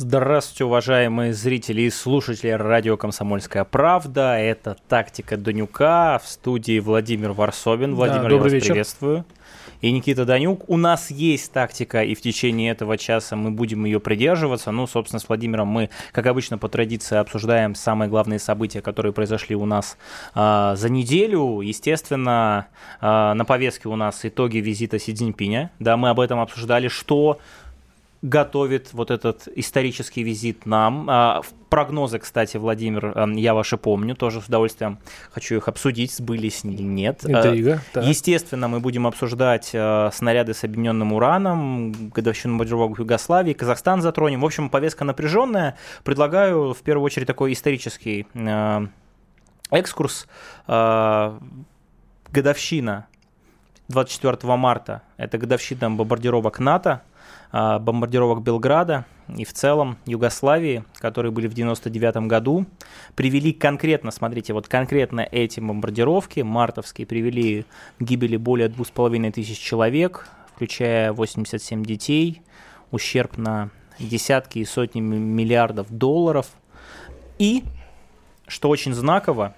Здравствуйте, 0.00 0.64
уважаемые 0.64 1.34
зрители 1.34 1.82
и 1.82 1.90
слушатели 1.90 2.50
радио 2.50 2.96
«Комсомольская 2.96 3.64
правда». 3.64 4.38
Это 4.38 4.76
«Тактика 4.86 5.36
Данюка» 5.36 6.20
в 6.22 6.28
студии 6.28 6.78
Владимир 6.78 7.32
Варсобин. 7.32 7.96
Владимир, 7.96 8.22
да, 8.22 8.28
добрый 8.28 8.38
я 8.38 8.42
вас 8.44 8.52
вечер. 8.52 8.68
приветствую. 8.74 9.24
И 9.80 9.90
Никита 9.90 10.24
Данюк. 10.24 10.68
У 10.68 10.76
нас 10.76 11.10
есть 11.10 11.50
тактика, 11.52 12.04
и 12.04 12.14
в 12.14 12.20
течение 12.20 12.70
этого 12.70 12.96
часа 12.96 13.34
мы 13.34 13.50
будем 13.50 13.84
ее 13.86 13.98
придерживаться. 13.98 14.70
Ну, 14.70 14.86
собственно, 14.86 15.18
с 15.18 15.28
Владимиром 15.28 15.66
мы, 15.66 15.90
как 16.12 16.26
обычно, 16.26 16.58
по 16.58 16.68
традиции 16.68 17.16
обсуждаем 17.16 17.74
самые 17.74 18.08
главные 18.08 18.38
события, 18.38 18.80
которые 18.80 19.12
произошли 19.12 19.56
у 19.56 19.66
нас 19.66 19.98
э, 20.36 20.74
за 20.76 20.88
неделю. 20.88 21.60
Естественно, 21.60 22.68
э, 23.00 23.32
на 23.32 23.44
повестке 23.44 23.88
у 23.88 23.96
нас 23.96 24.20
итоги 24.24 24.58
визита 24.58 25.00
Си 25.00 25.12
Цзиньпиня. 25.12 25.72
Да, 25.80 25.96
мы 25.96 26.10
об 26.10 26.20
этом 26.20 26.38
обсуждали, 26.38 26.86
что 26.86 27.40
готовит 28.22 28.92
вот 28.92 29.10
этот 29.10 29.46
исторический 29.54 30.22
визит 30.22 30.66
нам. 30.66 31.06
А, 31.08 31.42
прогнозы, 31.68 32.18
кстати, 32.18 32.56
Владимир, 32.56 33.16
эм, 33.16 33.36
я 33.36 33.54
ваши 33.54 33.76
помню, 33.76 34.16
тоже 34.16 34.40
с 34.40 34.46
удовольствием 34.46 34.98
хочу 35.30 35.56
их 35.56 35.68
обсудить, 35.68 36.12
сбылись 36.12 36.64
или 36.64 36.82
нет. 36.82 37.24
Э, 37.24 37.32
Интрига. 37.32 37.80
Так. 37.92 38.04
Естественно, 38.04 38.66
мы 38.66 38.80
будем 38.80 39.06
обсуждать 39.06 39.70
э, 39.72 40.10
снаряды 40.12 40.54
с 40.54 40.64
объединенным 40.64 41.12
ураном, 41.12 42.10
годовщину 42.10 42.54
бомбардировок 42.54 42.98
Югославии, 42.98 43.52
Казахстан 43.52 44.02
затронем. 44.02 44.40
В 44.40 44.46
общем, 44.46 44.68
повестка 44.68 45.04
напряженная. 45.04 45.76
Предлагаю 46.02 46.74
в 46.74 46.78
первую 46.78 47.04
очередь 47.04 47.28
такой 47.28 47.52
исторический 47.52 48.26
э, 48.34 48.86
экскурс. 49.70 50.26
Годовщина 52.30 53.06
24 53.88 54.56
марта– 54.56 55.02
это 55.16 55.38
годовщина 55.38 55.90
бомбардировок 55.90 56.58
НАТО– 56.58 57.02
бомбардировок 57.52 58.42
Белграда 58.42 59.06
и 59.36 59.44
в 59.44 59.52
целом 59.52 59.98
Югославии, 60.06 60.84
которые 60.98 61.32
были 61.32 61.48
в 61.48 61.54
99 61.54 62.28
году, 62.28 62.66
привели 63.14 63.52
конкретно, 63.52 64.10
смотрите, 64.10 64.52
вот 64.52 64.68
конкретно 64.68 65.20
эти 65.20 65.60
бомбардировки 65.60 66.40
мартовские 66.40 67.06
привели 67.06 67.64
к 67.98 68.02
гибели 68.02 68.36
более 68.36 68.68
2,5 68.68 69.32
тысяч 69.32 69.58
человек, 69.58 70.28
включая 70.54 71.12
87 71.12 71.84
детей, 71.84 72.42
ущерб 72.90 73.36
на 73.36 73.70
десятки 73.98 74.60
и 74.60 74.64
сотни 74.64 75.00
миллиардов 75.00 75.90
долларов. 75.90 76.48
И, 77.38 77.64
что 78.46 78.68
очень 78.68 78.94
знаково, 78.94 79.54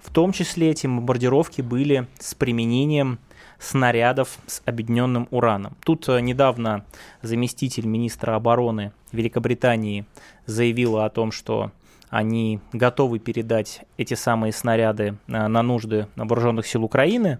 в 0.00 0.10
том 0.10 0.32
числе 0.32 0.70
эти 0.70 0.86
бомбардировки 0.86 1.62
были 1.62 2.06
с 2.18 2.34
применением 2.34 3.18
снарядов 3.58 4.38
с 4.46 4.62
объединенным 4.64 5.28
ураном. 5.30 5.76
Тут 5.84 6.08
э, 6.08 6.20
недавно 6.20 6.84
заместитель 7.22 7.86
министра 7.86 8.34
обороны 8.34 8.92
Великобритании 9.12 10.04
заявила 10.46 11.04
о 11.04 11.10
том, 11.10 11.32
что 11.32 11.70
они 12.10 12.60
готовы 12.72 13.18
передать 13.18 13.82
эти 13.96 14.14
самые 14.14 14.52
снаряды 14.52 15.16
э, 15.26 15.46
на 15.46 15.62
нужды 15.62 16.06
вооруженных 16.16 16.66
сил 16.66 16.84
Украины, 16.84 17.38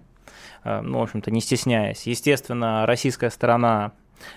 э, 0.63 0.81
ну, 0.81 0.99
в 0.99 1.03
общем-то, 1.03 1.31
не 1.31 1.41
стесняясь. 1.41 2.03
Естественно, 2.07 2.85
российская 2.85 3.29
сторона 3.29 3.91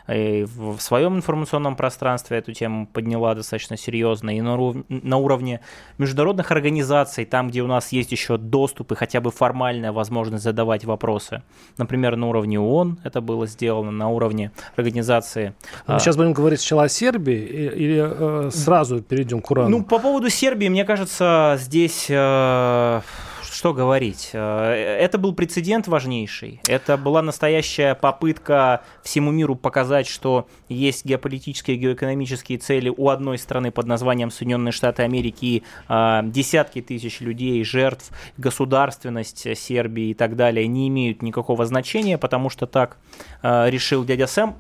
и 0.09 0.47
в 0.57 0.79
своем 0.81 1.17
информационном 1.17 1.77
пространстве 1.77 2.39
эту 2.39 2.53
тему 2.53 2.87
подняла 2.87 3.35
достаточно 3.35 3.77
серьезно 3.77 4.37
и 4.37 4.41
на, 4.41 4.55
уровне, 4.55 4.85
на 4.89 5.17
уровне 5.17 5.61
международных 5.99 6.51
организаций, 6.51 7.25
там, 7.25 7.49
где 7.49 7.63
у 7.63 7.67
нас 7.67 7.93
есть 7.93 8.13
еще 8.13 8.37
доступ 8.37 8.93
и 8.93 8.95
хотя 8.95 9.21
бы 9.21 9.31
формальная 9.31 9.93
возможность 9.93 10.45
задавать 10.45 10.85
вопросы. 10.85 11.43
Например, 11.79 12.17
на 12.17 12.29
уровне 12.29 12.59
ООН 12.59 13.01
это 13.05 13.21
было 13.21 13.47
сделано, 13.47 13.91
на 13.91 14.09
уровне 14.09 14.53
организации. 14.77 15.55
Мы 15.87 15.95
а... 15.97 15.99
сейчас 15.99 16.17
будем 16.17 16.33
говорить 16.33 16.61
сначала 16.61 16.85
о 16.85 16.89
Сербии 16.89 17.39
или 17.39 18.47
э, 18.47 18.51
сразу 18.51 19.03
перейдем 19.03 19.41
к 19.41 19.51
Урану? 19.51 19.79
Ну, 19.79 19.85
по 19.85 19.99
поводу 19.99 20.31
Сербии, 20.31 20.69
мне 20.69 20.85
кажется, 20.85 21.57
здесь... 21.59 22.07
Э, 22.09 23.01
что 23.61 23.75
говорить? 23.75 24.31
Э, 24.33 24.73
это 24.73 25.19
был 25.19 25.35
прецедент 25.35 25.87
важнейший. 25.87 26.63
Это 26.67 26.97
была 26.97 27.21
настоящая 27.21 27.95
попытка 27.95 28.81
всему 29.03 29.33
миру 29.33 29.55
показать, 29.55 30.07
что 30.07 30.49
есть 30.71 31.05
геополитические 31.05 31.77
геоэкономические 31.77 32.57
цели 32.57 32.89
у 32.89 33.11
одной 33.11 33.37
страны 33.37 33.71
под 33.71 33.87
названием 33.87 34.31
Соединенные 34.31 34.73
Штаты 34.73 35.03
Америки 35.03 35.63
э, 35.91 36.21
десятки 36.25 36.81
тысяч 36.81 37.21
людей, 37.21 37.63
жертв, 37.63 38.11
государственность 38.39 39.47
Сербии 39.59 40.09
и 40.09 40.15
так 40.15 40.37
далее 40.37 40.67
не 40.67 40.89
имеют 40.89 41.21
никакого 41.21 41.67
значения, 41.67 42.17
потому 42.17 42.49
что 42.49 42.67
так 42.67 42.97
э, 43.43 43.69
решил 43.69 44.07
дядя 44.07 44.27
Сэм. 44.27 44.55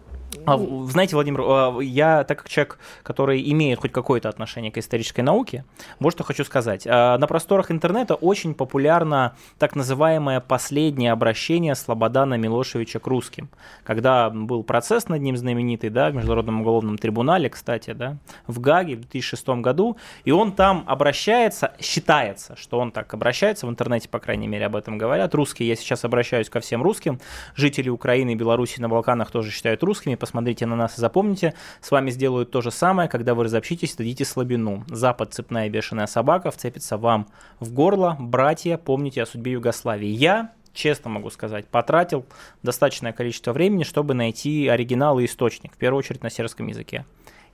А, 0.46 0.58
знаете, 0.86 1.16
Владимир, 1.16 1.41
а, 1.42 1.78
я, 1.80 2.24
так 2.24 2.38
как 2.38 2.48
человек, 2.48 2.78
который 3.02 3.50
имеет 3.52 3.80
хоть 3.80 3.92
какое-то 3.92 4.28
отношение 4.28 4.70
к 4.70 4.78
исторической 4.78 5.20
науке, 5.20 5.64
вот 5.98 6.12
что 6.12 6.24
хочу 6.24 6.44
сказать. 6.44 6.86
А, 6.86 7.18
на 7.18 7.26
просторах 7.26 7.70
интернета 7.70 8.14
очень 8.14 8.54
популярно 8.54 9.36
так 9.58 9.76
называемое 9.76 10.41
последнее 10.41 11.12
обращение 11.12 11.74
Слободана 11.74 12.34
Милошевича 12.34 13.00
к 13.00 13.06
русским. 13.06 13.48
Когда 13.84 14.30
был 14.30 14.62
процесс 14.62 15.08
над 15.08 15.20
ним 15.20 15.36
знаменитый, 15.36 15.91
да, 15.91 16.10
в 16.10 16.14
Международном 16.14 16.62
уголовном 16.62 16.98
трибунале, 16.98 17.50
кстати, 17.50 17.92
да, 17.92 18.16
в 18.47 18.60
Гаге 18.60 18.97
в 18.97 19.00
2006 19.00 19.48
году, 19.60 19.97
и 20.24 20.30
он 20.30 20.52
там 20.52 20.84
обращается, 20.86 21.72
считается, 21.80 22.56
что 22.56 22.78
он 22.78 22.92
так 22.92 23.12
обращается, 23.14 23.66
в 23.66 23.70
интернете, 23.70 24.08
по 24.08 24.18
крайней 24.18 24.47
мере, 24.47 24.66
об 24.66 24.76
этом 24.76 24.97
говорят. 24.97 25.34
Русские, 25.34 25.68
я 25.68 25.76
сейчас 25.76 26.04
обращаюсь 26.04 26.48
ко 26.48 26.60
всем 26.60 26.82
русским, 26.82 27.20
жители 27.56 27.88
Украины 27.88 28.32
и 28.32 28.34
Беларуси 28.36 28.80
на 28.80 28.88
Балканах 28.88 29.30
тоже 29.30 29.50
считают 29.50 29.82
русскими, 29.82 30.14
посмотрите 30.20 30.66
на 30.66 30.76
нас 30.76 30.97
и 30.97 31.00
запомните, 31.00 31.54
с 31.81 31.91
вами 31.91 32.10
сделают 32.10 32.53
то 32.53 32.60
же 32.60 32.70
самое, 32.70 33.08
когда 33.08 33.34
вы 33.34 33.44
разобщитесь, 33.44 33.97
дадите 33.97 34.25
слабину. 34.25 34.84
Запад, 34.88 35.34
цепная 35.34 35.69
бешеная 35.69 36.06
собака, 36.06 36.53
вцепится 36.53 36.97
вам 36.97 37.26
в 37.58 37.72
горло. 37.72 38.16
Братья, 38.20 38.76
помните 38.76 39.22
о 39.22 39.26
судьбе 39.26 39.53
Югославии. 39.53 40.09
Я 40.09 40.53
честно 40.72 41.10
могу 41.10 41.30
сказать, 41.30 41.66
потратил 41.66 42.25
достаточное 42.62 43.12
количество 43.12 43.53
времени, 43.53 43.82
чтобы 43.82 44.14
найти 44.14 44.69
оригинал 44.69 45.19
и 45.19 45.25
источник, 45.25 45.75
в 45.75 45.76
первую 45.76 45.98
очередь 45.98 46.22
на 46.22 46.30
сербском 46.30 46.69
языке 46.69 47.04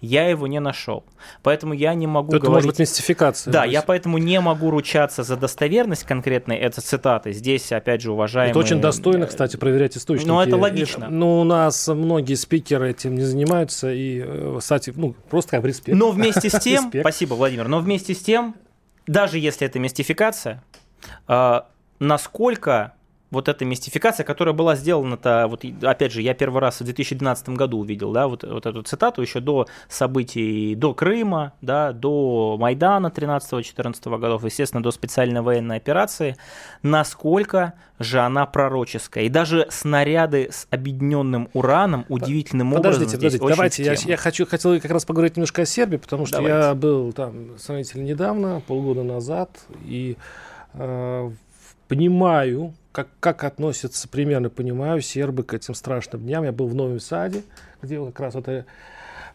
я 0.01 0.29
его 0.29 0.47
не 0.47 0.61
нашел. 0.61 1.05
Поэтому 1.43 1.73
я 1.73 1.95
не 1.95 2.07
могу 2.07 2.35
Это 2.35 2.47
говорить... 2.47 2.65
может 2.65 2.67
быть 2.69 2.79
мистификация. 2.81 3.53
Да, 3.53 3.65
я 3.65 3.83
поэтому 3.83 4.19
не 4.19 4.41
могу 4.41 4.71
ручаться 4.71 5.23
за 5.23 5.37
достоверность 5.37 6.05
конкретной 6.05 6.57
этой 6.57 6.81
цитаты. 6.81 7.33
Здесь, 7.33 7.73
опять 7.73 8.03
же, 8.03 8.13
уважаемые... 8.13 8.51
Это 8.51 8.59
очень 8.59 8.81
достойно, 8.81 9.27
кстати, 9.27 9.57
проверять 9.57 9.97
источники. 9.97 10.29
Ну, 10.29 10.41
это 10.41 10.57
логично. 10.57 11.09
Ну, 11.09 11.41
у 11.41 11.45
нас 11.45 11.89
многие 11.89 12.35
спикеры 12.35 12.91
этим 12.91 13.15
не 13.15 13.23
занимаются, 13.23 13.93
и, 13.93 14.23
э, 14.25 14.57
кстати, 14.59 14.93
ну, 14.95 15.15
просто 15.31 15.53
как 15.53 15.65
респект. 15.65 15.97
Но 15.97 16.11
вместе 16.11 16.51
с 16.51 16.59
тем... 16.61 16.91
Спасибо, 17.01 17.35
Владимир. 17.35 17.69
Но 17.69 17.79
вместе 17.81 18.15
с 18.15 18.19
тем, 18.19 18.55
даже 19.07 19.39
если 19.39 19.67
это 19.67 19.79
мистификация, 19.79 20.63
э, 21.27 21.61
насколько 21.99 22.93
вот 23.31 23.49
эта 23.49 23.65
мистификация, 23.65 24.25
которая 24.25 24.55
была 24.55 24.77
сделана-то, 24.77 25.47
вот 25.49 25.65
опять 25.83 26.13
же, 26.13 26.23
я 26.23 26.35
первый 26.35 26.61
раз 26.61 26.81
в 26.81 26.85
2012 26.85 27.49
году 27.51 27.79
увидел, 27.79 28.13
да, 28.13 28.29
вот, 28.29 28.45
вот 28.45 28.67
эту 28.67 28.83
цитату 28.83 29.21
еще 29.21 29.41
до 29.41 29.67
событий, 29.89 30.75
до 30.75 30.95
Крыма, 30.95 31.53
да, 31.61 31.93
до 31.93 32.57
Майдана 32.59 33.09
13-14 33.09 34.19
годов, 34.19 34.45
естественно, 34.45 34.83
до 34.83 34.93
специальной 34.93 35.41
военной 35.41 35.77
операции, 35.77 36.37
насколько 36.83 37.75
же 37.99 38.21
она 38.21 38.47
пророческая. 38.47 39.25
И 39.25 39.29
даже 39.29 39.67
снаряды 39.71 40.49
с 40.53 40.69
объединенным 40.71 41.49
ураном 41.53 42.05
удивительным 42.09 42.73
подождите, 42.73 43.17
образом 43.17 43.41
Подождите, 43.41 43.49
давайте, 43.49 43.85
я, 43.85 44.13
я 44.13 44.17
хочу, 44.17 44.47
хотел 44.47 44.81
как 44.81 44.91
раз 44.91 45.05
поговорить 45.05 45.37
немножко 45.37 45.63
о 45.63 45.67
Сербии, 45.67 45.97
потому 45.97 46.27
что 46.27 46.37
давайте. 46.37 46.69
я 46.69 46.75
был 46.75 47.13
там 47.13 47.59
сравнительно 47.59 48.03
недавно, 48.03 48.63
полгода 48.67 49.03
назад, 49.03 49.51
и 49.85 50.17
э, 50.75 51.31
понимаю, 51.89 52.75
как, 52.93 53.09
как 53.21 53.45
относятся, 53.45 54.09
примерно 54.09 54.51
понимаю, 54.51 55.01
сербы 55.01 55.45
к 55.45 55.55
этим 55.55 55.75
страшным 55.75 56.23
дням. 56.23 56.45
Я 56.45 56.53
был 56.53 56.67
в 56.67 56.75
Новом 56.75 57.01
Саде, 57.01 57.43
где 57.83 58.05
как 58.05 58.21
раз 58.21 58.35
вот 58.35 58.49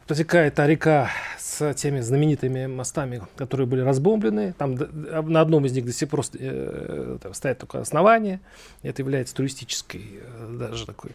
протекает 0.08 0.56
та 0.56 0.68
река 0.68 1.10
с 1.38 1.74
теми 1.76 2.02
знаменитыми 2.02 2.66
мостами, 2.66 3.22
которые 3.38 3.68
были 3.68 3.82
разбомблены. 3.82 4.54
Там 4.58 4.76
на 4.76 5.42
одном 5.42 5.66
из 5.66 5.74
них 5.74 5.86
до 5.86 5.94
сих 5.94 6.10
пор 6.10 6.26
э, 6.38 7.18
стоит 7.34 7.60
такое 7.60 7.82
основание. 7.82 8.42
Это 8.84 9.02
является 9.02 9.36
туристической 9.36 10.20
э, 10.22 10.56
даже 10.60 10.86
такой 10.86 11.12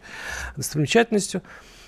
достопримечательностью. 0.56 1.42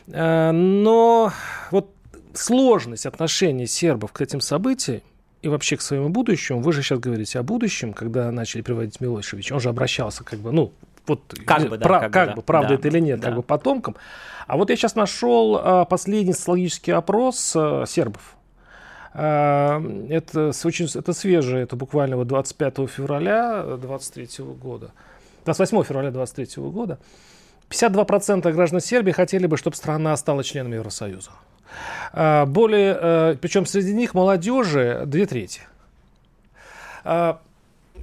Э, 0.08 0.50
но 0.50 1.32
вот 1.70 1.94
сложность 2.34 3.06
отношения 3.06 3.66
сербов 3.66 4.12
к 4.12 4.20
этим 4.20 4.40
событиям 4.40 5.02
и 5.42 5.48
вообще 5.48 5.76
к 5.76 5.80
своему 5.80 6.08
будущему, 6.08 6.60
вы 6.60 6.72
же 6.72 6.82
сейчас 6.82 6.98
говорите 6.98 7.38
о 7.38 7.42
будущем, 7.42 7.92
когда 7.92 8.30
начали 8.30 8.62
приводить 8.62 9.00
Милошевич, 9.00 9.52
он 9.52 9.60
же 9.60 9.68
обращался 9.68 10.24
как 10.24 10.40
бы, 10.40 10.52
ну, 10.52 10.72
вот 11.06 11.34
как 11.46 11.68
бы, 11.68 11.78
да, 11.78 12.00
как, 12.00 12.12
как 12.12 12.28
бы, 12.30 12.34
бы 12.36 12.42
правда 12.42 12.68
да, 12.70 12.74
это 12.74 12.88
или 12.88 12.98
нет, 12.98 13.20
да. 13.20 13.28
как 13.28 13.36
бы 13.36 13.42
потомкам. 13.42 13.96
А 14.46 14.56
вот 14.56 14.70
я 14.70 14.76
сейчас 14.76 14.94
нашел 14.94 15.56
а, 15.56 15.84
последний 15.84 16.32
социологический 16.32 16.92
опрос 16.92 17.54
а, 17.56 17.84
сербов. 17.86 18.36
А, 19.14 19.82
это 20.08 20.52
очень 20.64 20.86
это 20.92 21.12
свежее, 21.12 21.62
это 21.62 21.76
буквально 21.76 22.16
вот 22.16 22.26
25 22.26 22.88
февраля 22.90 23.62
23 23.62 24.44
года, 24.44 24.92
28 25.44 25.84
февраля 25.84 26.10
23 26.10 26.62
года. 26.64 26.98
52% 27.70 28.50
граждан 28.52 28.80
Сербии 28.80 29.12
хотели 29.12 29.46
бы, 29.46 29.56
чтобы 29.58 29.76
страна 29.76 30.16
стала 30.16 30.42
членом 30.42 30.72
Евросоюза. 30.72 31.30
А, 32.12 32.46
более, 32.46 32.96
э, 33.00 33.36
причем 33.40 33.66
среди 33.66 33.94
них 33.94 34.14
молодежи 34.14 35.02
две 35.06 35.26
трети. 35.26 35.62
А, 37.04 37.40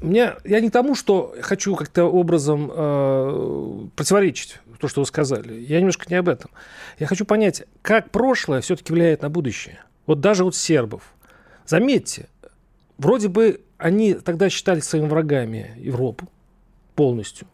мне, 0.01 0.33
я 0.44 0.59
не 0.59 0.69
тому, 0.69 0.95
что 0.95 1.35
хочу 1.41 1.75
как-то 1.75 2.06
образом 2.06 2.71
э, 2.73 3.88
противоречить 3.95 4.59
то, 4.79 4.88
что 4.88 5.01
вы 5.01 5.07
сказали. 5.07 5.53
Я 5.53 5.79
немножко 5.79 6.06
не 6.09 6.15
об 6.15 6.29
этом. 6.29 6.51
Я 7.00 7.07
хочу 7.07 7.25
понять, 7.25 7.63
как 7.81 8.12
прошлое 8.12 8.62
все-таки 8.62 8.94
влияет 8.94 9.21
на 9.21 9.29
будущее. 9.29 9.79
Вот 10.06 10.19
даже 10.19 10.44
вот 10.44 10.56
сербов. 10.56 11.03
Заметьте, 11.65 12.27
вроде 12.97 13.27
бы 13.27 13.62
они 13.77 14.13
тогда 14.13 14.50
считали 14.50 14.79
своими 14.81 15.07
врагами 15.07 15.73
Европу 15.77 16.29
полностью 16.95 17.47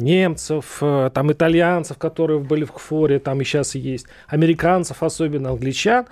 немцев, 0.00 0.78
э, 0.80 1.10
там 1.14 1.30
итальянцев, 1.30 1.98
которые 1.98 2.40
были 2.40 2.64
в 2.64 2.72
Кфоре, 2.72 3.18
там 3.18 3.40
и 3.40 3.44
сейчас 3.44 3.74
есть, 3.74 4.06
американцев, 4.26 5.02
особенно 5.02 5.50
англичан. 5.50 6.06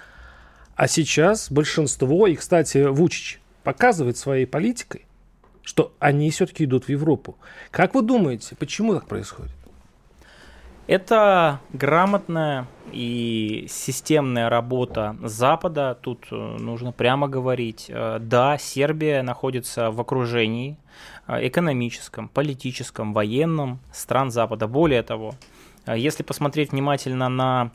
А 0.76 0.86
сейчас 0.86 1.50
большинство, 1.50 2.26
и, 2.26 2.36
кстати, 2.36 2.78
Вучич 2.86 3.40
показывает 3.64 4.16
своей 4.16 4.46
политикой, 4.46 5.06
что 5.62 5.92
они 5.98 6.30
все-таки 6.30 6.64
идут 6.64 6.84
в 6.84 6.88
Европу. 6.88 7.36
Как 7.70 7.94
вы 7.94 8.02
думаете, 8.02 8.54
почему 8.56 8.94
так 8.94 9.06
происходит? 9.06 9.52
Это 10.88 11.60
грамотная 11.74 12.66
и 12.92 13.66
системная 13.68 14.48
работа 14.48 15.18
Запада. 15.22 15.98
Тут 16.00 16.28
э, 16.30 16.34
нужно 16.34 16.92
прямо 16.92 17.28
говорить. 17.28 17.90
Э, 17.90 18.16
да, 18.18 18.56
Сербия 18.56 19.20
находится 19.20 19.90
в 19.90 20.00
окружении 20.00 20.78
э, 21.26 21.46
экономическом, 21.46 22.28
политическом, 22.28 23.12
военном 23.12 23.80
стран 23.92 24.30
Запада. 24.30 24.66
Более 24.66 25.02
того, 25.02 25.34
если 25.86 26.22
посмотреть 26.22 26.72
внимательно 26.72 27.28
на 27.28 27.70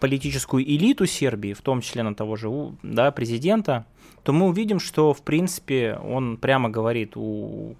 политическую 0.00 0.64
элиту 0.64 1.06
Сербии, 1.06 1.52
в 1.52 1.62
том 1.62 1.80
числе 1.82 2.02
на 2.02 2.16
того 2.16 2.34
же 2.34 2.50
да, 2.82 3.12
президента, 3.12 3.86
то 4.24 4.32
мы 4.32 4.46
увидим, 4.46 4.80
что, 4.80 5.14
в 5.14 5.22
принципе, 5.22 6.00
он 6.02 6.36
прямо 6.36 6.68
говорит, 6.68 7.16
у 7.16 7.76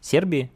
Сербии 0.00 0.50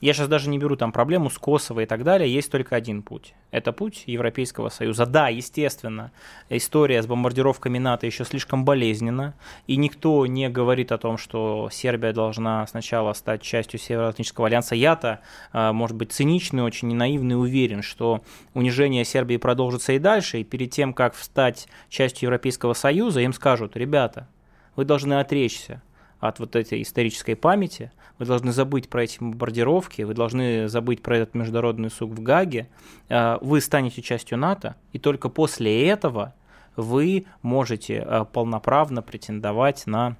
я 0.00 0.12
сейчас 0.12 0.28
даже 0.28 0.50
не 0.50 0.58
беру 0.58 0.76
там 0.76 0.92
проблему 0.92 1.30
с 1.30 1.38
Косово 1.38 1.80
и 1.80 1.86
так 1.86 2.04
далее, 2.04 2.32
есть 2.32 2.50
только 2.50 2.76
один 2.76 3.02
путь. 3.02 3.34
Это 3.50 3.72
путь 3.72 4.04
Европейского 4.06 4.68
Союза. 4.68 5.06
Да, 5.06 5.28
естественно, 5.28 6.12
история 6.50 7.02
с 7.02 7.06
бомбардировками 7.06 7.78
НАТО 7.78 8.04
еще 8.04 8.24
слишком 8.24 8.66
болезненна, 8.66 9.34
и 9.66 9.76
никто 9.76 10.26
не 10.26 10.50
говорит 10.50 10.92
о 10.92 10.98
том, 10.98 11.16
что 11.16 11.70
Сербия 11.72 12.12
должна 12.12 12.66
сначала 12.66 13.14
стать 13.14 13.40
частью 13.40 13.80
Североатлантического 13.80 14.48
альянса. 14.48 14.74
Я-то, 14.74 15.20
а, 15.52 15.72
может 15.72 15.96
быть, 15.96 16.12
циничный, 16.12 16.62
очень 16.62 16.94
наивный, 16.94 17.40
уверен, 17.40 17.82
что 17.82 18.22
унижение 18.52 19.04
Сербии 19.04 19.38
продолжится 19.38 19.94
и 19.94 19.98
дальше, 19.98 20.40
и 20.40 20.44
перед 20.44 20.70
тем, 20.70 20.92
как 20.92 21.16
стать 21.16 21.68
частью 21.88 22.26
Европейского 22.26 22.74
Союза, 22.74 23.20
им 23.20 23.32
скажут, 23.32 23.76
ребята, 23.76 24.28
вы 24.76 24.84
должны 24.84 25.14
отречься 25.14 25.80
от 26.20 26.38
вот 26.38 26.56
этой 26.56 26.82
исторической 26.82 27.34
памяти, 27.34 27.92
вы 28.18 28.26
должны 28.26 28.52
забыть 28.52 28.88
про 28.88 29.04
эти 29.04 29.18
бомбардировки, 29.18 30.02
вы 30.02 30.14
должны 30.14 30.68
забыть 30.68 31.02
про 31.02 31.18
этот 31.18 31.34
международный 31.34 31.90
суд 31.90 32.10
в 32.10 32.22
Гаге, 32.22 32.68
а, 33.08 33.38
вы 33.40 33.60
станете 33.60 34.02
частью 34.02 34.38
НАТО, 34.38 34.76
и 34.92 34.98
только 34.98 35.28
после 35.28 35.88
этого 35.88 36.34
вы 36.76 37.26
можете 37.42 38.00
а, 38.00 38.24
полноправно 38.24 39.02
претендовать 39.02 39.86
на 39.86 40.16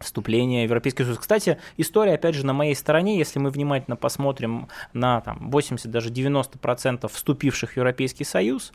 вступление 0.00 0.62
в 0.66 0.70
Европейский 0.70 1.04
Союз. 1.04 1.18
Кстати, 1.18 1.58
история, 1.76 2.14
опять 2.14 2.34
же, 2.34 2.44
на 2.44 2.52
моей 2.52 2.74
стороне, 2.74 3.18
если 3.18 3.38
мы 3.38 3.50
внимательно 3.50 3.96
посмотрим 3.96 4.68
на 4.92 5.20
там, 5.20 5.50
80, 5.50 5.90
даже 5.90 6.10
90% 6.10 7.08
вступивших 7.08 7.72
в 7.72 7.76
Европейский 7.76 8.24
Союз 8.24 8.72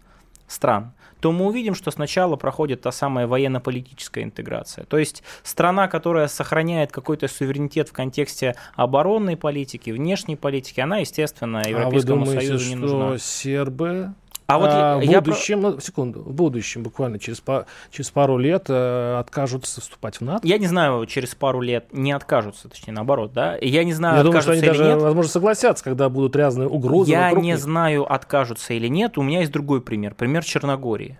стран, 0.49 0.93
то 1.19 1.31
мы 1.31 1.47
увидим, 1.47 1.75
что 1.75 1.91
сначала 1.91 2.35
проходит 2.35 2.81
та 2.81 2.91
самая 2.91 3.27
военно-политическая 3.27 4.23
интеграция. 4.23 4.85
То 4.85 4.97
есть 4.97 5.23
страна, 5.43 5.87
которая 5.87 6.27
сохраняет 6.27 6.91
какой-то 6.91 7.27
суверенитет 7.27 7.89
в 7.89 7.93
контексте 7.93 8.55
оборонной 8.75 9.37
политики, 9.37 9.89
внешней 9.91 10.35
политики, 10.35 10.79
она, 10.79 10.97
естественно, 10.97 11.61
Европейскому 11.65 12.23
а 12.23 12.25
вы 12.25 12.31
думаете, 12.31 12.47
Союзу 12.47 12.69
не 12.69 12.75
нужна. 12.75 13.07
что 13.09 13.17
сербы 13.17 14.13
а 14.49 14.57
вот 14.57 14.69
а, 14.71 14.97
в 14.97 15.05
будущем, 15.05 15.61
про... 15.61 15.69
ну, 15.69 15.79
секунду, 15.79 16.21
в 16.21 16.33
будущем, 16.33 16.81
буквально 16.81 17.19
через, 17.19 17.39
по, 17.39 17.67
через 17.91 18.09
пару 18.09 18.39
лет 18.39 18.65
э, 18.67 19.17
откажутся 19.19 19.79
вступать 19.79 20.17
в 20.17 20.21
НАТО? 20.21 20.47
Я 20.47 20.57
не 20.57 20.65
знаю, 20.65 21.05
через 21.05 21.35
пару 21.35 21.61
лет 21.61 21.85
не 21.91 22.11
откажутся, 22.11 22.67
точнее, 22.67 22.93
наоборот, 22.93 23.31
да? 23.31 23.57
Я 23.61 23.83
не 23.83 23.93
знаю, 23.93 24.17
Я 24.17 24.23
думаю, 24.23 24.41
что 24.41 24.53
они 24.53 24.61
даже, 24.61 24.85
нет. 24.85 24.99
возможно, 24.99 25.31
согласятся, 25.31 25.83
когда 25.83 26.09
будут 26.09 26.35
разные 26.35 26.67
угрозы. 26.67 27.11
Я 27.11 27.31
не 27.31 27.49
них. 27.49 27.59
знаю, 27.59 28.11
откажутся 28.11 28.73
или 28.73 28.87
нет. 28.87 29.19
У 29.19 29.21
меня 29.21 29.41
есть 29.41 29.51
другой 29.51 29.81
пример. 29.81 30.15
Пример 30.15 30.43
Черногории. 30.43 31.19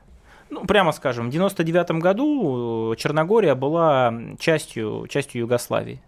Ну, 0.50 0.66
прямо 0.66 0.92
скажем, 0.92 1.28
в 1.28 1.32
99 1.32 1.92
году 2.02 2.96
Черногория 2.98 3.54
была 3.54 4.12
частью, 4.40 5.06
частью 5.08 5.42
Югославии. 5.42 6.02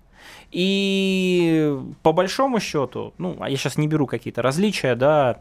И 0.51 1.77
по 2.01 2.13
большому 2.13 2.59
счету, 2.59 3.13
ну, 3.19 3.37
а 3.39 3.49
я 3.49 3.57
сейчас 3.57 3.77
не 3.77 3.87
беру 3.87 4.07
какие-то 4.07 4.41
различия, 4.41 4.95
да, 4.95 5.37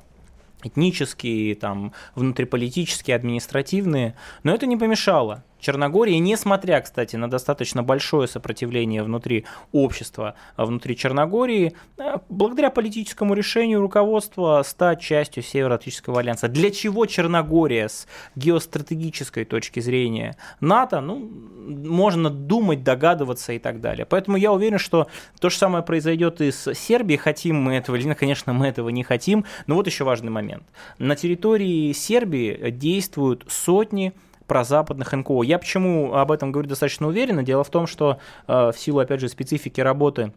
этнические, 0.62 1.54
там, 1.54 1.92
внутриполитические, 2.14 3.16
административные, 3.16 4.16
но 4.42 4.54
это 4.54 4.66
не 4.66 4.76
помешало 4.76 5.44
Черногории, 5.60 6.14
несмотря, 6.16 6.80
кстати, 6.80 7.16
на 7.16 7.30
достаточно 7.30 7.82
большое 7.82 8.28
сопротивление 8.28 9.02
внутри 9.02 9.44
общества, 9.72 10.34
а 10.56 10.66
внутри 10.66 10.96
Черногории, 10.96 11.74
э, 11.98 12.16
благодаря 12.28 12.70
политическому 12.70 13.34
решению 13.34 13.80
руководства 13.80 14.62
стать 14.64 15.00
частью 15.00 15.42
Североатлантического 15.42 16.20
альянса. 16.20 16.48
Для 16.48 16.70
чего 16.70 17.06
Черногория 17.06 17.88
с 17.88 18.06
геостратегической 18.34 19.44
точки 19.44 19.80
зрения 19.80 20.36
НАТО, 20.60 21.00
ну, 21.00 21.30
можно 21.58 22.30
думать, 22.30 22.82
догадываться 22.82 23.52
и 23.52 23.58
так 23.58 23.80
далее. 23.80 24.06
Поэтому 24.06 24.37
я 24.37 24.52
уверен, 24.52 24.78
что 24.78 25.06
то 25.40 25.50
же 25.50 25.56
самое 25.56 25.85
произойдет 25.85 26.40
и 26.40 26.50
с 26.50 26.75
Сербией, 26.75 27.18
хотим 27.18 27.56
мы 27.56 27.75
этого 27.75 27.96
или 27.96 28.11
конечно, 28.14 28.52
мы 28.52 28.66
этого 28.66 28.88
не 28.88 29.02
хотим, 29.02 29.44
но 29.66 29.75
вот 29.75 29.87
еще 29.87 30.04
важный 30.04 30.30
момент. 30.30 30.64
На 30.99 31.16
территории 31.16 31.92
Сербии 31.92 32.70
действуют 32.70 33.44
сотни 33.49 34.12
прозападных 34.50 35.12
НКО. 35.12 35.45
Я 35.45 35.61
почему 35.61 36.12
об 36.12 36.33
этом 36.33 36.50
говорю 36.50 36.69
достаточно 36.69 37.07
уверенно? 37.07 37.45
Дело 37.45 37.62
в 37.62 37.71
том, 37.71 37.87
что 37.87 38.19
э, 38.49 38.73
в 38.75 38.76
силу, 38.76 38.99
опять 38.99 39.21
же, 39.21 39.28
специфики 39.28 39.80
работы 39.80 40.33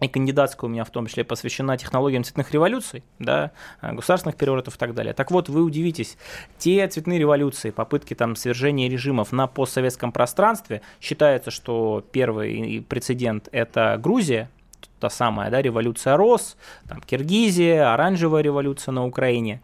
и 0.00 0.08
кандидатская 0.08 0.68
у 0.68 0.72
меня 0.72 0.82
в 0.82 0.90
том 0.90 1.06
числе 1.06 1.22
посвящена 1.22 1.78
технологиям 1.78 2.24
цветных 2.24 2.50
революций, 2.50 3.04
да, 3.20 3.52
э, 3.80 3.92
государственных 3.92 4.36
переворотов 4.36 4.74
и 4.74 4.78
так 4.78 4.92
далее. 4.92 5.14
Так 5.14 5.30
вот, 5.30 5.48
вы 5.48 5.62
удивитесь, 5.62 6.18
те 6.58 6.88
цветные 6.88 7.20
революции, 7.20 7.70
попытки 7.70 8.14
там 8.14 8.34
свержения 8.34 8.90
режимов 8.90 9.30
на 9.30 9.46
постсоветском 9.46 10.10
пространстве, 10.10 10.82
считается, 11.00 11.52
что 11.52 12.04
первый 12.10 12.84
прецедент– 12.88 13.48
это 13.52 14.00
Грузия, 14.02 14.50
та 14.98 15.10
самая 15.10 15.48
да, 15.50 15.62
революция 15.62 16.16
РОС, 16.16 16.56
там, 16.88 17.00
Киргизия, 17.02 17.92
оранжевая 17.92 18.42
революция 18.42 18.90
на 18.90 19.06
Украине 19.06 19.62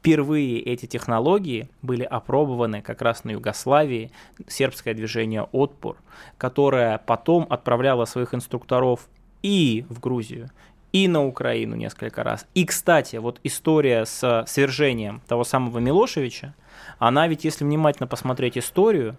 впервые 0.00 0.60
эти 0.60 0.86
технологии 0.86 1.68
были 1.82 2.04
опробованы 2.04 2.80
как 2.80 3.02
раз 3.02 3.24
на 3.24 3.32
Югославии, 3.32 4.10
сербское 4.48 4.94
движение 4.94 5.46
«Отпор», 5.52 5.96
которое 6.38 6.98
потом 6.98 7.46
отправляло 7.50 8.06
своих 8.06 8.34
инструкторов 8.34 9.08
и 9.42 9.84
в 9.90 10.00
Грузию, 10.00 10.50
и 10.92 11.06
на 11.06 11.26
Украину 11.26 11.76
несколько 11.76 12.22
раз. 12.22 12.46
И, 12.54 12.64
кстати, 12.64 13.16
вот 13.16 13.40
история 13.44 14.06
с 14.06 14.44
свержением 14.46 15.20
того 15.28 15.44
самого 15.44 15.78
Милошевича, 15.78 16.54
она 16.98 17.28
ведь, 17.28 17.44
если 17.44 17.64
внимательно 17.64 18.06
посмотреть 18.06 18.56
историю, 18.56 19.18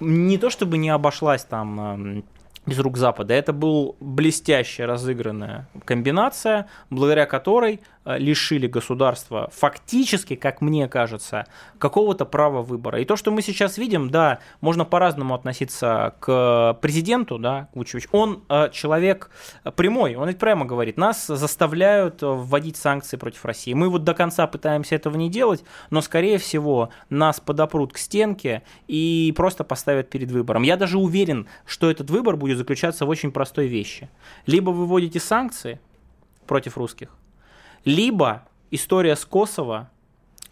не 0.00 0.38
то 0.38 0.48
чтобы 0.48 0.78
не 0.78 0.88
обошлась 0.88 1.44
там 1.44 2.24
из 2.66 2.78
рук 2.78 2.96
Запада. 2.96 3.34
Это 3.34 3.52
был 3.52 3.96
блестяще 4.00 4.86
разыгранная 4.86 5.68
комбинация, 5.84 6.68
благодаря 6.88 7.26
которой 7.26 7.80
лишили 8.04 8.66
государства 8.66 9.50
фактически, 9.52 10.34
как 10.36 10.60
мне 10.60 10.88
кажется, 10.88 11.46
какого-то 11.78 12.24
права 12.24 12.62
выбора. 12.62 13.00
И 13.00 13.04
то, 13.04 13.16
что 13.16 13.30
мы 13.30 13.42
сейчас 13.42 13.78
видим, 13.78 14.10
да, 14.10 14.38
можно 14.60 14.84
по-разному 14.84 15.34
относиться 15.34 16.14
к 16.20 16.78
президенту, 16.80 17.38
да, 17.38 17.68
Вучевич. 17.74 18.08
Он 18.12 18.44
э, 18.48 18.70
человек 18.72 19.30
прямой, 19.76 20.16
он 20.16 20.28
ведь 20.28 20.38
прямо 20.38 20.64
говорит, 20.64 20.96
нас 20.96 21.26
заставляют 21.26 22.18
вводить 22.20 22.76
санкции 22.76 23.16
против 23.16 23.44
России. 23.44 23.72
Мы 23.72 23.88
вот 23.88 24.04
до 24.04 24.14
конца 24.14 24.46
пытаемся 24.46 24.94
этого 24.94 25.16
не 25.16 25.30
делать, 25.30 25.64
но, 25.90 26.00
скорее 26.00 26.38
всего, 26.38 26.90
нас 27.10 27.40
подопрут 27.40 27.92
к 27.92 27.98
стенке 27.98 28.62
и 28.86 29.32
просто 29.36 29.64
поставят 29.64 30.10
перед 30.10 30.30
выбором. 30.30 30.62
Я 30.62 30.76
даже 30.76 30.98
уверен, 30.98 31.46
что 31.64 31.90
этот 31.90 32.10
выбор 32.10 32.36
будет 32.36 32.58
заключаться 32.58 33.06
в 33.06 33.08
очень 33.08 33.32
простой 33.32 33.66
вещи. 33.66 34.08
Либо 34.46 34.70
вы 34.70 34.86
вводите 34.86 35.20
санкции 35.20 35.80
против 36.46 36.76
русских, 36.76 37.08
либо 37.84 38.48
история 38.70 39.16
с 39.16 39.24
Косово 39.24 39.90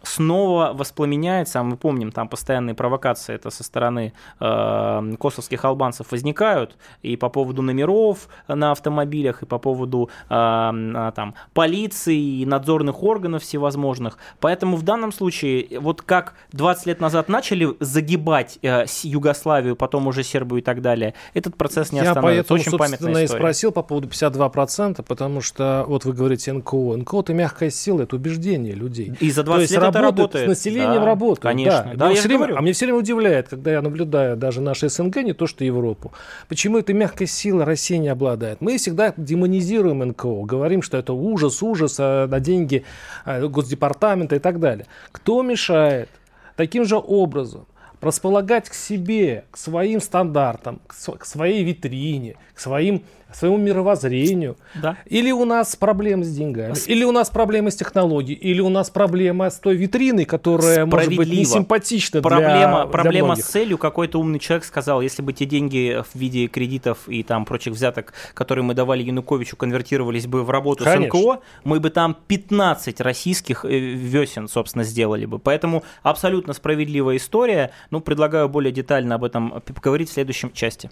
снова 0.03 0.71
воспламеняется, 0.73 1.59
а 1.59 1.63
мы 1.63 1.77
помним, 1.77 2.11
там 2.11 2.27
постоянные 2.27 2.75
провокации 2.75 3.33
это 3.33 3.49
со 3.49 3.63
стороны 3.63 4.13
э, 4.39 5.13
косовских 5.19 5.63
албанцев 5.65 6.11
возникают, 6.11 6.77
и 7.01 7.15
по 7.15 7.29
поводу 7.29 7.61
номеров 7.61 8.27
на 8.47 8.71
автомобилях, 8.71 9.43
и 9.43 9.45
по 9.45 9.57
поводу 9.57 10.09
э, 10.29 10.33
э, 10.35 11.11
там, 11.15 11.35
полиции 11.53 12.41
и 12.41 12.45
надзорных 12.45 13.01
органов 13.01 13.43
всевозможных. 13.43 14.17
Поэтому 14.39 14.75
в 14.75 14.83
данном 14.83 15.11
случае, 15.11 15.79
вот 15.79 16.01
как 16.01 16.33
20 16.51 16.85
лет 16.87 16.99
назад 17.01 17.29
начали 17.29 17.69
загибать 17.79 18.59
э, 18.61 18.85
Югославию, 19.03 19.75
потом 19.75 20.07
уже 20.07 20.23
Сербию 20.23 20.59
и 20.59 20.63
так 20.63 20.81
далее, 20.81 21.13
этот 21.33 21.55
процесс 21.55 21.91
не 21.91 21.99
Я 21.99 22.11
остановится. 22.11 22.49
поэтому, 22.49 22.59
Очень 22.59 22.77
памятная 22.77 23.25
история. 23.25 23.25
и 23.25 23.27
спросил 23.27 23.71
по 23.71 23.83
поводу 23.83 24.09
52%, 24.09 25.03
потому 25.03 25.41
что 25.41 25.85
вот 25.87 26.03
вы 26.05 26.13
говорите 26.13 26.51
НКО. 26.51 26.97
НКО 26.97 27.19
это 27.21 27.33
мягкая 27.33 27.69
сила, 27.69 28.01
это 28.01 28.17
убеждение 28.17 28.73
людей. 28.73 29.13
И 29.19 29.31
за 29.31 29.43
20 29.43 29.71
лет 29.71 29.92
работают, 30.01 30.35
работает. 30.35 30.45
с 30.45 30.47
населением 30.47 31.01
да, 31.01 31.05
работают. 31.05 31.39
Конечно. 31.39 31.91
Да. 31.91 31.95
Да, 31.95 32.09
я 32.09 32.15
я 32.15 32.21
время, 32.21 32.37
говорю. 32.37 32.57
а 32.57 32.61
мне 32.61 32.73
все 32.73 32.85
время 32.85 32.99
удивляет, 32.99 33.49
когда 33.49 33.71
я 33.71 33.81
наблюдаю 33.81 34.37
даже 34.37 34.61
наши 34.61 34.89
СНГ, 34.89 35.17
не 35.17 35.33
то 35.33 35.47
что 35.47 35.63
Европу. 35.63 36.13
Почему 36.47 36.77
этой 36.77 36.93
мягкой 36.93 37.27
силы 37.27 37.65
Россия 37.65 37.97
не 37.97 38.09
обладает? 38.09 38.61
Мы 38.61 38.77
всегда 38.77 39.13
демонизируем 39.17 39.99
НКО, 39.99 40.43
говорим, 40.43 40.81
что 40.81 40.97
это 40.97 41.13
ужас, 41.13 41.61
ужас, 41.63 41.97
а, 41.99 42.27
на 42.27 42.39
деньги 42.39 42.83
а, 43.25 43.47
Госдепартамента 43.47 44.35
и 44.35 44.39
так 44.39 44.59
далее. 44.59 44.87
Кто 45.11 45.41
мешает 45.41 46.09
таким 46.55 46.85
же 46.85 46.97
образом 46.97 47.65
располагать 48.03 48.69
к 48.69 48.73
себе, 48.73 49.45
к 49.49 49.57
своим 49.57 50.01
стандартам, 50.01 50.81
к 50.87 51.25
своей 51.25 51.63
витрине, 51.63 52.35
к 52.53 52.59
своим 52.59 53.03
своему 53.33 53.57
мировоззрению. 53.57 54.57
Да. 54.75 54.97
Или 55.05 55.31
у 55.31 55.45
нас 55.45 55.75
проблемы 55.75 56.23
с 56.23 56.29
деньгами, 56.29 56.75
или 56.87 57.03
у 57.03 57.11
нас 57.11 57.29
проблемы 57.29 57.71
с 57.71 57.75
технологией, 57.75 58.37
или 58.37 58.61
у 58.61 58.69
нас 58.69 58.89
проблема 58.89 59.49
с 59.49 59.59
той 59.59 59.75
витриной, 59.75 60.25
которая 60.25 60.85
может 60.85 61.15
быть 61.15 61.29
не 61.29 61.45
симпатична 61.45 62.21
Проблема, 62.21 62.83
для, 62.83 62.85
проблема 62.85 63.35
для 63.35 63.43
с 63.43 63.47
целью. 63.47 63.77
Какой-то 63.77 64.19
умный 64.19 64.39
человек 64.39 64.65
сказал, 64.65 65.01
если 65.01 65.21
бы 65.21 65.33
те 65.33 65.45
деньги 65.45 66.01
в 66.01 66.15
виде 66.15 66.47
кредитов 66.47 67.07
и 67.07 67.23
там 67.23 67.45
прочих 67.45 67.73
взяток, 67.73 68.13
которые 68.33 68.63
мы 68.63 68.73
давали 68.73 69.03
Януковичу, 69.03 69.55
конвертировались 69.55 70.27
бы 70.27 70.43
в 70.43 70.49
работу 70.49 70.83
Конечно. 70.83 71.17
с 71.17 71.21
НКО, 71.21 71.41
мы 71.63 71.79
бы 71.79 71.89
там 71.89 72.15
15 72.27 73.01
российских 73.01 73.65
э, 73.65 73.69
весен, 73.69 74.47
собственно, 74.47 74.83
сделали 74.83 75.25
бы. 75.25 75.39
Поэтому 75.39 75.83
абсолютно 76.01 76.53
справедливая 76.53 77.17
история. 77.17 77.71
Ну, 77.91 78.01
предлагаю 78.01 78.49
более 78.49 78.71
детально 78.71 79.15
об 79.15 79.23
этом 79.23 79.61
поговорить 79.61 80.09
в 80.09 80.13
следующем 80.13 80.51
части. 80.51 80.89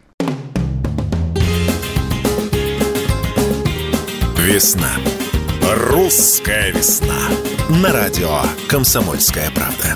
Весна. 4.41 4.89
Русская 5.71 6.71
весна. 6.71 7.29
На 7.69 7.93
радио 7.93 8.41
«Комсомольская 8.67 9.51
правда». 9.51 9.95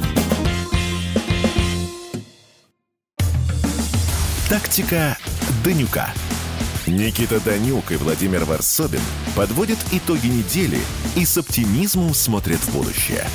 Тактика 4.48 5.18
Данюка. 5.64 6.14
Никита 6.86 7.40
Данюк 7.40 7.92
и 7.92 7.96
Владимир 7.96 8.46
Варсобин 8.46 9.02
подводят 9.36 9.80
итоги 9.92 10.28
недели 10.28 10.80
и 11.16 11.26
с 11.26 11.40
оптимизмом 11.40 12.14
смотрят 12.14 12.60
в 12.60 12.72
будущее. 12.72 13.26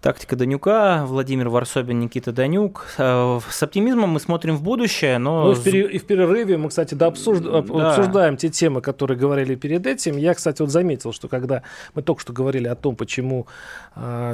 Тактика 0.00 0.36
Данюка, 0.36 1.04
Владимир 1.06 1.48
Варсобин, 1.48 1.98
Никита 1.98 2.30
Данюк. 2.30 2.86
Э, 2.98 3.40
С 3.50 3.62
оптимизмом 3.64 4.10
мы 4.10 4.20
смотрим 4.20 4.56
в 4.56 4.62
будущее, 4.62 5.18
но... 5.18 5.46
Ну, 5.46 5.52
и 5.52 5.98
в, 5.98 6.04
перерыве 6.04 6.56
мы, 6.56 6.68
кстати, 6.68 6.94
да, 6.94 7.08
обсужд- 7.08 7.44
об- 7.48 7.76
Да. 7.76 7.90
обсуждаем 7.90 8.36
те 8.36 8.48
темы, 8.48 8.80
которые 8.80 9.18
говорили 9.18 9.56
перед 9.56 9.86
этим. 9.88 10.16
Я, 10.16 10.34
кстати, 10.34 10.62
вот 10.62 10.70
заметил, 10.70 11.12
что 11.12 11.26
когда 11.26 11.62
мы 11.96 12.02
только 12.02 12.20
что 12.22 12.32
говорили 12.32 12.68
о 12.68 12.76
том, 12.76 12.94
почему 12.94 13.48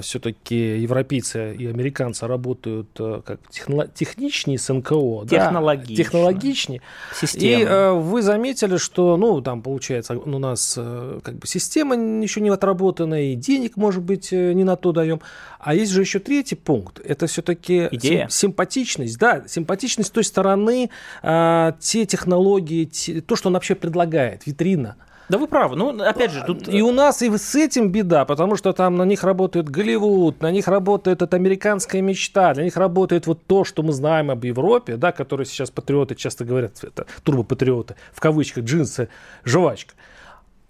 все-таки 0.02 0.78
европейцы 0.80 1.54
и 1.54 1.66
американцы 1.66 2.26
работают 2.26 2.88
э, 2.98 3.22
как 3.24 3.40
техно- 3.50 3.88
техничнее 3.94 4.58
с 4.58 4.70
НКО, 4.70 5.22
да, 5.24 5.28
Технологично. 5.38 5.96
технологичнее. 5.96 6.82
Система. 7.18 7.62
И 7.62 7.64
э, 7.64 7.92
вы 7.92 8.20
заметили, 8.20 8.76
что, 8.76 9.16
ну, 9.16 9.40
там, 9.40 9.62
получается, 9.62 10.18
у 10.18 10.38
нас 10.38 10.74
э, 10.76 11.20
как 11.22 11.36
бы 11.36 11.46
система 11.46 11.94
еще 11.96 12.42
не 12.42 12.50
отработана, 12.50 13.32
и 13.32 13.34
денег, 13.34 13.78
может 13.78 14.02
быть, 14.02 14.34
э, 14.34 14.52
не 14.52 14.64
на 14.64 14.76
то 14.76 14.92
даем. 14.92 15.20
А 15.64 15.74
есть 15.74 15.92
же 15.92 16.02
еще 16.02 16.18
третий 16.18 16.56
пункт. 16.56 17.00
Это 17.02 17.26
все-таки 17.26 17.88
Идея. 17.90 18.28
симпатичность. 18.28 19.18
Да, 19.18 19.44
симпатичность 19.48 20.10
с 20.10 20.12
той 20.12 20.22
стороны, 20.22 20.90
э, 21.22 21.72
те 21.80 22.04
технологии, 22.04 22.84
те- 22.84 23.22
то, 23.22 23.34
что 23.34 23.48
он 23.48 23.54
вообще 23.54 23.74
предлагает, 23.74 24.46
витрина. 24.46 24.96
Да 25.30 25.38
вы 25.38 25.46
правы. 25.46 25.74
Ну, 25.76 26.02
опять 26.02 26.32
же, 26.32 26.44
тут... 26.46 26.68
И 26.68 26.82
у 26.82 26.92
нас 26.92 27.22
и 27.22 27.34
с 27.34 27.54
этим 27.54 27.90
беда, 27.90 28.26
потому 28.26 28.56
что 28.56 28.74
там 28.74 28.96
на 28.96 29.04
них 29.04 29.24
работает 29.24 29.70
Голливуд, 29.70 30.42
на 30.42 30.50
них 30.50 30.68
работает 30.68 31.22
эта 31.22 31.36
американская 31.36 32.02
мечта, 32.02 32.52
для 32.52 32.64
них 32.64 32.76
работает 32.76 33.26
вот 33.26 33.42
то, 33.46 33.64
что 33.64 33.82
мы 33.82 33.94
знаем 33.94 34.30
об 34.30 34.44
Европе, 34.44 34.96
да, 34.98 35.12
которые 35.12 35.46
сейчас 35.46 35.70
патриоты 35.70 36.14
часто 36.14 36.44
говорят, 36.44 36.84
это 36.84 37.06
турбопатриоты, 37.22 37.94
в 38.12 38.20
кавычках, 38.20 38.64
джинсы, 38.64 39.08
жвачка. 39.44 39.94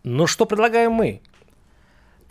Но 0.05 0.29
что 0.29 0.47
предлагаем 0.47 0.93
мы? 0.93 1.21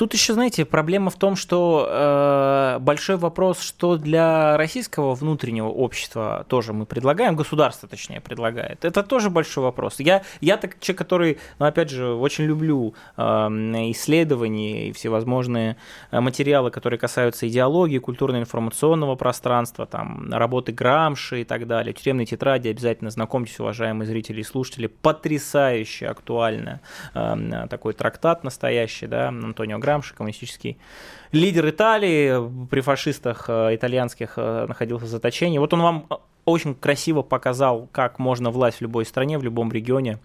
Тут 0.04 0.14
еще, 0.14 0.34
знаете, 0.34 0.66
проблема 0.66 1.10
в 1.10 1.16
том, 1.16 1.38
что 1.38 1.88
э, 1.90 2.80
большой 2.82 3.16
вопрос, 3.16 3.62
что 3.62 3.96
для 3.96 4.58
российского 4.58 5.16
внутреннего 5.16 5.70
общества 5.70 6.46
тоже 6.50 6.74
мы 6.74 6.86
предлагаем, 6.86 7.38
государство, 7.38 7.88
точнее, 7.88 8.20
предлагает. 8.20 8.84
Это 8.84 9.02
тоже 9.02 9.30
большой 9.30 9.64
вопрос. 9.64 10.02
Я, 10.02 10.24
я 10.42 10.58
так 10.58 10.78
человек, 10.82 10.98
который, 10.98 11.38
ну, 11.58 11.68
опять 11.68 11.90
же, 11.90 12.16
очень 12.16 12.44
люблю 12.44 12.96
э, 13.16 13.22
исследования 13.24 14.90
и 14.90 14.92
всевозможные 14.92 15.78
э, 16.12 16.20
материалы, 16.20 16.70
которые 16.70 17.00
касаются 17.00 17.48
идеологии, 17.48 18.00
культурно-информационного 18.00 19.16
пространства, 19.16 19.86
там, 19.86 20.34
работы 20.34 20.74
Грамши 20.74 21.44
и 21.44 21.46
так 21.46 21.66
далее, 21.66 21.94
тюремной 21.94 22.26
тетради, 22.26 22.68
обязательно 22.68 23.10
знакомьтесь, 23.10 23.58
уважаемые 23.58 24.06
зрители 24.06 24.42
и 24.42 24.44
слушатели, 24.44 24.88
потрясающе 24.88 26.08
актуально 26.08 26.82
э, 27.14 27.68
такой 27.70 27.94
трактат 27.94 28.44
настоящий, 28.44 29.08
да, 29.08 29.30
Антонио 29.30 29.80
Грамши, 29.80 29.93
коммунистический 30.02 30.78
лидер 31.32 31.70
Италии, 31.70 32.68
при 32.68 32.82
фашистах 32.82 33.46
э, 33.48 33.76
итальянских 33.76 34.34
э, 34.38 34.66
находился 34.68 35.06
в 35.06 35.10
заточении. 35.10 35.58
Вот 35.58 35.74
он 35.74 35.82
вам 35.82 36.06
э, 36.10 36.16
очень 36.46 36.76
красиво 36.76 37.22
показал, 37.22 37.90
как 37.92 38.20
можно 38.20 38.52
власть 38.52 38.78
в 38.78 38.82
любой 38.82 39.06
стране, 39.06 39.38
в 39.38 39.44
любом 39.44 39.72
регионе 39.72 40.20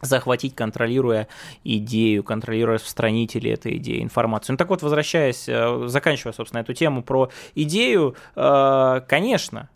захватить, 0.00 0.54
контролируя 0.56 1.28
идею, 1.62 2.24
контролируя 2.24 2.74
распространителей 2.74 3.52
этой 3.52 3.76
идеи, 3.76 4.02
информацию. 4.02 4.54
Ну 4.54 4.56
так 4.56 4.68
вот, 4.68 4.82
возвращаясь, 4.82 5.48
заканчивая, 5.88 6.32
собственно, 6.32 6.60
эту 6.60 6.74
тему 6.74 7.04
про 7.04 7.30
идею, 7.54 8.16
конечно, 8.34 9.68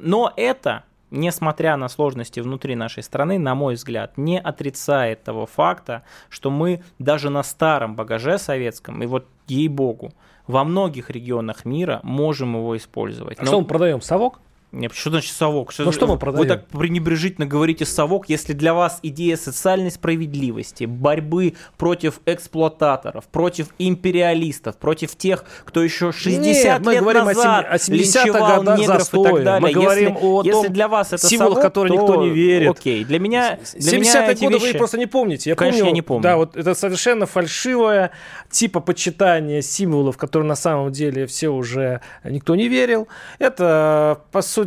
но 0.00 0.32
это 0.36 0.82
несмотря 1.10 1.76
на 1.76 1.88
сложности 1.88 2.40
внутри 2.40 2.74
нашей 2.74 3.02
страны, 3.02 3.38
на 3.38 3.54
мой 3.54 3.74
взгляд, 3.74 4.16
не 4.16 4.38
отрицает 4.38 5.22
того 5.22 5.46
факта, 5.46 6.02
что 6.28 6.50
мы 6.50 6.82
даже 6.98 7.30
на 7.30 7.42
старом 7.42 7.96
багаже 7.96 8.38
советском, 8.38 9.02
и 9.02 9.06
вот 9.06 9.26
ей-богу, 9.46 10.12
во 10.46 10.64
многих 10.64 11.10
регионах 11.10 11.64
мира 11.64 12.00
можем 12.02 12.56
его 12.56 12.76
использовать. 12.76 13.38
А 13.38 13.46
что 13.46 13.60
мы 13.60 13.66
продаем? 13.66 14.00
Совок? 14.00 14.40
Нет, 14.70 14.92
что 14.92 15.08
значит 15.08 15.32
совок? 15.32 15.72
Ну, 15.78 15.92
что 15.92 16.06
мы 16.06 16.14
Вы 16.14 16.18
продаем? 16.18 16.48
так 16.48 16.66
пренебрежительно 16.68 17.46
говорите 17.46 17.86
совок, 17.86 18.28
если 18.28 18.52
для 18.52 18.74
вас 18.74 18.98
идея 19.02 19.38
социальной 19.38 19.90
справедливости, 19.90 20.84
борьбы 20.84 21.54
против 21.78 22.20
эксплуататоров, 22.26 23.26
против 23.28 23.68
империалистов, 23.78 24.76
против 24.76 25.16
тех, 25.16 25.46
кто 25.64 25.82
еще 25.82 26.12
60 26.12 26.44
Нет, 26.44 26.80
мы 26.84 26.92
лет 26.92 27.02
говорим 27.02 27.22
о 27.22 27.24
назад 27.24 27.66
о 27.66 27.76
70-х 27.76 27.92
линчевал 27.94 28.56
годах 28.58 28.78
негров 28.78 28.98
застоя. 28.98 29.30
и 29.30 29.34
так 29.34 29.44
далее. 29.44 29.60
Мы 29.60 29.72
говорим 29.72 30.14
если, 30.14 30.26
о 30.26 30.42
если 30.42 30.50
том 30.52 30.72
для 30.74 30.88
вас 30.88 31.12
это 31.14 31.26
символах, 31.26 31.54
совок, 31.54 31.62
которые 31.62 31.96
то 31.96 32.02
никто 32.02 32.22
не 32.22 32.28
верит. 32.28 32.70
Окей, 32.70 33.04
для 33.04 33.18
меня, 33.18 33.58
для 33.74 33.98
меня 33.98 34.20
70-е 34.20 34.32
эти 34.32 34.44
годы 34.44 34.54
вещи... 34.58 34.72
вы 34.72 34.78
просто 34.78 34.98
не 34.98 35.06
помните. 35.06 35.50
Я 35.50 35.56
Конечно, 35.56 35.78
помню, 35.78 35.90
я 35.90 35.94
не 35.94 36.02
помню. 36.02 36.22
Да, 36.22 36.36
вот 36.36 36.56
это 36.58 36.74
совершенно 36.74 37.24
фальшивое 37.24 38.10
типа 38.50 38.80
почитания 38.80 39.62
символов, 39.62 40.18
которые 40.18 40.46
на 40.46 40.56
самом 40.56 40.92
деле 40.92 41.26
все 41.26 41.48
уже 41.48 42.02
никто 42.22 42.54
не 42.54 42.68
верил. 42.68 43.08
Это, 43.38 44.20
по 44.30 44.42
сути, 44.42 44.57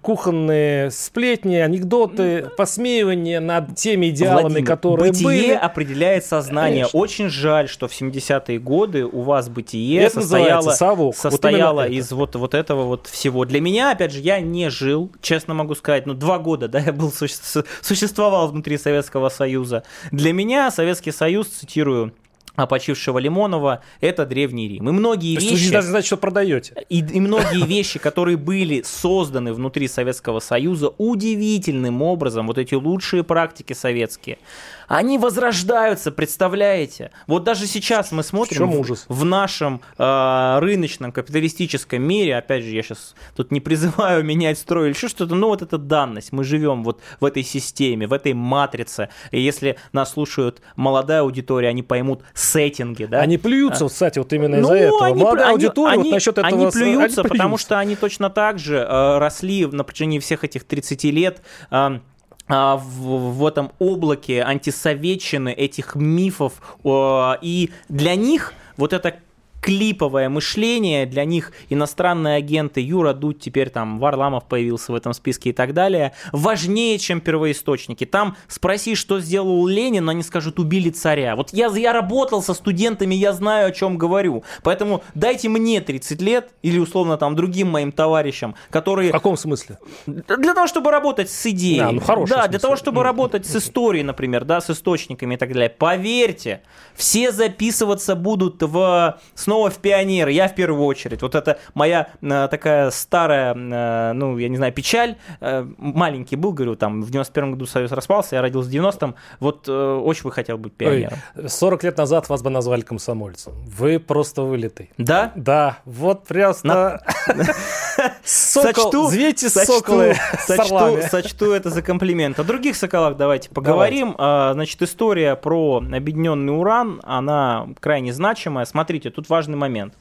кухонные 0.00 0.90
сплетни, 0.90 1.56
анекдоты, 1.56 2.50
посмеивание 2.56 3.40
над 3.40 3.76
теми 3.76 4.10
идеалами, 4.10 4.42
Владимир, 4.42 4.66
которые 4.66 5.12
бытие 5.12 5.24
были. 5.24 5.50
определяет 5.52 6.24
сознание. 6.24 6.84
Конечно. 6.84 6.98
Очень 6.98 7.28
жаль, 7.28 7.68
что 7.68 7.88
в 7.88 7.92
70-е 7.92 8.58
годы 8.58 9.04
у 9.04 9.22
вас 9.22 9.48
бытие 9.48 10.02
это 10.02 10.20
состояло, 10.20 10.70
совок. 10.70 11.16
состояло 11.16 11.82
вот 11.82 11.90
из 11.90 12.12
вот, 12.12 12.36
вот 12.36 12.54
этого 12.54 12.84
вот 12.84 13.06
всего. 13.06 13.44
Для 13.44 13.60
меня, 13.60 13.90
опять 13.90 14.12
же, 14.12 14.20
я 14.20 14.40
не 14.40 14.70
жил, 14.70 15.10
честно 15.20 15.54
могу 15.54 15.74
сказать, 15.74 16.06
ну, 16.06 16.14
два 16.14 16.38
года, 16.38 16.68
да, 16.74 16.78
я 16.78 16.92
был, 16.92 17.12
существовал 17.12 18.48
внутри 18.48 18.78
Советского 18.78 19.28
Союза. 19.28 19.84
Для 20.10 20.32
меня 20.32 20.70
Советский 20.70 21.12
Союз, 21.12 21.48
цитирую, 21.48 22.12
почившего 22.56 23.18
Лимонова, 23.18 23.82
это 24.00 24.26
Древний 24.26 24.68
Рим. 24.68 24.88
И 24.88 24.92
многие 24.92 25.36
То 25.36 25.42
вещи... 25.42 25.70
даже 25.70 25.88
знать, 25.88 26.06
что 26.06 26.16
продаете. 26.16 26.74
И, 26.88 27.00
и 27.00 27.20
многие 27.20 27.66
вещи, 27.66 27.98
которые 27.98 28.36
были 28.36 28.82
созданы 28.82 29.52
внутри 29.52 29.88
Советского 29.88 30.40
Союза, 30.40 30.92
удивительным 30.98 32.02
образом, 32.02 32.46
вот 32.46 32.58
эти 32.58 32.74
лучшие 32.74 33.24
практики 33.24 33.72
советские, 33.72 34.38
они 34.88 35.18
возрождаются, 35.18 36.12
представляете? 36.12 37.10
Вот 37.26 37.44
даже 37.44 37.66
сейчас 37.66 38.12
мы 38.12 38.22
смотрим 38.22 38.82
в, 38.82 38.96
в 39.08 39.24
нашем 39.24 39.80
э, 39.98 40.58
рыночном 40.60 41.12
капиталистическом 41.12 42.02
мире, 42.02 42.36
опять 42.36 42.64
же, 42.64 42.70
я 42.70 42.82
сейчас 42.82 43.14
тут 43.36 43.50
не 43.50 43.60
призываю 43.60 44.24
менять 44.24 44.58
строй 44.58 44.88
или 44.88 44.94
еще 44.94 45.08
что-то, 45.08 45.34
но 45.34 45.48
вот 45.48 45.62
эта 45.62 45.78
данность, 45.78 46.32
мы 46.32 46.44
живем 46.44 46.84
вот 46.84 47.00
в 47.20 47.24
этой 47.24 47.42
системе, 47.42 48.06
в 48.06 48.12
этой 48.12 48.34
матрице, 48.34 49.08
и 49.30 49.40
если 49.40 49.76
нас 49.92 50.12
слушают 50.12 50.60
молодая 50.76 51.20
аудитория, 51.20 51.68
они 51.68 51.82
поймут 51.82 52.22
сеттинги, 52.34 53.04
да? 53.04 53.20
Они 53.20 53.38
плюются, 53.38 53.86
а, 53.86 53.88
кстати, 53.88 54.18
вот 54.18 54.32
именно 54.32 54.56
из-за 54.56 54.68
ну, 54.68 54.74
этого. 54.74 55.06
Они, 55.06 55.22
Молодая 55.22 55.46
они, 55.46 55.52
аудитория 55.54 55.92
они, 55.92 56.02
вот 56.04 56.12
насчет 56.12 56.38
этого... 56.38 56.46
Они 56.46 56.70
плюются, 56.70 57.20
они 57.20 57.28
потому 57.30 57.58
что 57.58 57.78
они 57.78 57.96
точно 57.96 58.30
так 58.30 58.58
же 58.58 58.76
э, 58.76 59.18
росли 59.18 59.66
на 59.66 59.84
протяжении 59.84 60.18
всех 60.18 60.44
этих 60.44 60.64
30 60.64 61.04
лет. 61.04 61.42
Э, 61.70 62.00
в, 62.48 63.32
в 63.32 63.46
этом 63.46 63.72
облаке 63.78 64.42
антисоветчины, 64.42 65.52
этих 65.52 65.94
мифов, 65.94 66.60
и 66.84 67.70
для 67.88 68.14
них 68.16 68.52
вот 68.76 68.92
это 68.92 69.16
клиповое 69.64 70.28
мышление, 70.28 71.06
для 71.06 71.24
них 71.24 71.52
иностранные 71.70 72.36
агенты, 72.36 72.82
Юра 72.82 73.14
Дудь, 73.14 73.38
теперь 73.38 73.70
там 73.70 73.98
Варламов 73.98 74.44
появился 74.44 74.92
в 74.92 74.94
этом 74.94 75.14
списке 75.14 75.50
и 75.50 75.52
так 75.54 75.72
далее, 75.72 76.12
важнее, 76.32 76.98
чем 76.98 77.22
первоисточники. 77.22 78.04
Там 78.04 78.36
спроси, 78.46 78.94
что 78.94 79.20
сделал 79.20 79.66
Ленин, 79.66 80.10
они 80.10 80.22
скажут, 80.22 80.58
убили 80.58 80.90
царя. 80.90 81.34
Вот 81.34 81.54
я, 81.54 81.68
я 81.68 81.94
работал 81.94 82.42
со 82.42 82.52
студентами, 82.52 83.14
я 83.14 83.32
знаю, 83.32 83.68
о 83.68 83.70
чем 83.70 83.96
говорю. 83.96 84.44
Поэтому 84.62 85.02
дайте 85.14 85.48
мне 85.48 85.80
30 85.80 86.20
лет, 86.20 86.50
или 86.60 86.78
условно 86.78 87.16
там 87.16 87.34
другим 87.34 87.70
моим 87.70 87.90
товарищам, 87.90 88.56
которые... 88.68 89.08
В 89.08 89.12
каком 89.12 89.38
смысле? 89.38 89.78
Для 90.06 90.52
того, 90.52 90.66
чтобы 90.66 90.90
работать 90.90 91.30
с 91.30 91.46
идеей. 91.46 91.78
Да, 91.78 91.90
ну 91.90 92.00
Да, 92.00 92.16
смысле. 92.26 92.48
для 92.50 92.58
того, 92.58 92.76
чтобы 92.76 93.02
работать 93.02 93.46
с 93.46 93.56
историей, 93.56 94.04
например, 94.04 94.44
да, 94.44 94.60
с 94.60 94.68
источниками 94.68 95.36
и 95.36 95.38
так 95.38 95.54
далее. 95.54 95.70
Поверьте, 95.70 96.60
все 96.94 97.32
записываться 97.32 98.14
будут 98.14 98.62
в 98.62 99.18
снова 99.34 99.53
в 99.68 99.78
пионеры, 99.78 100.32
я 100.32 100.48
в 100.48 100.54
первую 100.54 100.84
очередь. 100.84 101.22
Вот 101.22 101.34
это 101.34 101.58
моя 101.74 102.08
э, 102.20 102.48
такая 102.50 102.90
старая, 102.90 103.54
э, 103.54 104.12
ну, 104.12 104.38
я 104.38 104.48
не 104.48 104.56
знаю, 104.56 104.72
печаль. 104.72 105.16
Э, 105.40 105.66
маленький 105.78 106.36
был, 106.36 106.52
говорю, 106.52 106.76
там, 106.76 107.02
в 107.02 107.10
91 107.10 107.52
году 107.52 107.66
Союз 107.66 107.92
распался, 107.92 108.36
я 108.36 108.42
родился 108.42 108.68
в 108.68 108.72
90-м. 108.72 109.14
Вот 109.40 109.68
э, 109.68 109.72
очень 109.72 110.24
бы 110.24 110.32
хотел 110.32 110.58
быть 110.58 110.74
пионером. 110.74 111.18
Ой, 111.36 111.48
40 111.48 111.84
лет 111.84 111.98
назад 111.98 112.28
вас 112.28 112.42
бы 112.42 112.50
назвали 112.50 112.82
комсомольцем. 112.82 113.52
Вы 113.66 113.98
просто 113.98 114.42
вылитый. 114.42 114.90
Да? 114.98 115.32
Да, 115.34 115.78
вот 115.84 116.26
просто... 116.26 117.02
Сочту, 118.24 119.08
звейте 119.08 119.48
соколы 119.48 120.16
сочту, 120.38 120.98
сочту 121.10 121.52
это 121.52 121.70
за 121.70 121.82
комплимент. 121.82 122.38
О 122.38 122.44
других 122.44 122.76
соколах 122.76 123.16
давайте 123.16 123.50
поговорим. 123.50 124.14
Давайте. 124.16 124.16
А, 124.18 124.52
значит, 124.54 124.82
история 124.82 125.36
про 125.36 125.78
объединенный 125.78 126.56
уран, 126.56 127.00
она 127.04 127.68
крайне 127.80 128.12
значимая. 128.12 128.64
Смотрите, 128.64 129.10
тут 129.10 129.28
важный 129.44 129.56
момент. 129.56 129.94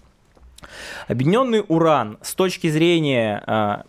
Объединенный 1.10 1.66
уран 1.68 2.18
с 2.22 2.34
точки 2.34 2.70
зрения 2.70 3.44
а, 3.46 3.84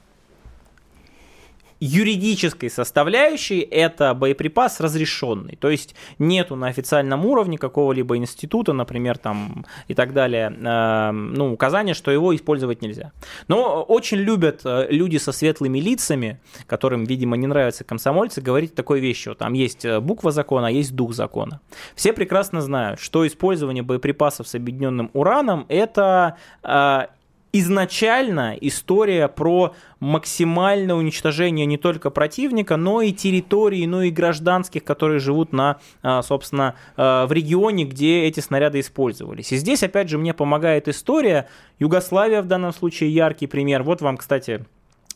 юридической 1.84 2.70
составляющей 2.70 3.60
это 3.60 4.14
боеприпас 4.14 4.80
разрешенный. 4.80 5.56
То 5.56 5.68
есть 5.68 5.94
нету 6.18 6.56
на 6.56 6.68
официальном 6.68 7.26
уровне 7.26 7.58
какого-либо 7.58 8.16
института, 8.16 8.72
например, 8.72 9.18
там 9.18 9.66
и 9.88 9.94
так 9.94 10.14
далее, 10.14 10.50
э, 10.50 11.10
ну, 11.12 11.52
указания, 11.52 11.94
что 11.94 12.10
его 12.10 12.34
использовать 12.34 12.80
нельзя. 12.80 13.12
Но 13.48 13.82
очень 13.82 14.18
любят 14.18 14.62
э, 14.64 14.86
люди 14.88 15.18
со 15.18 15.32
светлыми 15.32 15.78
лицами, 15.78 16.40
которым, 16.66 17.04
видимо, 17.04 17.36
не 17.36 17.46
нравятся 17.46 17.84
комсомольцы, 17.84 18.40
говорить 18.40 18.74
такой 18.74 19.00
вещью. 19.00 19.34
Там 19.34 19.52
есть 19.52 19.84
э, 19.84 20.00
буква 20.00 20.30
закона, 20.30 20.68
а 20.68 20.70
есть 20.70 20.94
дух 20.94 21.12
закона. 21.12 21.60
Все 21.94 22.14
прекрасно 22.14 22.62
знают, 22.62 22.98
что 22.98 23.26
использование 23.26 23.82
боеприпасов 23.82 24.48
с 24.48 24.54
объединенным 24.54 25.10
ураном 25.12 25.66
это 25.68 26.36
э, 26.62 27.06
изначально 27.54 28.56
история 28.60 29.28
про 29.28 29.74
максимальное 30.00 30.96
уничтожение 30.96 31.66
не 31.66 31.78
только 31.78 32.10
противника, 32.10 32.76
но 32.76 33.00
и 33.00 33.12
территории, 33.12 33.86
но 33.86 34.02
и 34.02 34.10
гражданских, 34.10 34.82
которые 34.82 35.20
живут 35.20 35.52
на, 35.52 35.78
а, 36.02 36.22
собственно, 36.22 36.74
а, 36.96 37.26
в 37.26 37.32
регионе, 37.32 37.84
где 37.84 38.24
эти 38.24 38.40
снаряды 38.40 38.80
использовались. 38.80 39.52
И 39.52 39.56
здесь, 39.56 39.84
опять 39.84 40.08
же, 40.08 40.18
мне 40.18 40.34
помогает 40.34 40.88
история. 40.88 41.48
Югославия 41.78 42.42
в 42.42 42.46
данном 42.46 42.72
случае 42.72 43.14
яркий 43.14 43.46
пример. 43.46 43.84
Вот 43.84 44.00
вам, 44.00 44.16
кстати, 44.16 44.66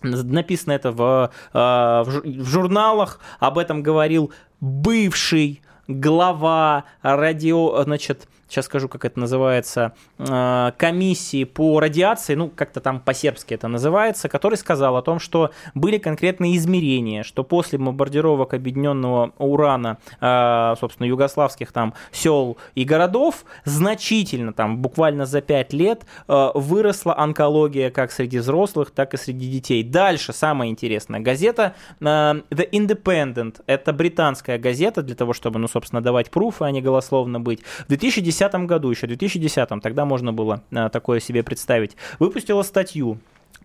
написано 0.02 0.74
это 0.74 0.92
в, 0.92 1.32
а, 1.52 2.04
в 2.04 2.44
журналах, 2.44 3.18
об 3.40 3.58
этом 3.58 3.82
говорил 3.82 4.32
бывший 4.60 5.60
глава 5.88 6.84
радио, 7.02 7.82
значит, 7.82 8.28
сейчас 8.48 8.64
скажу, 8.64 8.88
как 8.88 9.04
это 9.04 9.20
называется, 9.20 9.92
э, 10.18 10.72
комиссии 10.76 11.44
по 11.44 11.80
радиации, 11.80 12.34
ну, 12.34 12.48
как-то 12.48 12.80
там 12.80 13.00
по-сербски 13.00 13.54
это 13.54 13.68
называется, 13.68 14.28
который 14.28 14.56
сказал 14.56 14.96
о 14.96 15.02
том, 15.02 15.20
что 15.20 15.50
были 15.74 15.98
конкретные 15.98 16.56
измерения, 16.56 17.22
что 17.22 17.44
после 17.44 17.78
бомбардировок 17.78 18.54
объединенного 18.54 19.32
урана, 19.38 19.98
э, 20.20 20.74
собственно, 20.80 21.06
югославских 21.06 21.72
там 21.72 21.94
сел 22.10 22.56
и 22.74 22.84
городов, 22.84 23.44
значительно 23.64 24.52
там, 24.52 24.78
буквально 24.78 25.26
за 25.26 25.40
5 25.40 25.72
лет, 25.74 26.06
э, 26.26 26.50
выросла 26.54 27.18
онкология 27.18 27.90
как 27.90 28.10
среди 28.10 28.38
взрослых, 28.38 28.90
так 28.90 29.14
и 29.14 29.16
среди 29.16 29.50
детей. 29.50 29.82
Дальше, 29.82 30.32
самое 30.32 30.70
интересное, 30.70 31.20
газета 31.20 31.74
The 32.00 32.42
Independent, 32.50 33.56
это 33.66 33.92
британская 33.92 34.58
газета, 34.58 35.02
для 35.02 35.14
того, 35.14 35.32
чтобы, 35.32 35.58
ну, 35.58 35.68
собственно, 35.68 36.00
давать 36.00 36.30
пруфы, 36.30 36.64
а 36.64 36.70
не 36.70 36.80
голословно 36.80 37.40
быть. 37.40 37.62
В 37.84 37.88
2010 37.88 38.37
2010 38.38 38.66
году, 38.66 38.90
еще 38.90 39.06
в 39.06 39.10
2010, 39.10 39.68
тогда 39.82 40.04
можно 40.04 40.32
было 40.32 40.62
а, 40.72 40.88
такое 40.88 41.20
себе 41.20 41.42
представить, 41.42 41.96
выпустила 42.18 42.62
статью 42.62 43.18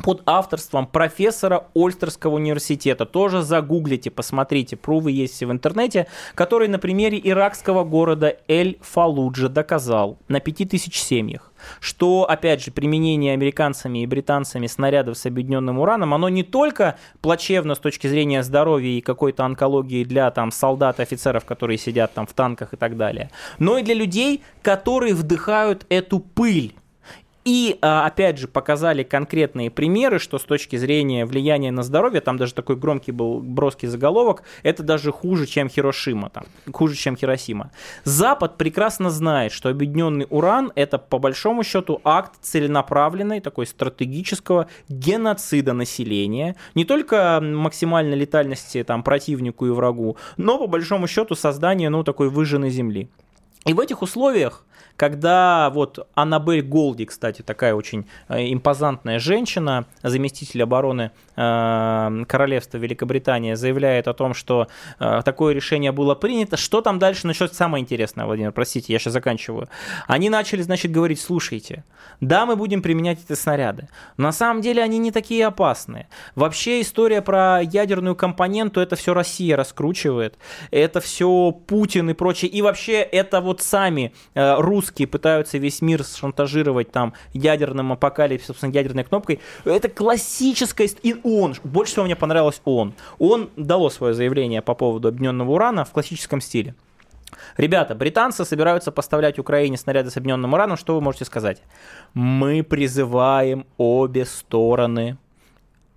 под 0.03 0.23
авторством 0.25 0.87
профессора 0.87 1.67
Ольстерского 1.75 2.35
университета. 2.35 3.05
Тоже 3.05 3.43
загуглите, 3.43 4.09
посмотрите, 4.09 4.75
прувы 4.75 5.11
есть 5.11 5.41
в 5.41 5.51
интернете, 5.51 6.07
который 6.35 6.67
на 6.67 6.79
примере 6.79 7.19
иракского 7.23 7.83
города 7.83 8.37
Эль-Фалуджа 8.47 9.49
доказал 9.49 10.17
на 10.27 10.39
5000 10.39 10.95
семьях, 10.95 11.52
что, 11.79 12.29
опять 12.29 12.63
же, 12.63 12.71
применение 12.71 13.33
американцами 13.33 14.03
и 14.03 14.05
британцами 14.05 14.67
снарядов 14.67 15.17
с 15.17 15.25
объединенным 15.25 15.79
ураном, 15.79 16.13
оно 16.13 16.29
не 16.29 16.43
только 16.43 16.97
плачевно 17.21 17.75
с 17.75 17.79
точки 17.79 18.07
зрения 18.07 18.43
здоровья 18.43 18.89
и 18.89 19.01
какой-то 19.01 19.45
онкологии 19.45 20.03
для 20.03 20.29
там, 20.31 20.51
солдат 20.51 20.99
офицеров, 20.99 21.45
которые 21.45 21.77
сидят 21.77 22.13
там 22.13 22.27
в 22.27 22.33
танках 22.33 22.73
и 22.73 22.77
так 22.77 22.97
далее, 22.97 23.31
но 23.59 23.77
и 23.77 23.83
для 23.83 23.95
людей, 23.95 24.43
которые 24.61 25.13
вдыхают 25.13 25.85
эту 25.89 26.19
пыль 26.19 26.75
и, 27.45 27.77
а, 27.81 28.05
опять 28.05 28.37
же, 28.37 28.47
показали 28.47 29.03
конкретные 29.03 29.69
примеры, 29.69 30.19
что 30.19 30.39
с 30.39 30.43
точки 30.43 30.75
зрения 30.77 31.25
влияния 31.25 31.71
на 31.71 31.83
здоровье, 31.83 32.21
там 32.21 32.37
даже 32.37 32.53
такой 32.53 32.75
громкий 32.75 33.11
был 33.11 33.39
броский 33.39 33.87
заголовок, 33.87 34.43
это 34.63 34.83
даже 34.83 35.11
хуже, 35.11 35.45
чем 35.45 35.69
Хирошима, 35.69 36.29
там, 36.29 36.45
хуже, 36.71 36.95
чем 36.95 37.17
Хиросима. 37.17 37.71
Запад 38.03 38.57
прекрасно 38.57 39.09
знает, 39.09 39.51
что 39.51 39.69
объединенный 39.69 40.27
уран– 40.29 40.71
это, 40.75 40.97
по 40.97 41.19
большому 41.19 41.63
счету, 41.63 41.99
акт 42.03 42.33
целенаправленной, 42.41 43.41
такой 43.41 43.65
стратегического 43.65 44.67
геноцида 44.87 45.73
населения, 45.73 46.55
не 46.75 46.85
только 46.85 47.39
максимальной 47.41 48.15
летальности 48.15 48.83
там, 48.83 49.03
противнику 49.03 49.65
и 49.65 49.69
врагу, 49.69 50.17
но, 50.37 50.57
по 50.57 50.67
большому 50.67 51.07
счету, 51.07 51.35
создания 51.35 51.89
ну, 51.89 52.03
такой 52.03 52.29
выжженной 52.29 52.69
земли. 52.69 53.09
И 53.65 53.73
в 53.73 53.79
этих 53.79 54.01
условиях 54.01 54.65
когда 54.95 55.69
вот 55.71 56.07
Аннабель 56.13 56.61
Голди, 56.61 57.05
кстати, 57.05 57.41
такая 57.41 57.73
очень 57.73 58.07
э, 58.29 58.53
импозантная 58.53 59.19
женщина, 59.19 59.85
заместитель 60.01 60.63
обороны 60.63 61.11
э, 61.35 62.23
Королевства 62.27 62.77
Великобритании, 62.77 63.55
заявляет 63.55 64.07
о 64.07 64.13
том, 64.13 64.33
что 64.33 64.67
э, 64.99 65.21
такое 65.25 65.53
решение 65.53 65.91
было 65.91 66.15
принято. 66.15 66.57
Что 66.57 66.81
там 66.81 66.99
дальше 66.99 67.27
начнется? 67.27 67.55
Самое 67.55 67.81
интересное, 67.81 68.25
Владимир, 68.25 68.51
простите, 68.51 68.93
я 68.93 68.99
сейчас 68.99 69.13
заканчиваю. 69.13 69.67
Они 70.07 70.29
начали, 70.29 70.61
значит, 70.61 70.91
говорить, 70.91 71.19
слушайте, 71.19 71.83
да, 72.21 72.45
мы 72.45 72.55
будем 72.55 72.81
применять 72.81 73.19
эти 73.27 73.37
снаряды, 73.37 73.89
но 74.17 74.27
на 74.27 74.31
самом 74.31 74.61
деле 74.61 74.81
они 74.83 74.99
не 74.99 75.11
такие 75.11 75.45
опасные. 75.45 76.07
Вообще 76.35 76.81
история 76.81 77.21
про 77.21 77.61
ядерную 77.61 78.15
компоненту, 78.15 78.79
это 78.79 78.95
все 78.95 79.13
Россия 79.13 79.57
раскручивает, 79.57 80.37
это 80.71 81.01
все 81.01 81.51
Путин 81.51 82.09
и 82.09 82.13
прочее, 82.13 82.49
и 82.49 82.61
вообще 82.61 83.01
это 83.01 83.41
вот 83.41 83.61
сами 83.61 84.13
э, 84.33 84.55
русские 84.59 84.82
пытаются 84.91 85.57
весь 85.57 85.81
мир 85.81 86.03
шантажировать 86.03 86.91
там 86.91 87.13
ядерным 87.33 87.91
апокалипсисом, 87.93 88.55
собственно, 88.55 88.71
ядерной 88.71 89.03
кнопкой. 89.03 89.39
Это 89.65 89.89
классическая... 89.89 90.89
И 91.01 91.15
он, 91.23 91.55
больше 91.63 91.93
всего 91.93 92.05
мне 92.05 92.15
понравилось 92.15 92.61
он. 92.65 92.93
Он 93.19 93.49
дало 93.55 93.89
свое 93.89 94.13
заявление 94.13 94.61
по 94.61 94.73
поводу 94.73 95.07
объединенного 95.07 95.51
урана 95.51 95.85
в 95.85 95.91
классическом 95.91 96.41
стиле. 96.41 96.75
Ребята, 97.57 97.95
британцы 97.95 98.45
собираются 98.45 98.91
поставлять 98.91 99.39
Украине 99.39 99.77
снаряды 99.77 100.09
с 100.09 100.17
объединенным 100.17 100.53
ураном. 100.53 100.77
Что 100.77 100.95
вы 100.95 101.01
можете 101.01 101.25
сказать? 101.25 101.61
Мы 102.13 102.63
призываем 102.63 103.65
обе 103.77 104.25
стороны 104.25 105.17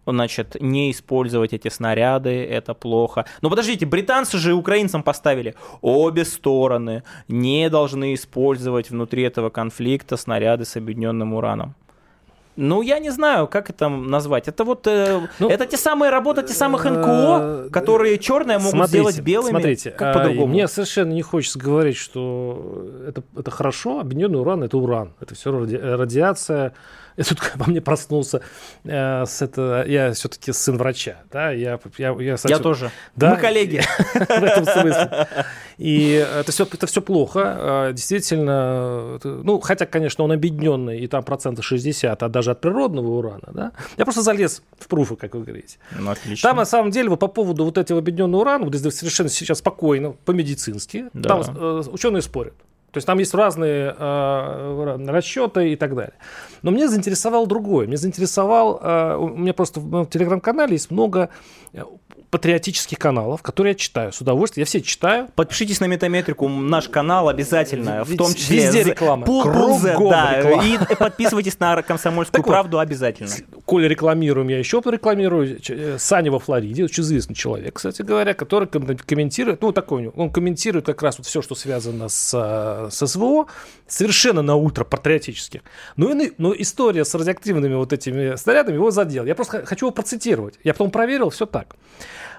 значит, 0.06 0.56
не 0.60 0.90
использовать 0.90 1.52
эти 1.52 1.68
снаряды, 1.68 2.44
это 2.44 2.74
плохо. 2.74 3.24
Но 3.42 3.50
подождите, 3.50 3.86
британцы 3.86 4.38
же 4.38 4.54
украинцам 4.54 5.02
поставили, 5.02 5.54
обе 5.80 6.24
стороны 6.24 7.02
не 7.28 7.68
должны 7.70 8.14
использовать 8.14 8.90
внутри 8.90 9.22
этого 9.22 9.50
конфликта 9.50 10.16
снаряды 10.16 10.64
с 10.64 10.76
объединенным 10.76 11.34
ураном. 11.34 11.74
Ну, 12.56 12.80
я 12.80 12.98
не 12.98 13.10
знаю, 13.10 13.46
как 13.46 13.68
это 13.68 13.88
назвать. 13.88 14.48
Это 14.48 14.64
вот 14.64 14.86
э, 14.86 15.28
ну, 15.38 15.50
это 15.50 15.66
те 15.66 15.76
самые 15.76 16.10
работы, 16.10 16.42
те 16.42 16.54
самых 16.54 16.86
НКО, 16.86 17.66
э, 17.66 17.68
которые 17.70 18.18
черные 18.18 18.56
могут 18.56 18.72
смотрите, 18.72 18.96
сделать 18.96 19.20
белыми. 19.20 19.50
Смотрите, 19.50 19.90
как 19.90 20.14
по-другому. 20.14 20.46
А, 20.46 20.48
мне 20.48 20.66
совершенно 20.68 21.12
не 21.12 21.20
хочется 21.20 21.58
говорить, 21.58 21.96
что 21.96 22.88
это, 23.06 23.22
это 23.36 23.50
хорошо. 23.50 24.00
Объединенный 24.00 24.40
уран 24.40 24.62
это 24.62 24.78
уран. 24.78 25.12
Это 25.20 25.34
все 25.34 25.52
ради, 25.52 25.76
радиация. 25.76 26.72
Я 27.16 27.24
тут 27.24 27.40
по 27.58 27.64
мне 27.70 27.80
проснулся 27.80 28.42
э, 28.84 29.24
с 29.24 29.42
это, 29.42 29.84
я 29.86 30.12
все-таки 30.12 30.52
сын 30.52 30.76
врача, 30.76 31.16
да, 31.32 31.50
я 31.50 31.78
я 31.98 32.14
я, 32.18 32.36
я 32.44 32.58
тоже. 32.58 32.90
Да, 33.14 33.34
Мы 33.34 33.36
коллеги 33.40 33.82
в 34.14 34.20
этом 34.20 34.64
смысле. 34.64 35.26
И 35.78 36.10
это 36.12 36.52
все 36.52 36.64
это 36.64 36.86
все 36.86 37.02
плохо, 37.02 37.88
э, 37.88 37.92
действительно, 37.92 39.18
ну 39.22 39.60
хотя, 39.60 39.86
конечно, 39.86 40.24
он 40.24 40.32
объединенный 40.32 41.00
и 41.00 41.06
там 41.06 41.22
процентов 41.22 41.64
60, 41.64 42.22
а 42.22 42.28
даже 42.28 42.50
от 42.50 42.60
природного 42.60 43.08
урана, 43.08 43.48
да. 43.52 43.72
Я 43.96 44.04
просто 44.04 44.22
залез 44.22 44.62
в 44.78 44.88
пруфы, 44.88 45.16
как 45.16 45.34
вы 45.34 45.44
говорите. 45.44 45.78
Ну, 45.98 46.10
отлично. 46.10 46.48
Там 46.48 46.56
на 46.56 46.64
самом 46.64 46.90
деле 46.90 47.10
вот 47.10 47.20
по 47.20 47.28
поводу 47.28 47.64
вот 47.64 47.78
этого 47.78 48.00
объединенного 48.00 48.40
урана, 48.42 48.64
вот 48.64 48.74
совершенно 48.74 49.28
сейчас 49.28 49.58
спокойно 49.58 50.12
по-медицински, 50.24 51.06
да. 51.12 51.28
там 51.28 51.56
э, 51.56 51.82
ученые 51.90 52.22
спорят. 52.22 52.54
То 52.96 52.98
есть 52.98 53.06
там 53.06 53.18
есть 53.18 53.34
разные 53.34 53.94
э, 53.94 55.06
расчеты 55.08 55.72
и 55.72 55.76
так 55.76 55.94
далее. 55.94 56.14
Но 56.62 56.70
мне 56.70 56.88
заинтересовал 56.88 57.46
другое. 57.46 57.86
Мне 57.86 57.98
заинтересовал, 57.98 58.80
э, 58.82 59.16
у 59.16 59.28
меня 59.36 59.52
просто 59.52 59.80
в 59.80 60.06
телеграм-канале 60.06 60.72
есть 60.72 60.90
много 60.90 61.28
э, 61.74 61.82
патриотических 62.30 62.98
каналов, 62.98 63.42
которые 63.42 63.72
я 63.72 63.74
читаю 63.74 64.12
с 64.12 64.20
удовольствием. 64.20 64.62
Я 64.62 64.66
все 64.66 64.80
читаю. 64.80 65.28
Подпишитесь 65.34 65.80
на 65.80 65.86
Метаметрику, 65.86 66.48
наш 66.48 66.88
канал 66.88 67.28
обязательно, 67.28 68.04
в 68.04 68.16
том 68.16 68.34
числе. 68.34 68.64
Везде 68.64 68.82
реклама. 68.82 69.24
Кругом 69.24 70.10
да, 70.10 70.38
реклама. 70.38 70.64
И 70.64 70.94
подписывайтесь 70.98 71.58
на 71.60 71.82
«Комсомольскую 71.82 72.42
так 72.42 72.46
правду» 72.46 72.78
вот, 72.78 72.82
обязательно. 72.82 73.30
Коля 73.64 73.88
рекламируем, 73.88 74.48
я 74.48 74.58
еще 74.58 74.82
рекламирую. 74.84 75.58
Э, 75.68 75.96
Саня 75.98 76.30
во 76.30 76.38
Флориде, 76.38 76.84
очень 76.84 77.02
известный 77.02 77.34
человек, 77.34 77.74
кстати 77.74 78.02
говоря, 78.02 78.34
который 78.34 78.68
комментирует, 78.68 79.62
ну, 79.62 79.72
такой 79.72 80.08
он 80.08 80.30
комментирует 80.30 80.86
как 80.86 81.02
раз 81.02 81.18
вот 81.18 81.26
все, 81.26 81.42
что 81.42 81.54
связано 81.54 82.08
с, 82.08 82.32
э, 82.34 82.85
с 82.90 83.06
СВО, 83.06 83.46
совершенно 83.86 84.42
на 84.42 84.56
ультра 84.56 84.84
патриотических. 84.84 85.62
Но, 85.96 86.12
но 86.38 86.54
история 86.56 87.04
с 87.04 87.14
радиоактивными 87.14 87.74
вот 87.74 87.92
этими 87.92 88.36
снарядами 88.36 88.76
его 88.76 88.90
задела. 88.90 89.26
Я 89.26 89.34
просто 89.34 89.64
хочу 89.66 89.86
его 89.86 89.92
процитировать. 89.92 90.58
Я 90.64 90.72
потом 90.72 90.90
проверил, 90.90 91.30
все 91.30 91.46
так. 91.46 91.76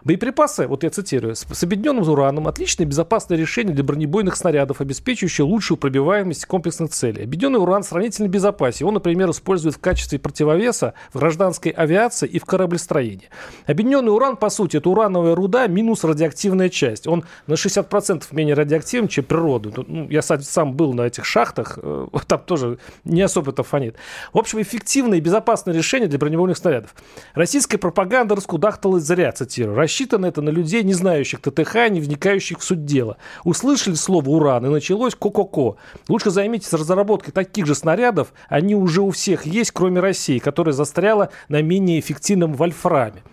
Боеприпасы, 0.07 0.67
вот 0.67 0.83
я 0.83 0.89
цитирую, 0.89 1.35
с, 1.35 1.45
с 1.51 1.63
объединенным 1.63 2.07
ураном 2.07 2.47
отличное 2.47 2.85
безопасное 2.85 3.37
решение 3.37 3.75
для 3.75 3.83
бронебойных 3.83 4.37
снарядов, 4.37 4.79
обеспечивающее 4.79 5.43
лучшую 5.43 5.77
пробиваемость 5.77 6.45
комплексных 6.45 6.91
целей. 6.91 7.23
Объединенный 7.23 7.59
уран 7.59 7.83
сравнительно 7.83 8.29
безопасен. 8.29 8.85
Его, 8.85 8.91
например, 8.91 9.29
используют 9.31 9.75
в 9.75 9.79
качестве 9.79 10.17
противовеса 10.17 10.93
в 11.11 11.19
гражданской 11.19 11.73
авиации 11.73 12.25
и 12.25 12.39
в 12.39 12.45
кораблестроении. 12.45 13.29
Объединенный 13.65 14.13
уран, 14.13 14.37
по 14.37 14.49
сути, 14.49 14.77
это 14.77 14.89
урановая 14.89 15.35
руда 15.35 15.67
минус 15.67 16.05
радиоактивная 16.05 16.69
часть. 16.69 17.05
Он 17.05 17.25
на 17.47 17.55
60% 17.55 18.23
менее 18.31 18.55
радиоактивен, 18.55 19.09
чем 19.09 19.25
природа. 19.25 19.73
Ну, 19.87 20.07
я 20.09 20.21
сам 20.21 20.73
был 20.73 20.93
на 20.93 21.01
этих 21.01 21.25
шахтах, 21.25 21.79
э, 21.81 22.07
там 22.27 22.39
тоже 22.45 22.77
не 23.03 23.23
особо 23.23 23.51
это 23.51 23.63
фонит. 23.63 23.97
В 24.31 24.37
общем, 24.37 24.61
эффективное 24.61 25.17
и 25.17 25.21
безопасное 25.21 25.73
решение 25.73 26.07
для 26.07 26.17
бронебойных 26.17 26.55
снарядов. 26.55 26.95
Российская 27.33 27.77
пропаганда 27.77 28.37
раскудахталась 28.37 29.03
зря, 29.03 29.33
цитирую. 29.33 29.75
Рассчитано 29.97 30.27
это 30.27 30.43
на 30.43 30.49
людей, 30.49 30.83
не 30.83 30.93
знающих 30.93 31.41
ТТХ, 31.41 31.89
не 31.89 31.99
вникающих 31.99 32.59
в 32.59 32.63
суть 32.63 32.85
дела. 32.85 33.17
Услышали 33.43 33.95
слово 33.95 34.29
«уран» 34.29 34.63
и 34.63 34.69
началось 34.69 35.15
ко-ко-ко. 35.15 35.77
Лучше 36.07 36.29
займитесь 36.29 36.71
разработкой 36.71 37.33
таких 37.33 37.65
же 37.65 37.73
снарядов. 37.73 38.31
Они 38.47 38.75
уже 38.75 39.01
у 39.01 39.09
всех 39.09 39.47
есть, 39.47 39.71
кроме 39.71 39.99
России, 39.99 40.37
которая 40.37 40.73
застряла 40.73 41.31
на 41.49 41.63
менее 41.63 41.99
эффективном 41.99 42.53
вольфраме. 42.53 43.23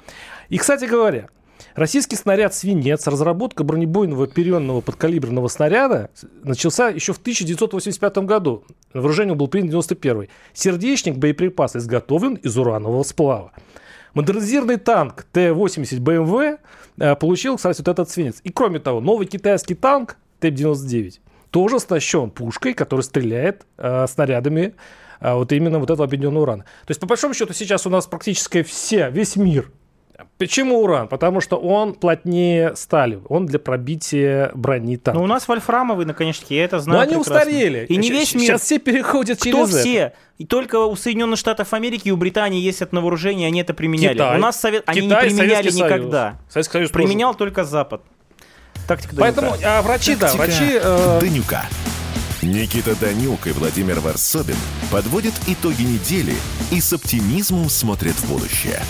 И, 0.48 0.56
кстати 0.56 0.86
говоря, 0.86 1.28
Российский 1.74 2.16
снаряд 2.16 2.54
«Свинец», 2.54 3.06
разработка 3.06 3.62
бронебойного 3.62 4.26
перенного 4.26 4.80
подкалиберного 4.80 5.48
снаряда 5.48 6.08
начался 6.44 6.88
еще 6.88 7.12
в 7.12 7.18
1985 7.18 8.18
году. 8.24 8.64
На 8.94 9.02
вооружение 9.02 9.34
был 9.34 9.48
принят 9.48 9.68
91 9.68 10.28
Сердечник 10.54 11.18
боеприпаса 11.18 11.76
изготовлен 11.76 12.36
из 12.36 12.56
уранового 12.56 13.02
сплава. 13.02 13.52
Модернизированный 14.14 14.76
танк 14.76 15.26
Т-80 15.32 16.00
БМВ 16.00 16.58
э, 16.98 17.16
получил, 17.16 17.56
кстати, 17.56 17.78
вот 17.78 17.88
этот 17.88 18.10
свинец. 18.10 18.40
И 18.44 18.50
кроме 18.50 18.78
того, 18.78 19.00
новый 19.00 19.26
китайский 19.26 19.74
танк 19.74 20.16
Т-99 20.40 21.18
тоже 21.50 21.76
оснащен 21.76 22.30
пушкой, 22.30 22.74
которая 22.74 23.02
стреляет 23.02 23.66
э, 23.76 24.06
снарядами 24.08 24.74
э, 25.20 25.34
вот 25.34 25.52
именно 25.52 25.80
вот 25.80 25.90
этого 25.90 26.04
объединенного 26.04 26.42
урана. 26.42 26.62
То 26.62 26.90
есть, 26.90 27.00
по 27.00 27.06
большому 27.06 27.34
счету, 27.34 27.52
сейчас 27.52 27.86
у 27.86 27.90
нас 27.90 28.06
практически 28.06 28.62
все, 28.62 29.10
весь 29.10 29.36
мир 29.36 29.70
Почему 30.38 30.80
уран? 30.82 31.08
Потому 31.08 31.40
что 31.40 31.56
он 31.56 31.94
плотнее 31.94 32.76
стали. 32.76 33.20
Он 33.28 33.46
для 33.46 33.58
пробития 33.58 34.50
брони 34.54 34.96
танка. 34.96 35.18
Ну, 35.18 35.24
у 35.24 35.26
нас 35.28 35.48
вольфрамовый 35.48 36.06
наконечники, 36.06 36.54
я 36.54 36.64
это 36.64 36.78
знаю 36.80 36.98
Но 36.98 37.02
они 37.02 37.14
прекрасно. 37.14 37.36
устарели. 37.36 37.86
И 37.86 37.96
не 37.96 38.10
весь 38.10 38.34
мир. 38.34 38.44
Сейчас 38.44 38.62
все 38.62 38.78
переходят 38.78 39.38
Кто 39.38 39.50
через 39.50 39.68
все? 39.68 39.94
Это. 39.94 40.16
И 40.38 40.46
только 40.46 40.80
у 40.84 40.96
Соединенных 40.96 41.38
Штатов 41.38 41.72
Америки 41.72 42.08
и 42.08 42.10
у 42.10 42.16
Британии 42.16 42.60
есть 42.60 42.82
это 42.82 42.94
на 42.94 43.00
вооружении, 43.00 43.46
они 43.46 43.60
это 43.60 43.74
применяли. 43.74 44.14
Китай. 44.14 44.36
У 44.36 44.40
нас 44.40 44.60
совет... 44.60 44.82
они 44.86 45.02
Китай, 45.02 45.22
не 45.22 45.28
применяли 45.28 45.68
Советский 45.68 45.82
никогда. 45.82 46.30
Союз. 46.30 46.52
Советский 46.52 46.72
Союз 46.72 46.90
Применял 46.90 47.32
тоже. 47.32 47.38
только 47.38 47.64
Запад. 47.64 48.02
Тактика 48.86 49.16
Поэтому 49.18 49.54
а, 49.64 49.82
врачи, 49.82 50.16
Тактика 50.16 50.38
да, 50.38 50.44
врачи... 50.44 50.78
Э... 50.82 51.18
Данюка. 51.20 51.64
Никита 52.42 52.94
Данюк 53.00 53.46
и 53.46 53.52
Владимир 53.52 54.00
Варсобин 54.00 54.56
подводят 54.90 55.32
итоги 55.46 55.82
недели 55.82 56.34
и 56.70 56.80
с 56.80 56.92
оптимизмом 56.92 57.70
смотрят 57.70 58.14
в 58.14 58.28
будущее. 58.28 58.80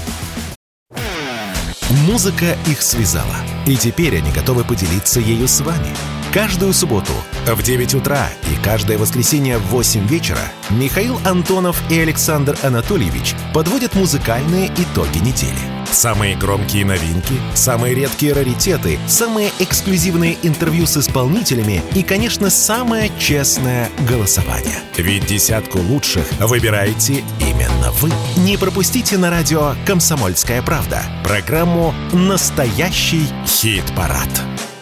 Музыка 1.90 2.56
их 2.66 2.80
связала, 2.80 3.36
и 3.66 3.76
теперь 3.76 4.16
они 4.16 4.32
готовы 4.32 4.64
поделиться 4.64 5.20
ею 5.20 5.46
с 5.46 5.60
вами. 5.60 5.90
Каждую 6.34 6.72
субботу 6.72 7.12
в 7.46 7.62
9 7.62 7.94
утра 7.94 8.28
и 8.50 8.56
каждое 8.56 8.98
воскресенье 8.98 9.58
в 9.58 9.66
8 9.66 10.04
вечера 10.08 10.40
Михаил 10.68 11.16
Антонов 11.24 11.80
и 11.92 12.00
Александр 12.00 12.58
Анатольевич 12.64 13.36
подводят 13.54 13.94
музыкальные 13.94 14.66
итоги 14.76 15.18
недели. 15.18 15.56
Самые 15.92 16.36
громкие 16.36 16.84
новинки, 16.84 17.34
самые 17.54 17.94
редкие 17.94 18.32
раритеты, 18.32 18.98
самые 19.06 19.52
эксклюзивные 19.60 20.36
интервью 20.42 20.86
с 20.86 20.96
исполнителями 20.96 21.80
и, 21.94 22.02
конечно, 22.02 22.50
самое 22.50 23.12
честное 23.16 23.88
голосование. 24.08 24.80
Ведь 24.96 25.26
десятку 25.26 25.78
лучших 25.78 26.26
выбираете 26.40 27.22
именно 27.38 27.92
вы. 28.00 28.10
Не 28.38 28.56
пропустите 28.56 29.18
на 29.18 29.30
радио 29.30 29.76
«Комсомольская 29.86 30.62
правда» 30.62 31.00
программу 31.22 31.94
«Настоящий 32.12 33.28
хит-парад». 33.46 34.28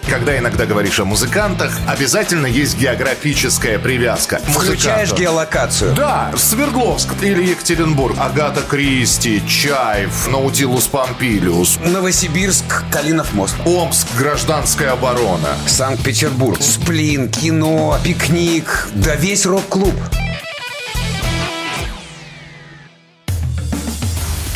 Когда 0.09 0.37
иногда 0.37 0.67
говоришь 0.67 0.99
о 1.01 1.05
музыкантах, 1.05 1.79
обязательно 1.89 2.47
есть 2.47 2.77
географическая 2.79 3.79
привязка. 3.79 4.39
Включаешь 4.47 5.11
Музыканту. 5.11 5.17
геолокацию. 5.23 5.95
Да, 5.95 6.33
Свердловск 6.37 7.09
или 7.23 7.43
Екатеринбург, 7.51 8.17
Агата 8.19 8.61
Кристи, 8.63 9.43
Чаев, 9.47 10.29
Наутилус 10.29 10.87
Помпилиус, 10.89 11.79
Новосибирск, 11.85 12.85
Калинов 12.91 13.33
мост. 13.33 13.55
Омск, 13.65 14.07
гражданская 14.19 14.93
оборона. 14.93 15.49
Санкт-Петербург, 15.67 16.61
Сплин, 16.61 17.31
кино, 17.31 17.99
пикник, 18.05 18.89
да 18.95 19.15
весь 19.15 19.47
рок-клуб. 19.47 19.95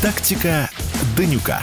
Тактика 0.03 0.69
Данюка. 1.17 1.63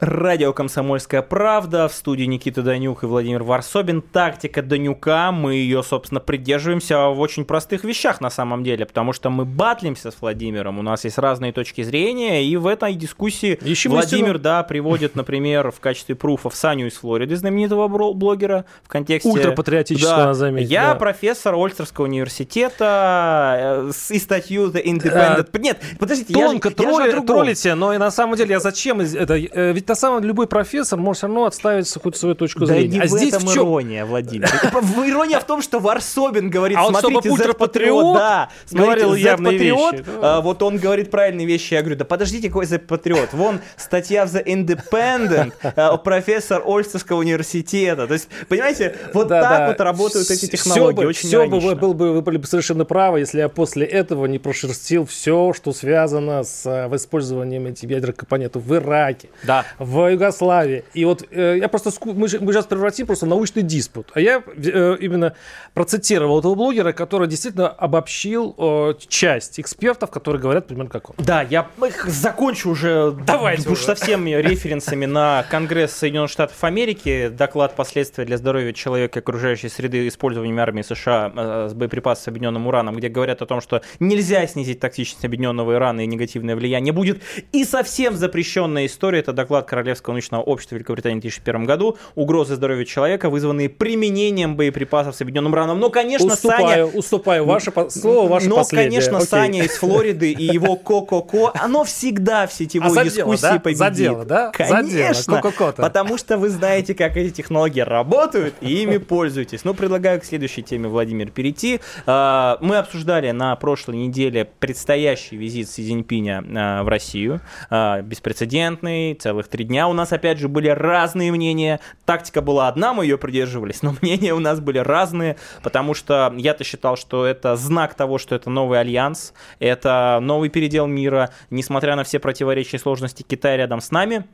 Радио 0.00 0.52
«Комсомольская 0.52 1.22
правда». 1.22 1.88
В 1.88 1.92
студии 1.92 2.22
Никита 2.22 2.62
Данюк 2.62 3.02
и 3.02 3.06
Владимир 3.06 3.42
Варсобин. 3.42 4.00
Тактика 4.00 4.62
Данюка. 4.62 5.32
Мы 5.32 5.54
ее, 5.56 5.82
собственно, 5.82 6.20
придерживаемся 6.20 7.08
в 7.08 7.18
очень 7.18 7.44
простых 7.44 7.82
вещах 7.82 8.20
на 8.20 8.30
самом 8.30 8.62
деле, 8.62 8.86
потому 8.86 9.12
что 9.12 9.28
мы 9.28 9.44
батлимся 9.44 10.12
с 10.12 10.20
Владимиром. 10.20 10.78
У 10.78 10.82
нас 10.82 11.02
есть 11.02 11.18
разные 11.18 11.50
точки 11.52 11.82
зрения, 11.82 12.44
и 12.44 12.56
в 12.56 12.68
этой 12.68 12.94
дискуссии 12.94 13.58
Ищем 13.64 13.90
Владимир, 13.90 14.24
истину. 14.26 14.38
да, 14.38 14.62
приводит, 14.62 15.16
например, 15.16 15.72
в 15.72 15.80
качестве 15.80 16.14
пруфов 16.14 16.54
Саню 16.54 16.86
из 16.86 16.94
Флориды, 16.98 17.34
знаменитого 17.34 17.88
блогера, 17.88 18.66
в 18.84 18.88
контексте... 18.88 19.28
Ультрапатриотического, 19.28 20.16
Да. 20.26 20.34
заметить, 20.34 20.70
Я 20.70 20.90
да. 20.90 20.94
профессор 20.94 21.56
Ольстерского 21.56 22.04
университета 22.04 23.88
э, 23.88 24.14
и 24.14 24.18
статью 24.20 24.70
The 24.70 24.80
Independent. 24.84 25.58
Нет, 25.58 25.82
подождите, 25.98 26.34
я 26.34 26.46
же- 26.46 26.52
Тонко 26.60 26.68
я 26.68 26.74
же 26.76 26.88
о 26.88 26.98
тролли- 27.00 27.10
другом. 27.10 27.26
троллите, 27.26 27.74
но 27.74 27.92
и 27.92 27.98
на 27.98 28.12
самом 28.12 28.36
деле 28.36 28.52
я 28.52 28.60
зачем 28.60 29.00
это? 29.00 29.34
э, 29.36 29.72
Ведь 29.88 29.96
на 29.96 30.00
самом 30.00 30.18
деле 30.20 30.28
любой 30.28 30.46
профессор 30.46 30.98
может 30.98 31.18
все 31.18 31.26
равно 31.28 31.46
отставить 31.46 31.90
какую-то 31.90 32.18
свою 32.18 32.34
точку 32.34 32.60
Да 32.60 32.66
зрения. 32.66 32.98
не 32.98 33.00
а 33.00 33.04
в 33.04 33.08
здесь 33.08 33.32
этом 33.32 33.48
в 33.48 33.54
чем? 33.54 33.62
ирония, 33.64 34.04
Владимир. 34.04 34.46
В- 34.82 35.08
Ирония 35.08 35.40
в 35.40 35.44
том, 35.44 35.62
что 35.62 35.78
Варсобин 35.80 36.50
говорит, 36.50 36.76
А 36.78 36.86
смотрите, 36.88 37.30
Z-патриот, 37.34 38.14
да, 38.16 38.50
говорил 38.70 39.14
явные 39.14 39.56
вещи, 39.56 40.04
а, 40.20 40.42
вот 40.42 40.62
он 40.62 40.76
говорит 40.76 41.10
правильные 41.10 41.46
вещи. 41.46 41.72
Я 41.72 41.80
говорю, 41.80 41.96
да 41.96 42.04
подождите, 42.04 42.48
какой 42.48 42.66
Z-патриот? 42.66 43.30
Вон 43.32 43.60
статья 43.78 44.26
в 44.26 44.34
The 44.34 44.44
Independent, 44.44 45.52
а, 45.62 45.96
профессор 45.96 46.62
Ольстерского 46.66 47.20
университета. 47.20 48.06
То 48.06 48.12
есть, 48.12 48.28
понимаете, 48.48 48.94
вот 49.14 49.28
так 49.28 49.68
вот 49.68 49.80
работают 49.80 50.30
эти 50.30 50.46
технологии. 50.46 51.04
Очень 51.06 51.28
всё 51.28 51.46
бы 51.48 51.74
был 51.74 51.94
бы, 51.94 52.12
вы 52.12 52.20
были 52.20 52.36
бы 52.36 52.46
совершенно 52.46 52.84
правы, 52.84 53.20
если 53.20 53.38
я 53.38 53.48
после 53.48 53.86
этого 53.86 54.26
не 54.26 54.38
прошерстил 54.38 55.06
все, 55.06 55.54
что 55.56 55.72
связано 55.72 56.42
с 56.42 56.66
э, 56.66 56.94
использованием 56.94 57.66
этих 57.66 57.88
ядерных 57.88 58.16
компонентов 58.16 58.64
в 58.64 58.74
Ираке, 58.74 59.30
Да. 59.44 59.64
В 59.78 60.10
Югославии. 60.10 60.84
И 60.94 61.04
вот 61.04 61.24
э, 61.30 61.58
я 61.60 61.68
просто 61.68 61.90
ску- 61.90 62.14
мы, 62.14 62.28
же- 62.28 62.40
мы 62.40 62.52
сейчас 62.52 62.66
превратим 62.66 63.06
просто 63.06 63.26
в 63.26 63.28
научный 63.28 63.62
диспут. 63.62 64.10
А 64.14 64.20
я 64.20 64.42
э, 64.56 64.96
именно 65.00 65.34
процитировал 65.74 66.40
этого 66.40 66.54
блогера, 66.54 66.92
который 66.92 67.28
действительно 67.28 67.68
обобщил 67.68 68.54
э, 68.58 68.94
часть 69.08 69.60
экспертов, 69.60 70.10
которые 70.10 70.40
говорят 70.40 70.66
примерно 70.66 70.90
как 70.90 71.10
он. 71.10 71.16
Да, 71.18 71.42
я 71.42 71.68
закончу 72.06 72.70
уже 72.70 73.12
Давайте 73.26 73.68
уж 73.70 73.80
со 73.80 73.94
всеми 73.94 74.30
референсами 74.30 75.06
на 75.06 75.44
Конгресс 75.50 75.92
Соединенных 75.92 76.30
Штатов 76.30 76.62
Америки, 76.64 77.28
доклад 77.28 77.74
последствия 77.76 78.24
для 78.24 78.36
здоровья 78.36 78.72
человека 78.72 79.18
и 79.18 79.22
окружающей 79.22 79.68
среды 79.68 80.08
использованием 80.08 80.58
армии 80.58 80.82
США 80.82 81.32
э, 81.34 81.68
с 81.70 81.74
боеприпасов 81.74 82.24
с 82.24 82.28
объединенным 82.28 82.66
ураном, 82.66 82.96
где 82.96 83.08
говорят 83.08 83.42
о 83.42 83.46
том, 83.46 83.60
что 83.60 83.82
нельзя 84.00 84.46
снизить 84.46 84.80
токсичность 84.80 85.24
объединенного 85.24 85.76
урана 85.76 86.00
и 86.00 86.06
негативное 86.06 86.56
влияние 86.56 86.92
будет. 86.92 87.22
И 87.52 87.64
совсем 87.64 88.16
запрещенная 88.16 88.86
история, 88.86 89.20
это 89.20 89.32
доклад 89.32 89.67
Королевского 89.68 90.14
научного 90.14 90.42
общества 90.42 90.74
Великобритании 90.76 91.18
в 91.18 91.22
2001 91.22 91.64
году, 91.66 91.96
угрозы 92.14 92.56
здоровью 92.56 92.84
человека, 92.84 93.30
вызванные 93.30 93.68
применением 93.68 94.56
боеприпасов 94.56 95.14
с 95.16 95.20
объединенным 95.20 95.52
ураном. 95.52 95.78
Но, 95.78 95.90
конечно, 95.90 96.34
Саня 96.36 96.84
уступаю, 96.86 96.86
уступаю. 96.88 97.44
Ваше 97.44 97.70
по- 97.70 97.90
слово 97.90 98.28
ваше 98.28 98.48
но, 98.48 98.56
последнее. 98.56 98.90
конечно, 98.90 99.16
Окей. 99.18 99.28
Саня 99.28 99.64
из 99.64 99.76
Флориды 99.76 100.32
и 100.32 100.44
его 100.44 100.76
ко-ко-ко, 100.76 101.52
оно 101.54 101.84
всегда 101.84 102.46
в 102.46 102.52
сетевой 102.58 102.88
А 102.88 102.90
за 102.90 103.04
дело, 103.04 103.14
дискуссии 103.36 103.42
да? 103.42 103.58
победит. 103.60 103.78
За 103.78 103.90
дело, 103.90 104.24
да? 104.24 104.52
За 104.58 104.82
дело, 104.82 105.04
Конечно, 105.04 105.42
потому 105.76 106.18
что 106.18 106.38
вы 106.38 106.48
знаете, 106.48 106.94
как 106.94 107.16
эти 107.16 107.34
технологии 107.34 107.80
работают, 107.80 108.54
и 108.60 108.82
ими 108.82 108.98
пользуетесь. 108.98 109.64
Ну, 109.64 109.74
предлагаю 109.74 110.20
к 110.20 110.24
следующей 110.24 110.62
теме, 110.62 110.88
Владимир, 110.88 111.30
перейти. 111.30 111.80
А, 112.06 112.58
Мы 112.60 112.76
обсуждали 112.78 113.30
на 113.30 113.54
прошлой 113.56 113.96
неделе 113.96 114.48
предстоящий 114.58 115.36
визит 115.36 115.68
Си 115.70 115.84
Цзиньпиня 115.84 116.44
а, 116.56 116.82
в 116.82 116.88
Россию. 116.88 117.40
А, 117.70 118.00
Беспрецедентный, 118.02 119.14
целых 119.14 119.48
три 119.48 119.57
дня. 119.64 119.88
У 119.88 119.92
нас, 119.92 120.12
опять 120.12 120.38
же, 120.38 120.48
были 120.48 120.68
разные 120.68 121.32
мнения. 121.32 121.80
Тактика 122.04 122.40
была 122.40 122.68
одна, 122.68 122.94
мы 122.94 123.04
ее 123.04 123.18
придерживались, 123.18 123.82
но 123.82 123.94
мнения 124.02 124.34
у 124.34 124.38
нас 124.38 124.60
были 124.60 124.78
разные, 124.78 125.36
потому 125.62 125.94
что 125.94 126.32
я-то 126.36 126.64
считал, 126.64 126.96
что 126.96 127.26
это 127.26 127.56
знак 127.56 127.94
того, 127.94 128.18
что 128.18 128.34
это 128.34 128.50
новый 128.50 128.80
альянс, 128.80 129.32
это 129.58 130.18
новый 130.22 130.48
передел 130.48 130.86
мира, 130.86 131.30
несмотря 131.50 131.96
на 131.96 132.04
все 132.04 132.18
противоречия 132.18 132.76
и 132.76 132.80
сложности 132.80 133.22
Китая 133.22 133.56
рядом 133.56 133.80
с 133.80 133.90
нами. 133.90 134.24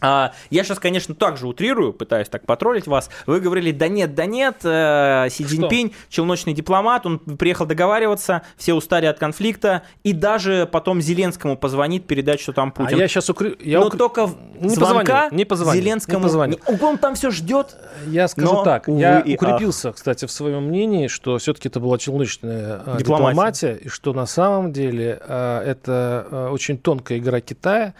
А, 0.00 0.32
Я 0.50 0.62
сейчас, 0.64 0.78
конечно, 0.78 1.14
также 1.14 1.46
утрирую, 1.46 1.92
пытаюсь 1.92 2.28
так 2.28 2.44
потроллить 2.44 2.86
вас. 2.86 3.08
Вы 3.26 3.40
говорили, 3.40 3.72
да 3.72 3.88
нет, 3.88 4.14
да 4.14 4.26
нет, 4.26 4.56
э, 4.64 5.28
Си 5.30 5.44
Цзиньпинь, 5.44 5.92
челночный 6.08 6.52
дипломат, 6.52 7.06
он 7.06 7.18
приехал 7.18 7.66
договариваться, 7.66 8.42
все 8.56 8.74
устали 8.74 9.06
от 9.06 9.18
конфликта, 9.18 9.82
и 10.04 10.12
даже 10.12 10.68
потом 10.70 11.00
Зеленскому 11.00 11.56
позвонит, 11.56 12.06
передать, 12.06 12.40
что 12.40 12.52
там 12.52 12.68
А 12.76 12.82
Путин. 12.82 12.98
я 12.98 13.08
сейчас 13.08 13.30
укры... 13.30 13.56
я 13.60 13.80
Но 13.80 13.86
укры- 13.88 13.96
только 13.98 14.28
Не 14.60 14.68
звонка 14.70 15.02
позвонил, 15.04 15.36
не 15.38 15.44
позвонил, 15.44 15.82
Зеленскому... 15.82 16.18
не 16.18 16.22
позвонил. 16.22 16.60
не- 16.68 16.78
Он 16.82 16.98
там 16.98 17.14
все 17.14 17.30
ждет. 17.30 17.76
Я 18.06 18.28
скажу 18.28 18.52
Но, 18.52 18.64
так, 18.64 18.88
увы 18.88 19.00
я 19.00 19.20
и 19.20 19.34
ах. 19.34 19.42
укрепился, 19.42 19.92
кстати, 19.92 20.26
в 20.26 20.30
своем 20.30 20.64
мнении, 20.64 21.08
что 21.08 21.38
все-таки 21.38 21.68
это 21.68 21.80
была 21.80 21.96
челночная 21.98 22.82
э, 22.84 22.96
Дипломатия. 22.98 22.98
дипломатия, 22.98 23.74
и 23.82 23.88
что 23.88 24.12
на 24.12 24.26
самом 24.26 24.72
деле 24.72 25.20
э, 25.26 25.62
это 25.66 26.48
очень 26.52 26.76
тонкая 26.78 27.18
игра 27.18 27.40
Китая 27.40 27.94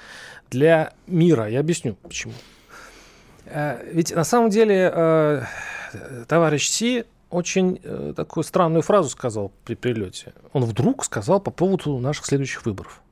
для 0.50 0.92
мира. 1.06 1.48
Я 1.48 1.60
объясню, 1.60 1.96
почему. 2.02 2.32
Э, 3.46 3.82
Ведь 3.92 4.14
на 4.14 4.24
самом 4.24 4.50
деле 4.50 4.90
э, 4.92 5.42
товарищ 6.28 6.68
Си 6.68 7.04
очень 7.30 7.80
э, 7.82 8.12
такую 8.16 8.44
странную 8.44 8.82
фразу 8.82 9.08
сказал 9.08 9.52
при 9.64 9.74
прилете. 9.74 10.32
Он 10.52 10.64
вдруг 10.64 11.04
сказал 11.04 11.40
по 11.40 11.50
поводу 11.50 11.98
наших 11.98 12.26
следующих 12.26 12.64
выборов. 12.66 13.02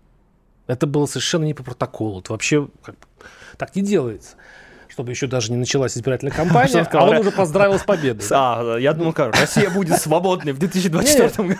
Это 0.67 0.87
было 0.87 1.07
совершенно 1.07 1.45
не 1.45 1.55
по 1.55 1.63
протоколу. 1.63 2.21
Это 2.21 2.33
вообще 2.33 2.69
как 2.83 2.97
так 3.57 3.77
не 3.77 3.83
делается. 3.83 4.37
Чтобы 4.95 5.11
еще 5.11 5.27
даже 5.27 5.51
не 5.51 5.59
началась 5.59 5.99
избирательная 5.99 6.33
кампания, 6.37 6.87
а 6.89 7.05
он 7.05 7.15
«Ра- 7.17 7.21
уже 7.21 7.33
поздравил 7.33 7.81
с 7.81 7.83
победой. 7.83 8.25
А, 8.31 8.77
я 8.77 8.93
думал, 8.93 9.13
как, 9.13 9.35
Россия 9.35 9.69
будет 9.69 10.01
свободной 10.01 10.53
в 10.53 10.59
2024 10.61 11.49
году. 11.49 11.59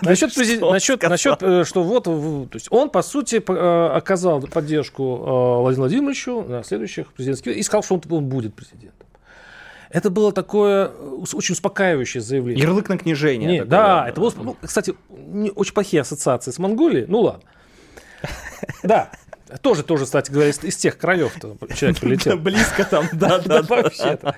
Насчет, 0.71 1.03
насчет, 1.03 1.43
э, 1.43 1.65
что 1.65 1.83
вот, 1.83 2.05
то 2.05 2.49
есть 2.53 2.67
он, 2.69 2.89
по 2.89 3.01
сути, 3.01 3.43
э, 3.45 3.87
оказал 3.93 4.39
поддержку 4.41 5.03
э, 5.03 5.59
Владимиру 5.59 5.81
Владимировичу 5.81 6.43
на 6.43 6.63
следующих 6.63 7.11
президентских 7.11 7.57
и 7.57 7.61
сказал, 7.61 7.83
что 7.83 7.95
он, 8.09 8.23
будет 8.25 8.53
президентом. 8.55 9.05
Это 9.89 10.09
было 10.09 10.31
такое 10.31 10.87
очень 10.87 11.51
успокаивающее 11.53 12.21
заявление. 12.21 12.63
Ярлык 12.63 12.87
на 12.87 12.97
книжение. 12.97 13.49
Не, 13.49 13.57
такое. 13.59 13.69
да, 13.69 14.09
это 14.09 14.21
было, 14.21 14.31
ну, 14.37 14.55
кстати, 14.61 14.95
не- 15.09 15.51
очень 15.51 15.73
плохие 15.73 16.01
ассоциации 16.01 16.51
с 16.51 16.57
Монголией. 16.57 17.05
Ну 17.09 17.19
ладно. 17.19 17.43
Да, 18.83 19.09
тоже, 19.61 19.83
тоже, 19.83 20.05
кстати 20.05 20.31
говоря, 20.31 20.49
из, 20.49 20.63
из 20.63 20.75
тех 20.75 20.97
краев 20.97 21.35
человек 21.75 21.99
прилетел. 21.99 22.37
Близко 22.37 22.85
там, 22.85 23.07
да, 23.13 23.39
Да, 23.39 23.61
вообще-то. 23.61 24.35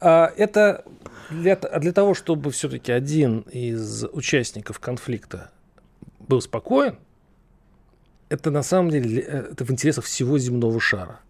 А, 0.00 0.32
Это 0.36 0.84
для 1.30 1.92
того, 1.92 2.14
чтобы 2.14 2.50
все-таки 2.50 2.92
один 2.92 3.40
из 3.52 4.04
участников 4.12 4.78
конфликта 4.80 5.50
был 6.18 6.40
спокоен, 6.40 6.98
это 8.28 8.50
на 8.50 8.62
самом 8.62 8.90
деле 8.90 9.20
э, 9.20 9.48
это 9.52 9.64
в 9.64 9.70
интересах 9.70 10.04
всего 10.04 10.38
земного 10.38 10.80
шара. 10.80 11.20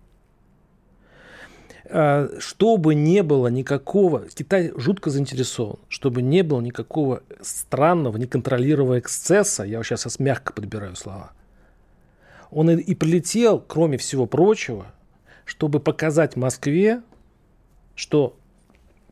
А, 1.86 2.28
Чтобы 2.38 2.94
не 2.94 3.22
было 3.22 3.48
никакого, 3.48 4.28
Китай 4.28 4.72
жутко 4.76 5.10
заинтересован, 5.10 5.78
чтобы 5.88 6.22
не 6.22 6.42
было 6.42 6.60
никакого 6.60 7.22
странного, 7.40 8.16
неконтролируемого 8.16 8.98
эксцесса, 8.98 9.64
я 9.64 9.82
сейчас 9.82 10.18
мягко 10.18 10.52
подбираю 10.52 10.94
слова, 10.94 11.32
он 12.50 12.70
и, 12.70 12.94
прилетел, 12.94 13.60
кроме 13.60 13.98
всего 13.98 14.26
прочего, 14.26 14.86
чтобы 15.44 15.80
показать 15.80 16.36
Москве, 16.36 17.02
что 17.94 18.36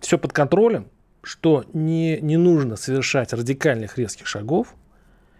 все 0.00 0.18
под 0.18 0.32
контролем, 0.32 0.88
что 1.22 1.64
не, 1.72 2.20
не 2.20 2.36
нужно 2.36 2.76
совершать 2.76 3.32
радикальных 3.32 3.98
резких 3.98 4.26
шагов, 4.26 4.74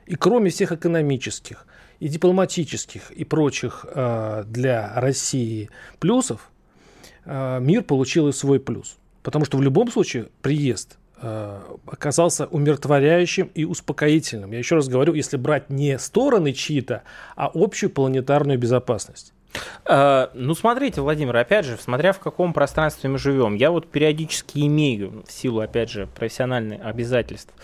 и 0.07 0.15
кроме 0.15 0.51
всех 0.51 0.73
экономических 0.73 1.67
и 2.01 2.09
дипломатических 2.09 3.11
и 3.11 3.25
прочих 3.25 3.85
э, 3.89 4.45
для 4.47 4.93
России 4.95 5.71
плюсов, 5.99 6.51
э, 7.25 7.59
мир 7.61 7.83
получил 7.83 8.29
и 8.29 8.33
свой 8.33 8.61
плюс. 8.61 8.97
Потому 9.23 9.45
что 9.45 9.59
в 9.59 9.63
любом 9.63 9.91
случае 9.91 10.29
приезд 10.41 10.99
оказался 11.21 12.47
умиротворяющим 12.47 13.51
и 13.55 13.65
успокоительным. 13.65 14.53
Я 14.53 14.59
еще 14.59 14.77
раз 14.77 14.89
говорю, 14.89 15.15
если 15.15 15.37
брать 15.37 15.71
не 15.71 15.99
стороны 15.99 16.53
чьи-то, 16.53 17.03
а 17.37 17.51
общую 17.55 17.91
планетарную 17.91 18.59
безопасность. 18.59 19.33
Uh, 19.85 20.31
ну, 20.35 20.55
смотрите, 20.55 21.01
Владимир, 21.01 21.37
опять 21.37 21.65
же, 21.65 21.79
смотря 21.79 22.13
в 22.13 22.19
каком 22.19 22.53
пространстве 22.53 23.09
мы 23.09 23.19
живем, 23.19 23.55
я 23.55 23.71
вот 23.71 23.91
периодически 23.91 24.67
имею, 24.67 25.25
в 25.27 25.33
силу, 25.33 25.61
опять 25.61 25.91
же, 25.91 26.07
профессиональных 26.07 26.85
обязательств, 26.85 27.55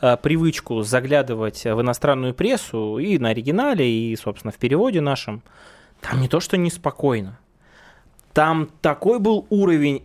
uh, 0.00 0.16
привычку 0.16 0.82
заглядывать 0.82 1.64
в 1.64 1.80
иностранную 1.80 2.34
прессу 2.34 2.98
и 2.98 3.18
на 3.18 3.30
оригинале, 3.30 3.88
и, 3.88 4.16
собственно, 4.16 4.52
в 4.52 4.56
переводе 4.56 5.00
нашем. 5.00 5.42
Там 6.00 6.20
не 6.20 6.28
то, 6.28 6.40
что 6.40 6.56
неспокойно. 6.56 7.38
Там 8.32 8.70
такой 8.80 9.18
был 9.18 9.46
уровень 9.50 10.04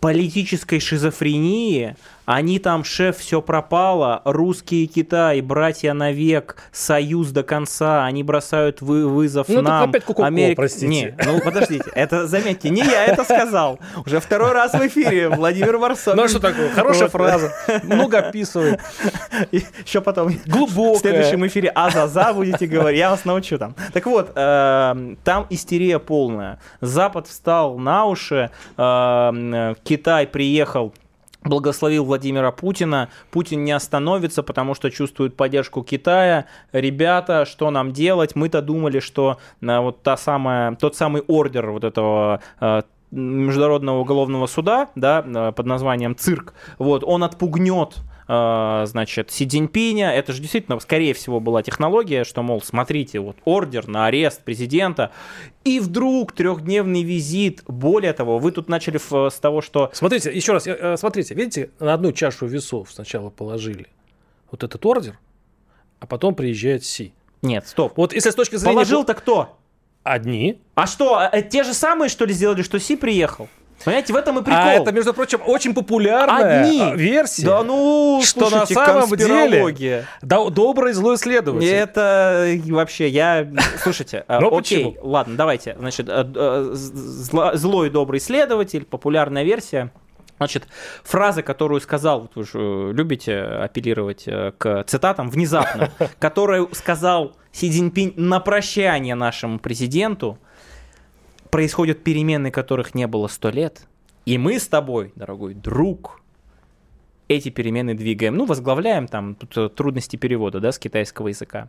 политической 0.00 0.80
шизофрении, 0.80 1.96
они 2.28 2.58
там, 2.58 2.84
шеф, 2.84 3.16
все 3.16 3.40
пропало, 3.40 4.20
русские 4.26 4.86
Китай, 4.86 5.40
братья 5.40 5.94
навек, 5.94 6.56
союз 6.72 7.30
до 7.30 7.42
конца, 7.42 8.04
они 8.04 8.22
бросают 8.22 8.82
вы, 8.82 9.08
вызов 9.08 9.48
ну, 9.48 9.62
нам. 9.62 9.88
опять 9.88 10.04
ку 10.04 10.22
Америка... 10.22 10.60
простите. 10.60 10.86
Не, 10.86 11.16
ну 11.24 11.40
подождите, 11.40 11.90
это, 11.94 12.26
заметьте, 12.26 12.68
не 12.68 12.82
я 12.82 13.06
это 13.06 13.24
сказал. 13.24 13.78
Уже 14.04 14.20
второй 14.20 14.52
раз 14.52 14.74
в 14.74 14.86
эфире 14.88 15.30
Владимир 15.30 15.78
Варсовин. 15.78 16.20
Ну 16.20 16.28
что 16.28 16.38
такое, 16.38 16.68
хорошая 16.68 17.08
фраза, 17.08 17.50
много 17.84 18.18
описывает. 18.18 18.78
Еще 19.50 20.02
потом 20.02 20.30
глубоко. 20.44 20.96
В 20.96 20.98
следующем 20.98 21.46
эфире 21.46 21.72
а-за-за 21.74 22.34
будете 22.34 22.66
говорить, 22.66 22.98
я 22.98 23.08
вас 23.08 23.24
научу 23.24 23.56
там. 23.56 23.74
Так 23.94 24.04
вот, 24.04 24.32
эм, 24.34 25.16
там 25.24 25.46
истерия 25.48 25.98
полная. 25.98 26.60
Запад 26.82 27.26
встал 27.26 27.78
на 27.78 28.04
уши, 28.04 28.50
эм, 28.76 29.76
Китай 29.82 30.26
приехал 30.26 30.92
благословил 31.42 32.04
Владимира 32.04 32.50
Путина. 32.52 33.08
Путин 33.30 33.64
не 33.64 33.72
остановится, 33.72 34.42
потому 34.42 34.74
что 34.74 34.90
чувствует 34.90 35.36
поддержку 35.36 35.82
Китая. 35.82 36.46
Ребята, 36.72 37.44
что 37.44 37.70
нам 37.70 37.92
делать? 37.92 38.34
Мы-то 38.34 38.62
думали, 38.62 39.00
что 39.00 39.38
э, 39.60 39.78
вот 39.78 40.02
та 40.02 40.16
самая, 40.16 40.74
тот 40.76 40.96
самый 40.96 41.22
ордер 41.26 41.70
вот 41.70 41.84
этого 41.84 42.40
э, 42.60 42.82
международного 43.10 44.00
уголовного 44.00 44.46
суда, 44.46 44.88
да, 44.94 45.24
э, 45.26 45.52
под 45.52 45.66
названием 45.66 46.16
ЦИРК, 46.16 46.54
вот, 46.78 47.04
он 47.04 47.24
отпугнет 47.24 47.96
значит, 48.28 49.30
Си 49.30 49.48
Цзиньпиня. 49.48 50.12
Это 50.12 50.32
же 50.32 50.40
действительно, 50.40 50.78
скорее 50.80 51.14
всего, 51.14 51.40
была 51.40 51.62
технология, 51.62 52.24
что, 52.24 52.42
мол, 52.42 52.60
смотрите, 52.60 53.20
вот 53.20 53.36
ордер 53.44 53.88
на 53.88 54.06
арест 54.06 54.44
президента. 54.44 55.12
И 55.64 55.80
вдруг 55.80 56.32
трехдневный 56.32 57.02
визит. 57.02 57.62
Более 57.66 58.12
того, 58.12 58.38
вы 58.38 58.52
тут 58.52 58.68
начали 58.68 58.98
с 58.98 59.40
того, 59.40 59.62
что... 59.62 59.90
Смотрите, 59.94 60.30
еще 60.30 60.52
раз, 60.52 60.66
э, 60.66 60.96
смотрите, 60.98 61.34
видите, 61.34 61.70
на 61.80 61.94
одну 61.94 62.12
чашу 62.12 62.46
весов 62.46 62.92
сначала 62.92 63.30
положили 63.30 63.86
вот 64.50 64.62
этот 64.62 64.84
ордер, 64.84 65.18
а 66.00 66.06
потом 66.06 66.34
приезжает 66.34 66.84
Си. 66.84 67.12
Нет, 67.42 67.66
стоп. 67.66 67.96
Вот 67.96 68.12
если 68.12 68.30
с 68.30 68.34
точки 68.34 68.56
зрения... 68.56 68.74
Положил-то 68.74 69.14
кто? 69.14 69.58
Одни. 70.02 70.60
А 70.74 70.86
что, 70.86 71.20
э, 71.32 71.42
те 71.42 71.64
же 71.64 71.74
самые, 71.74 72.08
что 72.08 72.24
ли, 72.24 72.32
сделали, 72.32 72.62
что 72.62 72.78
Си 72.78 72.96
приехал? 72.96 73.48
Понимаете, 73.84 74.12
в 74.12 74.16
этом 74.16 74.38
и 74.38 74.42
прикол. 74.42 74.60
А 74.60 74.72
это, 74.72 74.92
между 74.92 75.14
прочим, 75.14 75.40
очень 75.46 75.74
популярная 75.74 76.62
Одни. 76.62 76.80
А, 76.82 76.94
версия. 76.94 77.46
Да 77.46 77.62
ну, 77.62 78.20
что 78.24 78.48
слушайте, 78.48 78.74
на 78.74 78.86
самом 78.86 79.16
деле 79.16 80.04
да, 80.20 80.44
добрый 80.50 80.92
злой 80.92 81.16
следователь. 81.16 81.68
Это 81.68 82.58
вообще, 82.66 83.08
я... 83.08 83.48
Слушайте, 83.82 84.24
а, 84.26 84.40
Но 84.40 84.56
окей, 84.56 84.98
ладно, 85.00 85.36
давайте. 85.36 85.76
Значит, 85.78 86.06
э, 86.08 86.70
злой 86.72 87.90
добрый 87.90 88.20
следователь, 88.20 88.84
популярная 88.84 89.44
версия. 89.44 89.92
Значит, 90.38 90.68
фраза, 91.02 91.42
которую 91.42 91.80
сказал, 91.80 92.22
вот 92.22 92.36
вы 92.36 92.44
же 92.44 92.92
любите 92.92 93.40
апеллировать 93.40 94.24
э, 94.26 94.52
к 94.56 94.84
цитатам, 94.84 95.30
внезапно, 95.30 95.90
которую 96.18 96.68
сказал 96.72 97.36
Си 97.52 97.70
Цзиньпинь 97.70 98.14
на 98.16 98.38
прощание 98.38 99.16
нашему 99.16 99.58
президенту, 99.58 100.38
происходят 101.50 102.02
перемены, 102.04 102.50
которых 102.50 102.94
не 102.94 103.06
было 103.06 103.28
сто 103.28 103.50
лет, 103.50 103.86
и 104.26 104.38
мы 104.38 104.58
с 104.58 104.68
тобой, 104.68 105.12
дорогой 105.16 105.54
друг, 105.54 106.20
эти 107.28 107.50
перемены 107.50 107.94
двигаем. 107.94 108.36
Ну, 108.36 108.46
возглавляем 108.46 109.06
там 109.06 109.34
тут 109.34 109.56
э, 109.56 109.68
трудности 109.68 110.16
перевода, 110.16 110.60
да, 110.60 110.72
с 110.72 110.78
китайского 110.78 111.28
языка. 111.28 111.68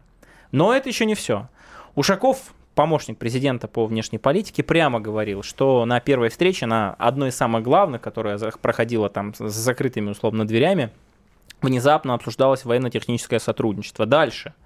Но 0.52 0.74
это 0.74 0.90
еще 0.90 1.06
не 1.06 1.16
все. 1.16 1.50
Ушаков, 1.96 2.54
помощник 2.76 3.18
президента 3.18 3.68
по 3.68 3.86
внешней 3.86 4.20
политике, 4.20 4.64
прямо 4.64 5.00
говорил, 5.00 5.44
что 5.44 5.86
на 5.86 6.00
первой 6.00 6.30
встрече, 6.30 6.66
на 6.66 6.94
одной 6.94 7.30
из 7.30 7.36
самых 7.36 7.64
главных, 7.64 8.02
которая 8.02 8.40
проходила 8.62 9.10
там 9.10 9.34
с 9.34 9.54
закрытыми 9.54 10.10
условно 10.10 10.48
дверями, 10.48 10.92
внезапно 11.62 12.14
обсуждалось 12.14 12.64
военно-техническое 12.64 13.40
сотрудничество. 13.40 14.06
Дальше– 14.06 14.54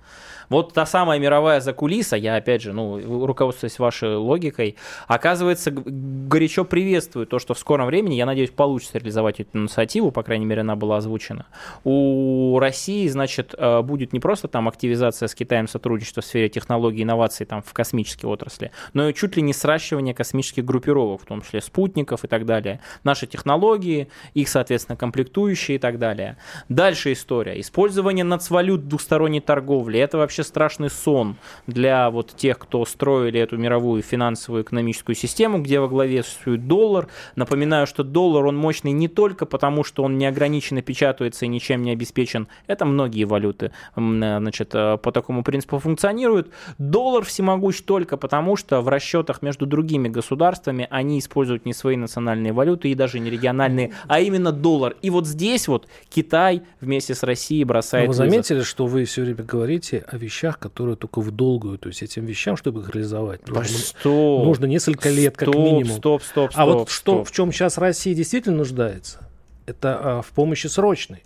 вот 0.53 0.73
та 0.73 0.85
самая 0.85 1.19
мировая 1.19 1.59
закулиса, 1.59 2.15
я 2.15 2.35
опять 2.35 2.61
же, 2.61 2.73
ну, 2.73 3.25
руководствуясь 3.25 3.79
вашей 3.79 4.15
логикой, 4.15 4.75
оказывается, 5.07 5.71
горячо 5.71 6.63
приветствую 6.63 7.25
то, 7.25 7.39
что 7.39 7.53
в 7.53 7.59
скором 7.59 7.87
времени, 7.87 8.15
я 8.15 8.25
надеюсь, 8.25 8.51
получится 8.51 8.99
реализовать 8.99 9.39
эту 9.39 9.57
инициативу, 9.57 10.11
по 10.11 10.23
крайней 10.23 10.45
мере, 10.45 10.61
она 10.61 10.75
была 10.75 10.97
озвучена. 10.97 11.47
У 11.83 12.57
России, 12.59 13.07
значит, 13.07 13.55
э, 13.57 13.81
будет 13.81 14.13
не 14.13 14.19
просто 14.19 14.47
там 14.47 14.67
активизация 14.67 15.27
с 15.27 15.35
Китаем 15.35 15.67
сотрудничества 15.67 16.21
в 16.21 16.25
сфере 16.25 16.49
технологий 16.49 17.03
инноваций 17.03 17.45
там 17.45 17.63
в 17.63 17.73
космической 17.73 18.25
отрасли, 18.27 18.71
но 18.93 19.09
и 19.09 19.13
чуть 19.13 19.35
ли 19.35 19.41
не 19.41 19.53
сращивание 19.53 20.13
космических 20.13 20.63
группировок, 20.63 21.21
в 21.21 21.25
том 21.25 21.41
числе 21.41 21.61
спутников 21.61 22.23
и 22.23 22.27
так 22.27 22.45
далее. 22.45 22.79
Наши 23.03 23.25
технологии, 23.25 24.07
их, 24.35 24.47
соответственно, 24.47 24.97
комплектующие 24.97 25.77
и 25.77 25.79
так 25.79 25.97
далее. 25.97 26.37
Дальше 26.69 27.13
история. 27.13 27.59
Использование 27.59 28.23
нацвалют 28.23 28.87
двусторонней 28.87 29.41
торговли. 29.41 29.99
Это 29.99 30.17
вообще 30.17 30.42
страшный 30.43 30.89
сон 30.89 31.35
для 31.67 32.09
вот 32.09 32.33
тех, 32.35 32.59
кто 32.59 32.85
строили 32.85 33.39
эту 33.39 33.57
мировую 33.57 34.01
финансовую 34.01 34.63
экономическую 34.63 35.15
систему, 35.15 35.61
где 35.61 35.79
во 35.79 35.87
главе 35.87 36.23
существует 36.23 36.67
доллар. 36.67 37.07
Напоминаю, 37.35 37.87
что 37.87 38.03
доллар, 38.03 38.45
он 38.45 38.57
мощный 38.57 38.91
не 38.91 39.07
только 39.07 39.45
потому, 39.45 39.83
что 39.83 40.03
он 40.03 40.17
неограниченно 40.17 40.81
печатается 40.81 41.45
и 41.45 41.47
ничем 41.47 41.83
не 41.83 41.91
обеспечен. 41.91 42.47
Это 42.67 42.85
многие 42.85 43.25
валюты 43.25 43.71
значит, 43.95 44.71
э, 44.73 44.97
по 44.97 45.11
такому 45.11 45.43
принципу 45.43 45.79
функционируют. 45.79 46.49
Доллар 46.77 47.23
всемогущ 47.23 47.81
только 47.81 48.17
потому, 48.17 48.55
что 48.55 48.81
в 48.81 48.87
расчетах 48.87 49.41
между 49.41 49.65
другими 49.65 50.07
государствами 50.07 50.87
они 50.89 51.19
используют 51.19 51.65
не 51.65 51.73
свои 51.73 51.95
национальные 51.95 52.53
валюты 52.53 52.89
и 52.89 52.95
даже 52.95 53.19
не 53.19 53.29
региональные, 53.29 53.93
а 54.07 54.19
именно 54.19 54.51
доллар. 54.51 54.95
И 55.01 55.09
вот 55.09 55.27
здесь 55.27 55.67
вот 55.67 55.87
Китай 56.09 56.63
вместе 56.81 57.15
с 57.15 57.23
Россией 57.23 57.63
бросает 57.63 58.05
Но 58.05 58.11
вы 58.11 58.15
заметили, 58.15 58.57
вызов. 58.57 58.69
что 58.69 58.85
вы 58.85 59.05
все 59.05 59.21
время 59.21 59.43
говорите 59.43 60.03
о 60.07 60.17
вещах, 60.23 60.59
которые 60.59 60.95
только 60.95 61.19
в 61.19 61.31
долгую, 61.31 61.77
то 61.77 61.89
есть 61.89 62.01
этим 62.01 62.25
вещам, 62.25 62.57
чтобы 62.57 62.81
их 62.81 62.89
реализовать, 62.89 63.47
нужно, 63.47 63.77
стоп, 63.77 64.45
нужно 64.45 64.65
несколько 64.65 65.09
лет 65.09 65.37
как 65.37 65.49
стоп, 65.49 65.55
минимум. 65.63 65.97
Стоп, 65.97 66.23
стоп, 66.23 66.51
стоп. 66.51 66.59
А 66.59 66.65
вот 66.65 66.89
стоп. 66.89 66.89
что, 66.89 67.23
в 67.23 67.31
чем 67.31 67.51
сейчас 67.51 67.77
Россия 67.77 68.15
действительно 68.15 68.57
нуждается, 68.57 69.29
это 69.65 69.99
а, 69.99 70.21
в 70.21 70.27
помощи 70.29 70.67
срочной. 70.67 71.23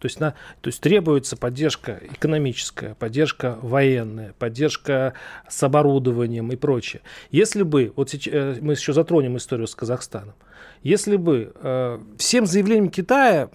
То 0.00 0.06
есть, 0.06 0.18
на, 0.18 0.30
то 0.62 0.68
есть 0.68 0.80
требуется 0.80 1.36
поддержка 1.36 2.00
экономическая, 2.10 2.94
поддержка 2.94 3.58
военная, 3.60 4.34
поддержка 4.38 5.12
с 5.46 5.62
оборудованием 5.62 6.50
и 6.52 6.56
прочее. 6.56 7.02
Если 7.30 7.62
бы, 7.62 7.92
вот 7.96 8.08
сейчас, 8.08 8.32
э, 8.34 8.58
мы 8.62 8.72
еще 8.72 8.94
затронем 8.94 9.36
историю 9.36 9.66
с 9.66 9.74
Казахстаном, 9.74 10.34
если 10.82 11.16
бы 11.16 11.52
э, 11.54 11.98
всем 12.18 12.46
заявлениям 12.46 12.88
Китая 12.88 13.50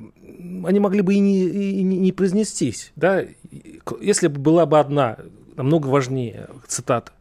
они 0.66 0.80
могли 0.80 1.02
бы 1.02 1.16
и 1.16 1.20
не, 1.20 1.44
и 1.44 1.84
не 1.84 2.12
произнестись, 2.12 2.92
да, 2.96 3.24
если 4.00 4.28
бы 4.28 4.40
была 4.40 4.66
бы 4.66 4.80
одна, 4.80 5.18
намного 5.56 5.88
важнее 5.88 6.50
цитата, 6.68 7.12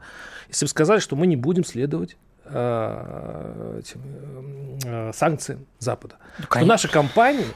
если 0.49 0.67
бы 0.67 0.71
сказали, 0.71 1.01
что 1.01 1.17
мы 1.17 1.27
не 1.27 1.37
будем 1.37 1.65
следовать 1.65 2.17
этим, 2.47 4.01
э, 4.85 5.13
санкциям 5.15 5.67
Запада. 5.79 6.17
Ну, 6.39 6.45
что 6.45 6.65
наши 6.65 6.89
компании, 6.89 7.47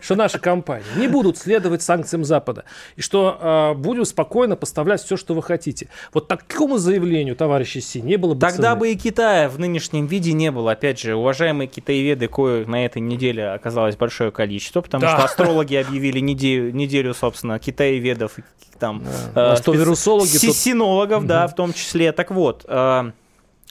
что 0.00 0.14
наши 0.14 0.38
компании 0.38 0.86
не 0.96 1.08
будут 1.08 1.36
следовать 1.36 1.82
санкциям 1.82 2.24
Запада. 2.24 2.64
И 2.96 3.02
что 3.02 3.38
э, 3.40 3.74
будем 3.78 4.04
спокойно 4.04 4.56
поставлять 4.56 5.02
все, 5.02 5.16
что 5.16 5.34
вы 5.34 5.42
хотите. 5.42 5.88
Вот 6.12 6.28
такому 6.28 6.78
заявлению, 6.78 7.36
товарищи 7.36 7.78
Си, 7.78 8.00
не 8.00 8.16
было 8.16 8.34
бы 8.34 8.40
Тогда 8.40 8.70
цены. 8.70 8.80
бы 8.80 8.92
и 8.92 8.96
Китая 8.96 9.48
в 9.48 9.58
нынешнем 9.58 10.06
виде 10.06 10.32
не 10.32 10.50
было. 10.50 10.72
Опять 10.72 11.00
же, 11.00 11.14
уважаемые 11.14 11.66
китаеведы, 11.66 12.28
кое 12.28 12.66
на 12.66 12.84
этой 12.84 13.00
неделе 13.00 13.48
оказалось 13.50 13.96
большое 13.96 14.30
количество, 14.30 14.80
потому 14.80 15.02
да. 15.02 15.16
что 15.16 15.24
астрологи 15.24 15.74
объявили 15.74 16.20
неделю, 16.20 16.72
неделю 16.72 17.14
собственно, 17.14 17.58
китаеведов 17.58 18.36
там, 18.78 19.02
да. 19.34 19.52
э, 19.52 19.56
что 19.56 19.72
вирусологи, 19.72 20.28
синологов, 20.28 21.20
тут... 21.20 21.28
да, 21.28 21.46
в 21.46 21.54
том 21.54 21.72
числе. 21.72 22.12
Так 22.12 22.30
вот, 22.30 22.64
э, 22.66 23.12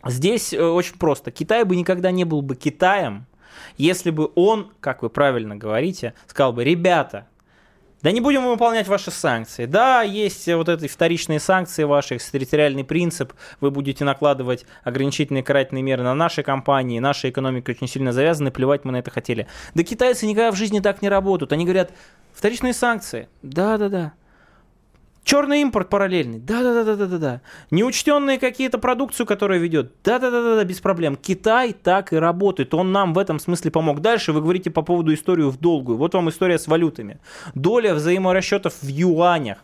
здесь 0.06 0.54
э, 0.54 0.62
очень 0.62 0.98
просто. 0.98 1.32
Китай 1.32 1.64
бы 1.64 1.76
никогда 1.76 2.12
не 2.12 2.24
был 2.24 2.42
бы 2.42 2.56
Китаем, 2.56 3.26
если 3.78 4.12
бы 4.12 4.32
он, 4.36 4.72
как 4.80 5.02
вы 5.02 5.10
правильно 5.10 5.56
говорите, 5.56 6.14
сказал 6.28 6.54
бы, 6.54 6.64
ребята, 6.64 7.28
Да 8.02 8.12
не 8.12 8.22
будем 8.22 8.46
выполнять 8.46 8.88
ваши 8.88 9.12
санкции. 9.12 9.66
Да, 9.66 10.04
есть 10.04 10.48
вот 10.48 10.70
эти 10.70 10.88
вторичные 10.88 11.42
санкции 11.42 11.84
ваши, 11.84 12.16
экстерриториальный 12.16 12.86
принцип. 12.86 13.34
Вы 13.60 13.72
будете 13.72 14.06
накладывать 14.06 14.66
ограничительные 14.86 15.44
карательные 15.44 15.84
меры 15.84 16.04
на 16.04 16.14
наши 16.14 16.42
компании. 16.42 17.00
Наша 17.00 17.30
экономика 17.30 17.72
очень 17.72 17.90
сильно 17.90 18.14
завязана, 18.14 18.52
плевать 18.52 18.86
мы 18.86 18.94
на 18.94 18.98
это 18.98 19.12
хотели. 19.12 19.48
Да 19.76 19.84
китайцы 19.84 20.26
никогда 20.28 20.52
в 20.52 20.56
жизни 20.56 20.80
так 20.80 21.02
не 21.02 21.10
работают. 21.10 21.52
Они 21.52 21.66
говорят, 21.66 21.92
вторичные 22.34 22.74
санкции. 22.74 23.28
Да-да-да. 23.42 24.14
Черный 25.30 25.62
импорт 25.62 25.89
параллельный. 25.89 26.39
Да-да-да-да-да-да. 26.39 27.42
Неучтенные 27.70 28.39
какие-то 28.39 28.80
продукцию, 28.80 29.28
которая 29.28 29.60
ведет. 29.60 29.92
Да-да-да-да, 30.04 30.63
без 30.63 30.80
проблем. 30.80 31.15
Китай 31.15 31.72
так 31.72 32.13
и 32.13 32.15
работает. 32.15 32.74
Он 32.74 32.92
нам 32.92 33.13
в 33.13 33.20
этом 33.20 33.38
смысле 33.38 33.70
помог. 33.70 34.02
Дальше 34.02 34.34
вы 34.34 34.42
говорите 34.42 34.72
по 34.72 34.82
поводу 34.82 35.13
историю 35.13 35.52
в 35.52 35.60
долгую. 35.60 36.00
Вот 36.00 36.15
вам 36.15 36.30
история 36.30 36.58
с 36.58 36.65
валютами. 36.65 37.20
Доля 37.54 37.94
взаиморасчетов 37.94 38.74
в 38.82 38.88
юанях 38.88 39.60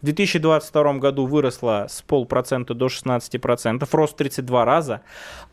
в 0.00 0.06
2022 0.06 0.94
году 0.94 1.26
выросла 1.26 1.88
с 1.90 2.00
полпроцента 2.00 2.72
до 2.72 2.86
16%, 2.86 3.86
рост 3.92 4.16
32 4.16 4.64
раза. 4.64 5.02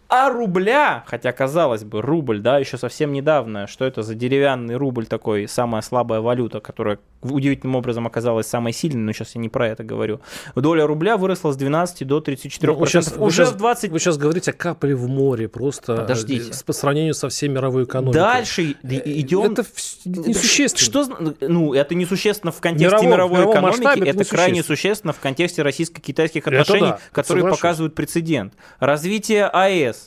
А 0.09 0.31
рубля, 0.31 1.03
хотя 1.05 1.31
казалось 1.31 1.83
бы, 1.83 2.01
рубль, 2.01 2.39
да, 2.39 2.57
еще 2.57 2.79
совсем 2.79 3.11
недавно, 3.13 3.67
что 3.67 3.85
это 3.85 4.01
за 4.01 4.15
деревянный 4.15 4.75
рубль 4.75 5.05
такой, 5.05 5.47
самая 5.47 5.83
слабая 5.83 6.19
валюта, 6.19 6.59
которая 6.59 6.97
удивительным 7.21 7.75
образом 7.75 8.07
оказалась 8.07 8.47
самой 8.47 8.73
сильной, 8.73 9.01
но 9.01 9.11
сейчас 9.11 9.35
я 9.35 9.41
не 9.41 9.49
про 9.49 9.67
это 9.67 9.83
говорю. 9.83 10.21
Доля 10.55 10.87
рубля 10.87 11.17
выросла 11.17 11.51
с 11.51 11.57
12 11.57 12.07
до 12.07 12.21
34 12.21 12.73
ну, 12.73 12.85
сейчас, 12.85 13.13
Уже 13.17 13.35
сейчас, 13.35 13.51
в 13.51 13.57
20... 13.57 13.91
Вы 13.91 13.99
сейчас 13.99 14.17
говорите 14.17 14.51
о 14.51 14.53
капле 14.53 14.95
в 14.95 15.07
море, 15.07 15.47
просто 15.47 15.97
Подождите. 15.97 16.53
по 16.65 16.73
сравнению 16.73 17.13
со 17.13 17.29
всей 17.29 17.49
мировой 17.49 17.83
экономикой. 17.83 18.17
Дальше 18.17 18.75
идем... 18.83 19.51
Это 19.51 19.65
несущественно. 20.05 21.05
Что, 21.05 21.35
ну, 21.41 21.73
это 21.73 21.93
несущественно 21.93 22.51
в 22.51 22.59
контексте 22.59 23.05
Мировом, 23.05 23.37
мировой 23.37 23.51
экономики, 23.51 23.99
это, 23.99 24.21
это 24.21 24.25
крайне 24.25 24.63
существенно 24.63 25.13
в 25.13 25.19
контексте 25.19 25.61
российско-китайских 25.61 26.47
отношений, 26.47 26.89
да, 26.89 26.99
которые 27.11 27.49
показывают 27.49 27.95
прецедент. 27.95 28.53
Развитие 28.79 29.45
АЭС, 29.47 29.98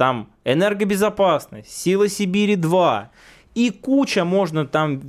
там 0.00 0.30
энергобезопасность, 0.46 1.70
сила 1.70 2.08
Сибири 2.08 2.56
2, 2.56 3.10
и 3.54 3.68
куча 3.68 4.24
можно 4.24 4.66
там 4.66 5.02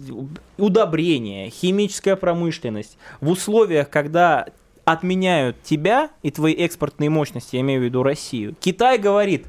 удобрения, 0.57 1.49
химическая 1.49 2.17
промышленность. 2.17 2.97
В 3.21 3.29
условиях, 3.29 3.89
когда 3.89 4.47
отменяют 4.83 5.63
тебя 5.63 6.09
и 6.23 6.31
твои 6.31 6.53
экспортные 6.55 7.09
мощности, 7.09 7.55
я 7.55 7.61
имею 7.61 7.79
в 7.79 7.85
виду 7.85 8.03
Россию, 8.03 8.53
Китай 8.59 8.97
говорит, 8.97 9.45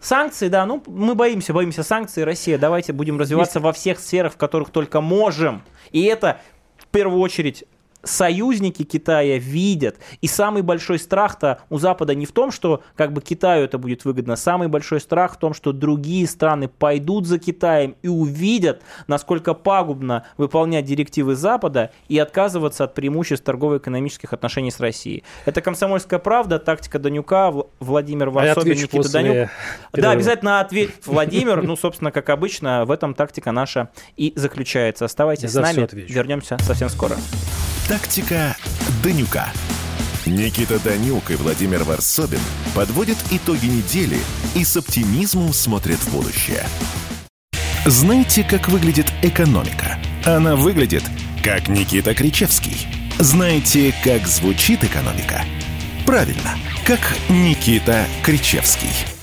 санкции, 0.00 0.48
да, 0.48 0.66
ну 0.66 0.82
мы 0.86 1.14
боимся, 1.14 1.54
боимся 1.54 1.82
санкций, 1.82 2.22
Россия, 2.22 2.58
давайте 2.58 2.92
будем 2.92 3.18
развиваться 3.18 3.60
Есть. 3.60 3.64
во 3.64 3.72
всех 3.72 3.98
сферах, 3.98 4.34
в 4.34 4.36
которых 4.36 4.68
только 4.68 5.00
можем. 5.00 5.62
И 5.92 6.02
это 6.02 6.42
в 6.76 6.88
первую 6.88 7.22
очередь 7.22 7.64
союзники 8.04 8.84
Китая 8.84 9.38
видят. 9.38 9.96
И 10.20 10.26
самый 10.26 10.62
большой 10.62 10.98
страх-то 10.98 11.60
у 11.70 11.78
Запада 11.78 12.14
не 12.14 12.26
в 12.26 12.32
том, 12.32 12.50
что 12.50 12.82
как 12.96 13.12
бы 13.12 13.20
Китаю 13.20 13.64
это 13.64 13.78
будет 13.78 14.04
выгодно. 14.04 14.36
Самый 14.36 14.68
большой 14.68 15.00
страх 15.00 15.34
в 15.34 15.38
том, 15.38 15.54
что 15.54 15.72
другие 15.72 16.26
страны 16.26 16.68
пойдут 16.68 17.26
за 17.26 17.38
Китаем 17.38 17.96
и 18.02 18.08
увидят, 18.08 18.82
насколько 19.06 19.54
пагубно 19.54 20.24
выполнять 20.36 20.84
директивы 20.84 21.34
Запада 21.34 21.90
и 22.08 22.18
отказываться 22.18 22.84
от 22.84 22.94
преимуществ 22.94 23.44
торгово-экономических 23.44 24.32
отношений 24.32 24.70
с 24.70 24.80
Россией. 24.80 25.24
Это 25.44 25.60
комсомольская 25.60 26.18
правда, 26.18 26.58
тактика 26.58 26.98
Данюка, 26.98 27.52
Владимир 27.80 28.30
Варсобин, 28.30 28.72
а 28.72 28.74
Никита 28.74 29.12
Данюк. 29.12 29.48
Да, 29.92 30.10
обязательно 30.10 30.60
ответь, 30.60 30.90
Владимир. 31.06 31.62
Ну, 31.62 31.76
собственно, 31.76 32.10
как 32.10 32.30
обычно, 32.30 32.84
в 32.84 32.90
этом 32.90 33.14
тактика 33.14 33.52
наша 33.52 33.90
и 34.16 34.32
заключается. 34.36 35.04
Оставайтесь 35.04 35.50
с 35.50 35.54
нами. 35.54 35.88
Вернемся 35.92 36.58
совсем 36.60 36.88
скоро. 36.88 37.16
Тактика 37.88 38.56
Данюка. 39.02 39.52
Никита 40.24 40.78
Данюк 40.78 41.30
и 41.30 41.34
Владимир 41.34 41.84
Варсобин 41.84 42.40
подводят 42.74 43.18
итоги 43.30 43.66
недели 43.66 44.18
и 44.54 44.64
с 44.64 44.78
оптимизмом 44.78 45.52
смотрят 45.52 45.98
в 45.98 46.10
будущее. 46.10 46.64
Знаете, 47.84 48.42
как 48.42 48.68
выглядит 48.68 49.12
экономика? 49.20 49.98
Она 50.24 50.56
выглядит, 50.56 51.02
как 51.42 51.68
Никита 51.68 52.14
Кричевский. 52.14 52.86
Знаете, 53.18 53.94
как 54.02 54.26
звучит 54.26 54.82
экономика? 54.82 55.44
Правильно, 56.06 56.56
как 56.86 57.00
Никита 57.28 58.06
Кричевский. 58.22 59.13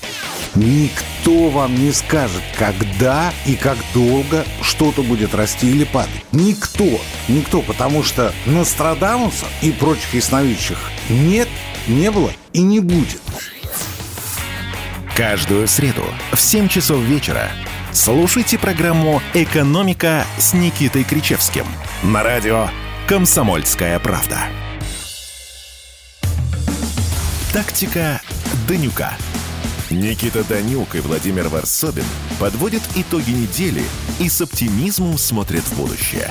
Никто 0.54 1.48
вам 1.48 1.74
не 1.74 1.92
скажет, 1.92 2.42
когда 2.58 3.32
и 3.46 3.56
как 3.56 3.78
долго 3.94 4.44
что-то 4.60 5.02
будет 5.02 5.34
расти 5.34 5.70
или 5.70 5.84
падать. 5.84 6.24
Никто. 6.32 7.00
Никто, 7.28 7.62
потому 7.62 8.02
что 8.02 8.34
Нострадамуса 8.44 9.46
и 9.62 9.70
прочих 9.70 10.12
ясновидящих 10.14 10.78
нет, 11.08 11.48
не 11.86 12.10
было 12.10 12.30
и 12.52 12.60
не 12.60 12.80
будет. 12.80 13.20
Каждую 15.16 15.68
среду 15.68 16.04
в 16.32 16.40
7 16.40 16.68
часов 16.68 17.00
вечера 17.00 17.50
слушайте 17.92 18.58
программу 18.58 19.22
«Экономика» 19.34 20.24
с 20.38 20.52
Никитой 20.54 21.04
Кричевским 21.04 21.66
на 22.02 22.22
радио 22.22 22.68
«Комсомольская 23.08 23.98
правда». 23.98 24.38
Тактика 27.52 28.22
Данюка. 28.66 29.12
Никита 29.92 30.42
Данюк 30.48 30.94
и 30.94 31.00
Владимир 31.00 31.48
Варсобин 31.48 32.04
подводят 32.40 32.80
итоги 32.96 33.32
недели 33.32 33.82
и 34.18 34.28
с 34.30 34.40
оптимизмом 34.40 35.18
смотрят 35.18 35.60
в 35.64 35.78
будущее. 35.78 36.28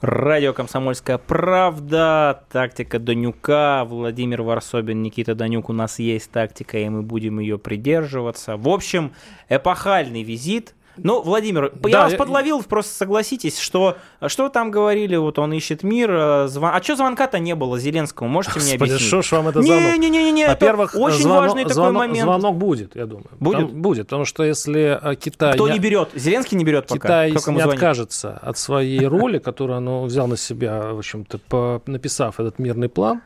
Радио 0.00 0.52
«Комсомольская 0.52 1.18
правда», 1.18 2.42
тактика 2.50 2.98
Данюка, 2.98 3.84
Владимир 3.84 4.42
Варсобин, 4.42 5.02
Никита 5.02 5.36
Данюк, 5.36 5.68
у 5.68 5.72
нас 5.72 6.00
есть 6.00 6.32
тактика, 6.32 6.78
и 6.78 6.88
мы 6.88 7.02
будем 7.02 7.38
ее 7.38 7.58
придерживаться. 7.58 8.56
В 8.56 8.68
общем, 8.68 9.12
эпохальный 9.48 10.24
визит 10.24 10.74
ну, 10.96 11.22
Владимир, 11.22 11.72
да, 11.74 11.88
я 11.88 12.02
вас 12.02 12.12
я... 12.12 12.18
подловил, 12.18 12.62
просто 12.62 12.94
согласитесь, 12.94 13.58
что 13.58 13.96
что 14.26 14.48
там 14.48 14.70
говорили, 14.70 15.16
вот 15.16 15.38
он 15.38 15.52
ищет 15.52 15.82
мир, 15.82 16.10
э, 16.10 16.48
звон... 16.48 16.70
а 16.72 16.82
что 16.82 16.96
звонка-то 16.96 17.38
не 17.38 17.54
было 17.54 17.78
Зеленскому, 17.78 18.28
можете 18.28 18.54
Господи, 18.54 18.76
мне 18.76 18.84
объяснить? 18.84 19.08
что 19.08 19.22
ж 19.22 19.32
вам 19.32 19.48
это 19.48 19.62
звонок? 19.62 19.98
Не-не-не, 19.98 20.48
Во-первых, 20.48 20.94
очень 20.94 21.22
звонок, 21.22 21.42
важный 21.42 21.62
такой 21.62 21.74
звонок, 21.74 21.96
момент. 21.96 22.24
Звонок 22.24 22.56
будет, 22.56 22.96
я 22.96 23.06
думаю. 23.06 23.28
Будет? 23.38 23.68
Там 23.68 23.82
будет, 23.82 24.06
потому 24.06 24.24
что 24.24 24.44
если 24.44 24.98
э, 25.02 25.14
Китай... 25.16 25.54
Кто 25.54 25.68
не, 25.68 25.74
не 25.74 25.80
берет? 25.80 26.10
Зеленский 26.14 26.56
не 26.56 26.64
берет 26.64 26.86
пока? 26.86 26.98
Китай 26.98 27.30
не 27.32 27.38
звонит? 27.38 27.66
откажется 27.66 28.38
от 28.42 28.58
своей 28.58 29.06
роли, 29.06 29.38
которую 29.38 29.78
он 29.78 30.06
взял 30.06 30.26
на 30.26 30.36
себя, 30.36 30.92
в 30.92 30.98
общем-то, 30.98 31.82
написав 31.86 32.40
этот 32.40 32.58
мирный 32.58 32.88
план, 32.88 33.22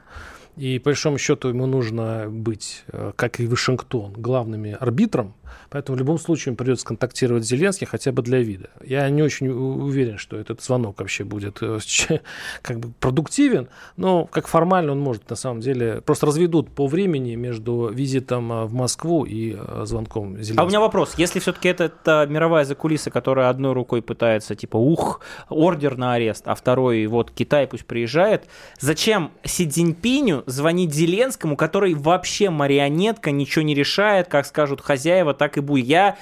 и 0.56 0.78
по 0.78 0.90
большому 0.90 1.18
счету 1.18 1.48
ему 1.48 1.66
нужно 1.66 2.26
быть, 2.28 2.84
э, 2.88 3.12
как 3.16 3.40
и 3.40 3.46
Вашингтон, 3.46 4.12
главными 4.12 4.76
арбитром 4.78 5.34
Поэтому 5.70 5.96
в 5.96 5.98
любом 5.98 6.18
случае 6.18 6.52
им 6.52 6.56
придется 6.56 6.86
контактировать 6.86 7.44
с 7.44 7.48
Зеленским 7.48 7.86
хотя 7.86 8.12
бы 8.12 8.22
для 8.22 8.38
вида. 8.38 8.70
Я 8.84 9.08
не 9.10 9.22
очень 9.22 9.48
уверен, 9.48 10.18
что 10.18 10.36
этот 10.36 10.62
звонок 10.62 10.98
вообще 10.98 11.24
будет 11.24 11.58
э, 11.62 11.78
как 12.62 12.80
бы 12.80 12.92
продуктивен, 13.00 13.68
но 13.96 14.26
как 14.26 14.46
формально 14.46 14.92
он 14.92 15.00
может 15.00 15.28
на 15.30 15.36
самом 15.36 15.60
деле 15.60 16.00
просто 16.00 16.26
разведут 16.26 16.70
по 16.70 16.86
времени 16.86 17.34
между 17.34 17.88
визитом 17.88 18.52
э, 18.52 18.64
в 18.64 18.74
Москву 18.74 19.24
и 19.24 19.56
э, 19.58 19.82
звонком 19.84 20.36
Зеленского. 20.36 20.62
А 20.62 20.64
у 20.64 20.68
меня 20.68 20.80
вопрос. 20.80 21.14
Если 21.16 21.38
все-таки 21.38 21.68
это, 21.68 21.84
это 21.84 22.26
мировая 22.28 22.64
закулиса, 22.64 23.10
которая 23.10 23.48
одной 23.48 23.72
рукой 23.72 24.02
пытается, 24.02 24.54
типа, 24.54 24.76
ух, 24.76 25.20
ордер 25.48 25.96
на 25.96 26.14
арест, 26.14 26.44
а 26.46 26.54
второй, 26.54 27.06
вот, 27.06 27.30
Китай 27.30 27.66
пусть 27.66 27.86
приезжает, 27.86 28.46
зачем 28.80 29.32
Си 29.44 29.68
Цзиньпиню 29.68 30.44
звонить 30.46 30.94
Зеленскому, 30.94 31.56
который 31.56 31.94
вообще 31.94 32.50
марионетка, 32.50 33.30
ничего 33.30 33.62
не 33.62 33.74
решает, 33.74 34.28
как 34.28 34.46
скажут 34.46 34.80
хозяева, 34.80 35.34
так 35.34 35.53
и 35.56 35.60
будет. 35.60 35.86
Я 35.86 36.16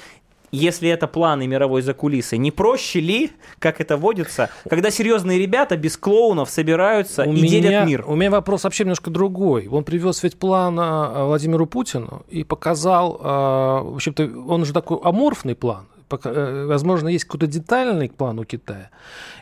если 0.53 0.91
это 0.91 1.07
планы 1.09 1.47
мировой 1.47 1.81
закулисы, 1.81 2.37
не 2.37 2.51
проще 2.51 3.01
ли, 3.01 3.31
как 3.59 3.81
это 3.81 3.97
водится, 3.97 4.51
когда 4.69 4.91
серьезные 4.91 5.39
ребята 5.39 5.79
без 5.79 5.97
клоунов 5.97 6.51
собираются 6.51 7.25
у 7.25 7.33
и 7.33 7.41
меня, 7.41 7.49
делят 7.49 7.87
мир? 7.87 8.05
У 8.07 8.15
меня 8.15 8.31
вопрос 8.31 8.65
вообще 8.65 8.85
немножко 8.85 9.11
другой. 9.11 9.67
Он 9.69 9.83
привез 9.83 10.23
ведь 10.23 10.39
план 10.39 10.77
а, 10.79 11.25
Владимиру 11.25 11.67
Путину 11.67 12.27
и 12.29 12.45
показал, 12.45 13.19
а, 13.23 13.83
в 13.83 13.95
общем-то, 13.95 14.31
он 14.47 14.67
же 14.67 14.75
такой 14.75 14.99
аморфный 15.03 15.55
план. 15.55 15.87
Э, 16.25 16.67
возможно, 16.67 17.09
есть 17.09 17.25
какой-то 17.25 17.47
детальный 17.47 18.11
план 18.11 18.39
у 18.39 18.45
Китая. 18.45 18.91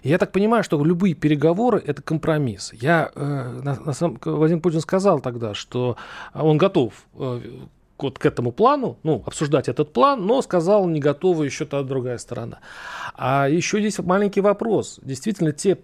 Я 0.05 0.19
так 0.19 0.31
понимаю, 0.31 0.63
что 0.63 0.83
любые 0.85 1.15
переговоры– 1.15 1.83
это 1.87 2.03
компромисс. 2.03 2.73
Я, 2.73 3.11
э, 3.17 3.61
на, 3.65 3.75
на 3.75 3.93
самом, 3.93 4.21
Владимир 4.25 4.63
Путин 4.63 4.81
сказал 4.81 5.19
тогда, 5.19 5.55
что 5.55 5.97
он 6.33 6.59
готов 6.59 6.93
э, 7.15 7.41
вот 8.03 8.19
к 8.19 8.27
этому 8.27 8.53
плану, 8.53 8.99
ну, 9.03 9.23
обсуждать 9.27 9.69
этот 9.69 9.93
план, 9.93 10.27
но 10.27 10.43
сказал, 10.43 10.87
не 10.89 11.01
готова 11.01 11.43
еще 11.45 11.65
та 11.65 11.83
другая 11.83 12.19
сторона. 12.19 12.59
А 13.15 13.49
еще 13.49 13.83
есть 13.83 13.99
маленький 13.99 14.41
вопрос. 14.41 14.99
Действительно, 15.03 15.53
те 15.53 15.77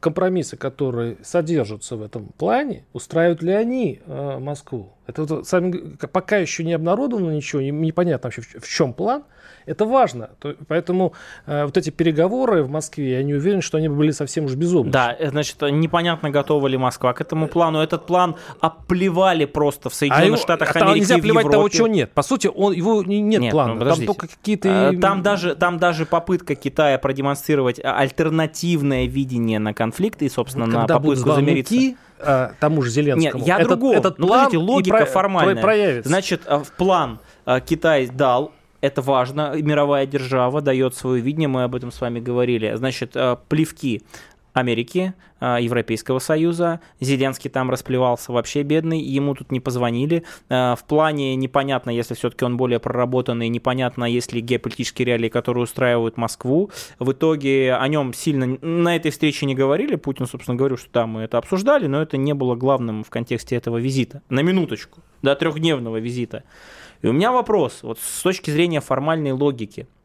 компромиссы, 0.00 0.56
которые 0.56 1.16
содержатся 1.22 1.96
в 1.96 2.02
этом 2.02 2.26
плане, 2.38 2.84
устраивают 2.92 3.42
ли 3.42 3.52
они 3.52 4.00
Москву? 4.06 4.92
Это 5.06 5.24
вот, 5.24 5.48
сами, 5.48 5.96
пока 6.12 6.36
еще 6.36 6.62
не 6.62 6.72
обнародовано 6.72 7.30
ничего, 7.30 7.60
непонятно 7.62 8.28
вообще 8.28 8.42
в 8.42 8.68
чем 8.68 8.92
план. 8.92 9.24
Это 9.66 9.84
важно. 9.84 10.30
То, 10.40 10.54
поэтому 10.68 11.12
э, 11.46 11.64
вот 11.64 11.76
эти 11.76 11.90
переговоры 11.90 12.62
в 12.62 12.70
Москве, 12.70 13.12
я 13.12 13.22
не 13.22 13.34
уверен, 13.34 13.62
что 13.62 13.78
они 13.78 13.88
были 13.88 14.10
совсем 14.10 14.46
уж 14.46 14.54
безумны. 14.54 14.90
Да, 14.90 15.14
э, 15.18 15.30
значит, 15.30 15.60
непонятно, 15.62 16.30
готова 16.30 16.66
ли 16.66 16.76
Москва 16.76 17.12
к 17.12 17.20
этому 17.20 17.48
плану. 17.48 17.80
Этот 17.80 18.06
план 18.06 18.36
оплевали 18.60 19.44
просто 19.44 19.90
в 19.90 19.94
Соединенных 19.94 20.40
а 20.40 20.42
Штатах 20.42 20.76
а 20.76 20.78
Америки. 20.80 20.98
Нельзя 20.98 21.18
плевать 21.18 21.50
того, 21.50 21.68
чего 21.68 21.86
нет. 21.86 22.10
По 22.12 22.22
сути, 22.22 22.48
он, 22.48 22.72
его 22.72 23.02
нет, 23.02 23.40
нет 23.40 23.52
плана. 23.52 23.74
Ну, 23.74 23.84
там 23.84 24.06
только 24.06 24.28
какие-то... 24.28 24.92
Э, 24.92 24.98
там 24.98 25.22
даже, 25.22 25.54
там 25.54 25.78
даже 25.78 26.06
попытка 26.06 26.54
Китая 26.54 26.98
продемонстрировать 26.98 27.80
альтернативное 27.82 29.06
видение 29.06 29.58
на 29.58 29.74
конфликт 29.74 30.22
и, 30.22 30.28
собственно, 30.28 30.66
вот 30.66 30.74
на 30.74 30.86
попытку 30.86 31.32
замириться 31.32 31.96
э, 32.20 32.50
тому 32.60 32.82
же 32.82 32.90
Зеленскому. 32.90 33.38
Нет, 33.38 33.46
я 33.46 33.56
этот, 33.56 33.68
другого. 33.68 33.94
Этот 33.94 34.18
ну, 34.18 34.26
план 34.26 34.48
ну, 34.52 34.60
логика 34.60 34.96
про, 34.98 35.06
формальная. 35.06 35.62
проявится. 35.62 36.08
Значит, 36.08 36.42
э, 36.46 36.58
в 36.58 36.72
план 36.72 37.18
э, 37.46 37.60
Китай 37.60 38.06
дал, 38.06 38.52
это 38.80 39.02
важно, 39.02 39.54
мировая 39.60 40.06
держава 40.06 40.60
дает 40.60 40.94
свое 40.94 41.20
видение, 41.22 41.48
мы 41.48 41.64
об 41.64 41.74
этом 41.74 41.90
с 41.90 42.00
вами 42.00 42.20
говорили. 42.20 42.74
Значит, 42.74 43.12
э, 43.14 43.36
плевки 43.48 44.02
Америки, 44.52 45.14
а, 45.38 45.58
Европейского 45.60 46.18
Союза. 46.18 46.80
Зеленский 47.00 47.50
там 47.50 47.70
расплевался 47.70 48.32
вообще 48.32 48.62
бедный, 48.62 49.00
ему 49.00 49.34
тут 49.34 49.52
не 49.52 49.60
позвонили. 49.60 50.24
А, 50.48 50.74
в 50.74 50.84
плане 50.84 51.36
непонятно, 51.36 51.90
если 51.90 52.14
все-таки 52.14 52.44
он 52.44 52.56
более 52.56 52.80
проработанный, 52.80 53.48
непонятно, 53.48 54.04
есть 54.04 54.32
ли 54.32 54.40
геополитические 54.40 55.06
реалии, 55.06 55.28
которые 55.28 55.64
устраивают 55.64 56.16
Москву. 56.16 56.70
В 56.98 57.12
итоге 57.12 57.74
о 57.74 57.86
нем 57.88 58.12
сильно 58.12 58.58
на 58.60 58.96
этой 58.96 59.10
встрече 59.10 59.46
не 59.46 59.54
говорили. 59.54 59.94
Путин, 59.94 60.26
собственно, 60.26 60.56
говорил, 60.56 60.76
что 60.76 60.88
да, 60.92 61.06
мы 61.06 61.22
это 61.22 61.38
обсуждали, 61.38 61.86
но 61.86 62.02
это 62.02 62.16
не 62.16 62.34
было 62.34 62.54
главным 62.56 63.04
в 63.04 63.10
контексте 63.10 63.56
этого 63.56 63.78
визита. 63.78 64.22
На 64.28 64.40
минуточку, 64.40 65.00
до 65.22 65.34
трехдневного 65.36 65.98
визита. 65.98 66.42
И 67.02 67.06
у 67.06 67.12
меня 67.12 67.32
вопрос, 67.32 67.80
вот 67.82 67.98
с 67.98 68.22
точки 68.22 68.50
зрения 68.50 68.80
формальной 68.80 69.32
логики– 69.32 69.86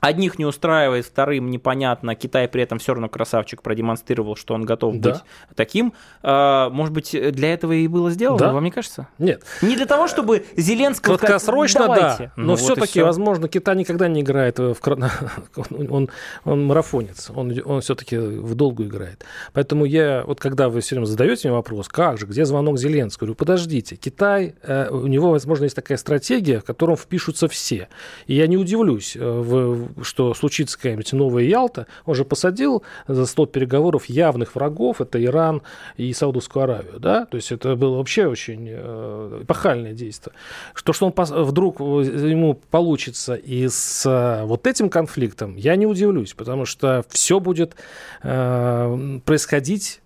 Одних 0.00 0.38
не 0.38 0.46
устраивает, 0.46 1.04
вторым 1.04 1.50
непонятно. 1.50 2.14
Китай 2.14 2.48
при 2.48 2.62
этом 2.62 2.78
все 2.78 2.94
равно 2.94 3.08
красавчик 3.08 3.62
продемонстрировал, 3.62 4.36
что 4.36 4.54
он 4.54 4.64
готов 4.64 4.96
да. 4.96 5.12
быть 5.12 5.20
таким. 5.54 5.92
А, 6.22 6.70
может 6.70 6.94
быть, 6.94 7.10
для 7.32 7.52
этого 7.52 7.72
и 7.72 7.86
было 7.86 8.10
сделано, 8.10 8.38
да? 8.38 8.52
вам 8.52 8.64
не 8.64 8.70
кажется? 8.70 9.08
Нет. 9.18 9.42
Не 9.62 9.76
для 9.76 9.86
того, 9.86 10.08
чтобы 10.08 10.44
Зеленского 10.56 11.18
Краткосрочно, 11.18 11.84
сказать, 11.84 12.18
да. 12.18 12.32
Но 12.36 12.44
ну, 12.44 12.56
все-таки, 12.56 13.00
вот 13.00 13.06
возможно, 13.06 13.48
Китай 13.48 13.76
никогда 13.76 14.08
не 14.08 14.22
играет 14.22 14.58
в... 14.58 14.76
Он, 15.90 16.08
он 16.44 16.66
марафонец. 16.66 17.30
Он, 17.34 17.52
он 17.64 17.80
все-таки 17.80 18.16
в 18.16 18.54
долгу 18.54 18.84
играет. 18.84 19.24
Поэтому 19.52 19.84
я, 19.84 20.24
вот 20.26 20.40
когда 20.40 20.68
вы 20.68 20.80
все 20.80 20.94
время 20.94 21.06
задаете 21.06 21.48
мне 21.48 21.56
вопрос, 21.56 21.88
как 21.88 22.18
же, 22.18 22.26
где 22.26 22.44
звонок 22.44 22.78
Зеленского? 22.78 23.26
Говорю, 23.26 23.36
подождите, 23.36 23.96
Китай, 23.96 24.54
э, 24.62 24.88
у 24.90 25.06
него, 25.06 25.30
возможно, 25.30 25.64
есть 25.64 25.76
такая 25.76 25.98
стратегия, 25.98 26.60
в 26.60 26.64
котором 26.64 26.96
впишутся 26.96 27.48
все. 27.48 27.88
И 28.26 28.34
я 28.34 28.46
не 28.46 28.56
удивлюсь 28.56 29.16
э, 29.16 29.20
в 29.20 29.89
что 30.02 30.34
случится 30.34 30.76
какая-нибудь 30.76 31.12
новая 31.12 31.44
Ялта, 31.44 31.86
он 32.04 32.14
же 32.14 32.24
посадил 32.24 32.82
за 33.08 33.26
стол 33.26 33.46
переговоров 33.46 34.06
явных 34.06 34.54
врагов, 34.54 35.00
это 35.00 35.22
Иран 35.22 35.62
и 35.96 36.12
Саудовскую 36.12 36.64
Аравию, 36.64 36.98
да, 36.98 37.26
то 37.26 37.36
есть 37.36 37.52
это 37.52 37.76
было 37.76 37.96
вообще 37.96 38.26
очень 38.26 38.66
э, 38.68 39.40
эпохальное 39.42 39.92
действие. 39.92 40.34
Что, 40.74 40.92
что 40.92 41.06
он 41.06 41.44
вдруг 41.44 41.80
ему 41.80 42.54
получится 42.70 43.34
и 43.34 43.68
с 43.68 44.04
э, 44.06 44.44
вот 44.44 44.66
этим 44.66 44.90
конфликтом, 44.90 45.56
я 45.56 45.76
не 45.76 45.86
удивлюсь, 45.86 46.34
потому 46.34 46.64
что 46.64 47.04
все 47.08 47.40
будет 47.40 47.74
э, 48.22 49.20
происходить 49.24 49.99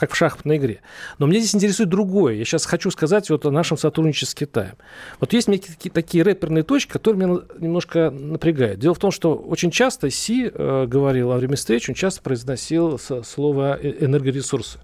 как 0.00 0.12
в 0.12 0.16
шахматной 0.16 0.56
игре. 0.56 0.80
Но 1.18 1.26
меня 1.26 1.40
здесь 1.40 1.54
интересует 1.54 1.90
другое. 1.90 2.34
Я 2.34 2.46
сейчас 2.46 2.64
хочу 2.64 2.90
сказать 2.90 3.28
вот 3.28 3.44
о 3.44 3.50
нашем 3.50 3.76
сотрудничестве 3.76 4.28
с 4.28 4.34
Китаем. 4.34 4.76
Вот 5.20 5.34
есть 5.34 5.46
такие, 5.46 5.90
такие 5.92 6.24
рэперные 6.24 6.62
точки, 6.62 6.90
которые 6.90 7.26
меня 7.26 7.40
немножко 7.58 8.10
напрягают. 8.10 8.80
Дело 8.80 8.94
в 8.94 8.98
том, 8.98 9.10
что 9.10 9.34
очень 9.34 9.70
часто 9.70 10.08
Си 10.08 10.50
э, 10.52 10.86
говорил 10.86 11.28
во 11.28 11.36
время 11.36 11.56
встречи, 11.56 11.90
он 11.90 11.94
часто 11.94 12.22
произносил 12.22 12.98
слово 12.98 13.78
э, 13.78 14.06
энергоресурсы. 14.06 14.78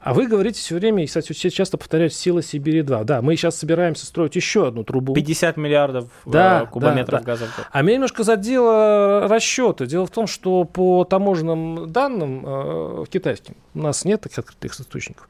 А 0.00 0.14
вы 0.14 0.26
говорите 0.26 0.58
все 0.58 0.76
время, 0.76 1.02
и, 1.02 1.06
кстати, 1.06 1.32
все 1.32 1.50
часто 1.50 1.76
повторяют 1.76 2.14
«Сила 2.14 2.40
Сибири-2». 2.40 3.04
Да, 3.04 3.20
мы 3.20 3.36
сейчас 3.36 3.56
собираемся 3.56 4.06
строить 4.06 4.34
еще 4.34 4.66
одну 4.66 4.82
трубу. 4.82 5.12
50 5.12 5.58
миллиардов 5.58 6.04
э, 6.24 6.30
да, 6.30 6.66
кубометров 6.66 7.20
да, 7.20 7.26
газа 7.26 7.48
да. 7.56 7.68
А 7.70 7.82
меня 7.82 7.94
немножко 7.94 8.22
задело 8.22 9.28
расчеты. 9.28 9.86
Дело 9.86 10.06
в 10.06 10.10
том, 10.10 10.26
что 10.26 10.64
по 10.64 11.04
таможенным 11.04 11.92
данным 11.92 12.44
э, 12.46 13.04
китайским, 13.10 13.56
у 13.74 13.80
нас 13.80 14.06
нет 14.06 14.22
таких 14.22 14.38
открытых 14.38 14.80
источников, 14.80 15.28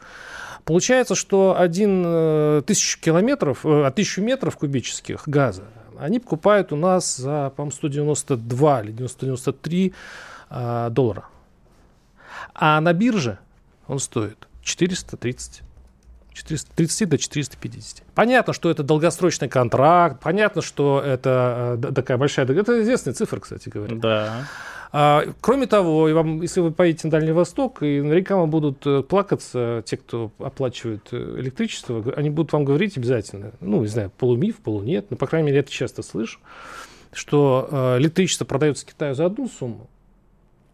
Получается, 0.64 1.14
что 1.14 1.56
один 1.58 2.04
э, 2.06 2.62
тысячу 2.64 3.00
километров, 3.00 3.64
э, 3.64 3.90
тысячу 3.96 4.22
метров 4.22 4.56
кубических 4.56 5.26
газа 5.26 5.64
они 5.98 6.18
покупают 6.18 6.72
у 6.72 6.76
нас 6.76 7.16
за, 7.16 7.52
по-моему, 7.56 7.72
192 7.72 8.82
или 8.82 8.92
93 8.92 9.94
э, 10.48 10.88
доллара. 10.90 11.24
А 12.54 12.80
на 12.80 12.92
бирже 12.92 13.38
он 13.86 13.98
стоит 13.98 14.48
430. 14.70 15.62
430 16.32 17.08
до 17.08 17.18
450. 17.18 18.02
Понятно, 18.14 18.52
что 18.52 18.70
это 18.70 18.82
долгосрочный 18.82 19.48
контракт, 19.48 20.20
понятно, 20.22 20.62
что 20.62 21.02
это 21.04 21.78
э, 21.82 21.92
такая 21.92 22.18
большая... 22.18 22.46
Это 22.46 22.80
известная 22.82 23.14
цифра, 23.14 23.40
кстати 23.40 23.68
говоря. 23.68 23.96
Да. 23.96 24.44
А, 24.92 25.24
кроме 25.40 25.66
того, 25.66 26.08
и 26.08 26.12
вам, 26.12 26.40
если 26.42 26.60
вы 26.60 26.70
поедете 26.70 27.08
на 27.08 27.12
Дальний 27.12 27.32
Восток, 27.32 27.82
и 27.82 28.00
наверняка 28.00 28.36
вам 28.36 28.50
будут 28.50 28.86
э, 28.86 29.02
плакаться 29.02 29.82
те, 29.84 29.96
кто 29.96 30.30
оплачивает 30.38 31.08
э, 31.10 31.16
электричество, 31.38 32.04
они 32.16 32.30
будут 32.30 32.52
вам 32.52 32.64
говорить 32.64 32.96
обязательно, 32.96 33.52
ну, 33.60 33.80
не 33.80 33.88
знаю, 33.88 34.10
полумиф, 34.16 34.58
полунет, 34.58 35.10
но, 35.10 35.16
по 35.16 35.26
крайней 35.26 35.46
мере, 35.46 35.56
я 35.56 35.60
это 35.62 35.72
часто 35.72 36.02
слышу, 36.02 36.38
что 37.12 37.96
электричество 37.98 38.44
продается 38.44 38.86
Китаю 38.86 39.14
за 39.14 39.26
одну 39.26 39.48
сумму, 39.48 39.90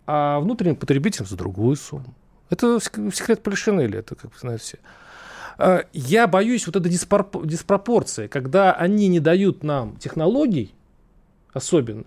а 0.06 0.38
внутренним 0.40 0.76
потребителям 0.76 1.26
за 1.26 1.36
другую 1.36 1.76
сумму. 1.76 2.14
Это 2.50 2.78
секрет 2.80 3.42
Полишинеля, 3.42 4.00
это, 4.00 4.14
как 4.14 4.32
вы 4.32 4.38
знаете 4.38 4.62
все. 4.62 4.78
А, 5.58 5.84
я 5.92 6.26
боюсь 6.26 6.66
вот 6.66 6.76
этой 6.76 6.90
диспропорции, 6.90 8.26
когда 8.26 8.72
они 8.72 9.08
не 9.08 9.20
дают 9.20 9.64
нам 9.64 9.96
технологий, 9.96 10.74
особенно, 11.52 12.04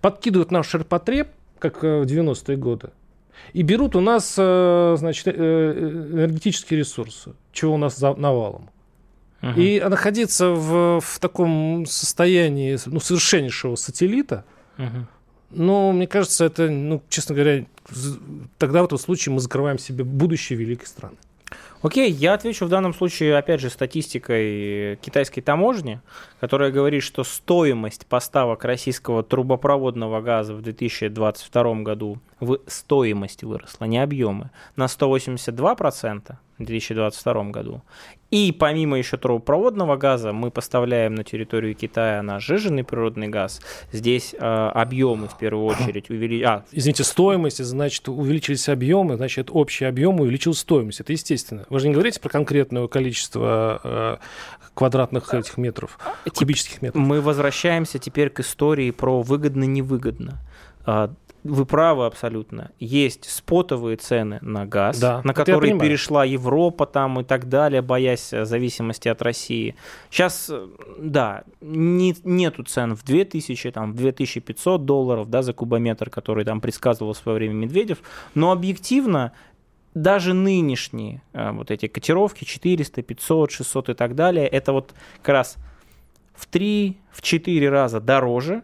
подкидывают 0.00 0.50
наш 0.50 0.68
ширпотреб, 0.68 1.28
как 1.58 1.84
э, 1.84 2.00
в 2.00 2.04
90-е 2.04 2.56
годы, 2.56 2.90
и 3.52 3.62
берут 3.62 3.96
у 3.96 4.00
нас, 4.00 4.34
э, 4.36 4.96
значит, 4.98 5.28
э, 5.28 5.30
энергетические 5.32 6.80
ресурсы, 6.80 7.34
чего 7.52 7.74
у 7.74 7.78
нас 7.78 8.00
навалом. 8.00 8.70
Угу. 9.42 9.60
И 9.60 9.80
находиться 9.80 10.50
в, 10.50 11.00
в 11.00 11.18
таком 11.18 11.84
состоянии 11.86 12.78
ну, 12.86 13.00
совершеннейшего 13.00 13.74
сателлита, 13.76 14.44
угу. 14.78 15.06
Ну, 15.54 15.92
мне 15.92 16.06
кажется, 16.06 16.44
это, 16.44 16.68
ну, 16.70 17.02
честно 17.08 17.34
говоря, 17.34 17.64
тогда 18.58 18.82
в 18.82 18.86
этом 18.86 18.98
случае 18.98 19.34
мы 19.34 19.40
закрываем 19.40 19.78
себе 19.78 20.04
будущее 20.04 20.58
великой 20.58 20.86
страны. 20.86 21.16
Окей, 21.82 22.12
я 22.12 22.34
отвечу 22.34 22.66
в 22.66 22.68
данном 22.68 22.94
случае, 22.94 23.36
опять 23.36 23.60
же, 23.60 23.68
статистикой 23.68 24.96
китайской 25.02 25.40
таможни, 25.40 26.00
которая 26.38 26.70
говорит, 26.70 27.02
что 27.02 27.24
стоимость 27.24 28.06
поставок 28.06 28.64
российского 28.64 29.24
трубопроводного 29.24 30.20
газа 30.20 30.54
в 30.54 30.62
2022 30.62 31.74
году 31.82 32.18
в 32.38 32.60
стоимости 32.68 33.44
выросла, 33.44 33.86
не 33.86 33.98
объемы, 33.98 34.50
на 34.76 34.84
182% 34.84 36.36
в 36.58 36.64
2022 36.64 37.44
году. 37.50 37.82
И 38.30 38.50
помимо 38.50 38.96
еще 38.96 39.18
трубопроводного 39.18 39.96
газа, 39.96 40.32
мы 40.32 40.50
поставляем 40.50 41.14
на 41.14 41.22
территорию 41.22 41.74
Китая 41.74 42.22
наш 42.22 42.46
жиженный 42.46 42.82
природный 42.82 43.28
газ. 43.28 43.60
Здесь 43.92 44.34
э, 44.34 44.38
объемы 44.38 45.28
в 45.28 45.36
первую 45.36 45.66
очередь 45.66 46.08
увеличились. 46.08 46.46
А, 46.46 46.64
Извините, 46.72 47.04
стоимость, 47.04 47.62
значит, 47.62 48.08
увеличились 48.08 48.68
объемы, 48.70 49.16
значит, 49.16 49.50
общий 49.52 49.84
объем 49.84 50.20
увеличил 50.20 50.54
стоимость. 50.54 51.00
Это 51.00 51.12
естественно. 51.12 51.66
Вы 51.72 51.80
же 51.80 51.88
не 51.88 51.94
говорите 51.94 52.20
про 52.20 52.28
конкретное 52.28 52.86
количество 52.86 53.80
э, 53.82 54.16
квадратных 54.74 55.32
этих 55.32 55.56
метров, 55.56 55.98
кубических 56.36 56.82
метров. 56.82 57.02
Мы 57.02 57.22
возвращаемся 57.22 57.98
теперь 57.98 58.28
к 58.28 58.40
истории 58.40 58.90
про 58.90 59.22
выгодно-невыгодно. 59.22 60.38
А, 60.84 61.14
вы 61.44 61.64
правы 61.64 62.04
абсолютно. 62.04 62.72
Есть 62.78 63.28
спотовые 63.28 63.96
цены 63.96 64.38
на 64.42 64.66
газ, 64.66 65.00
да, 65.00 65.22
на 65.24 65.32
которые 65.32 65.78
перешла 65.78 66.26
Европа 66.26 66.84
там 66.84 67.20
и 67.20 67.24
так 67.24 67.48
далее, 67.48 67.80
боясь 67.80 68.34
э, 68.34 68.44
зависимости 68.44 69.08
от 69.08 69.22
России. 69.22 69.74
Сейчас, 70.10 70.48
э, 70.50 70.68
да, 70.98 71.44
не, 71.62 72.14
нету 72.24 72.64
цен 72.64 72.94
в 72.94 73.02
2000, 73.02 73.70
там, 73.70 73.92
в 73.92 73.96
2500 73.96 74.84
долларов 74.84 75.30
да, 75.30 75.40
за 75.40 75.54
кубометр, 75.54 76.10
который 76.10 76.44
там 76.44 76.60
предсказывал 76.60 77.14
в 77.14 77.16
свое 77.16 77.38
время 77.38 77.54
Медведев, 77.54 78.02
но 78.34 78.52
объективно 78.52 79.32
даже 79.94 80.34
нынешние 80.34 81.22
э, 81.32 81.50
вот 81.52 81.70
эти 81.70 81.86
котировки 81.86 82.44
400, 82.44 83.02
500, 83.02 83.50
600 83.50 83.88
и 83.90 83.94
так 83.94 84.14
далее, 84.14 84.46
это 84.46 84.72
вот 84.72 84.94
как 85.22 85.28
раз 85.34 85.56
в 86.34 86.48
3-4 86.50 87.68
раза 87.68 88.00
дороже, 88.00 88.62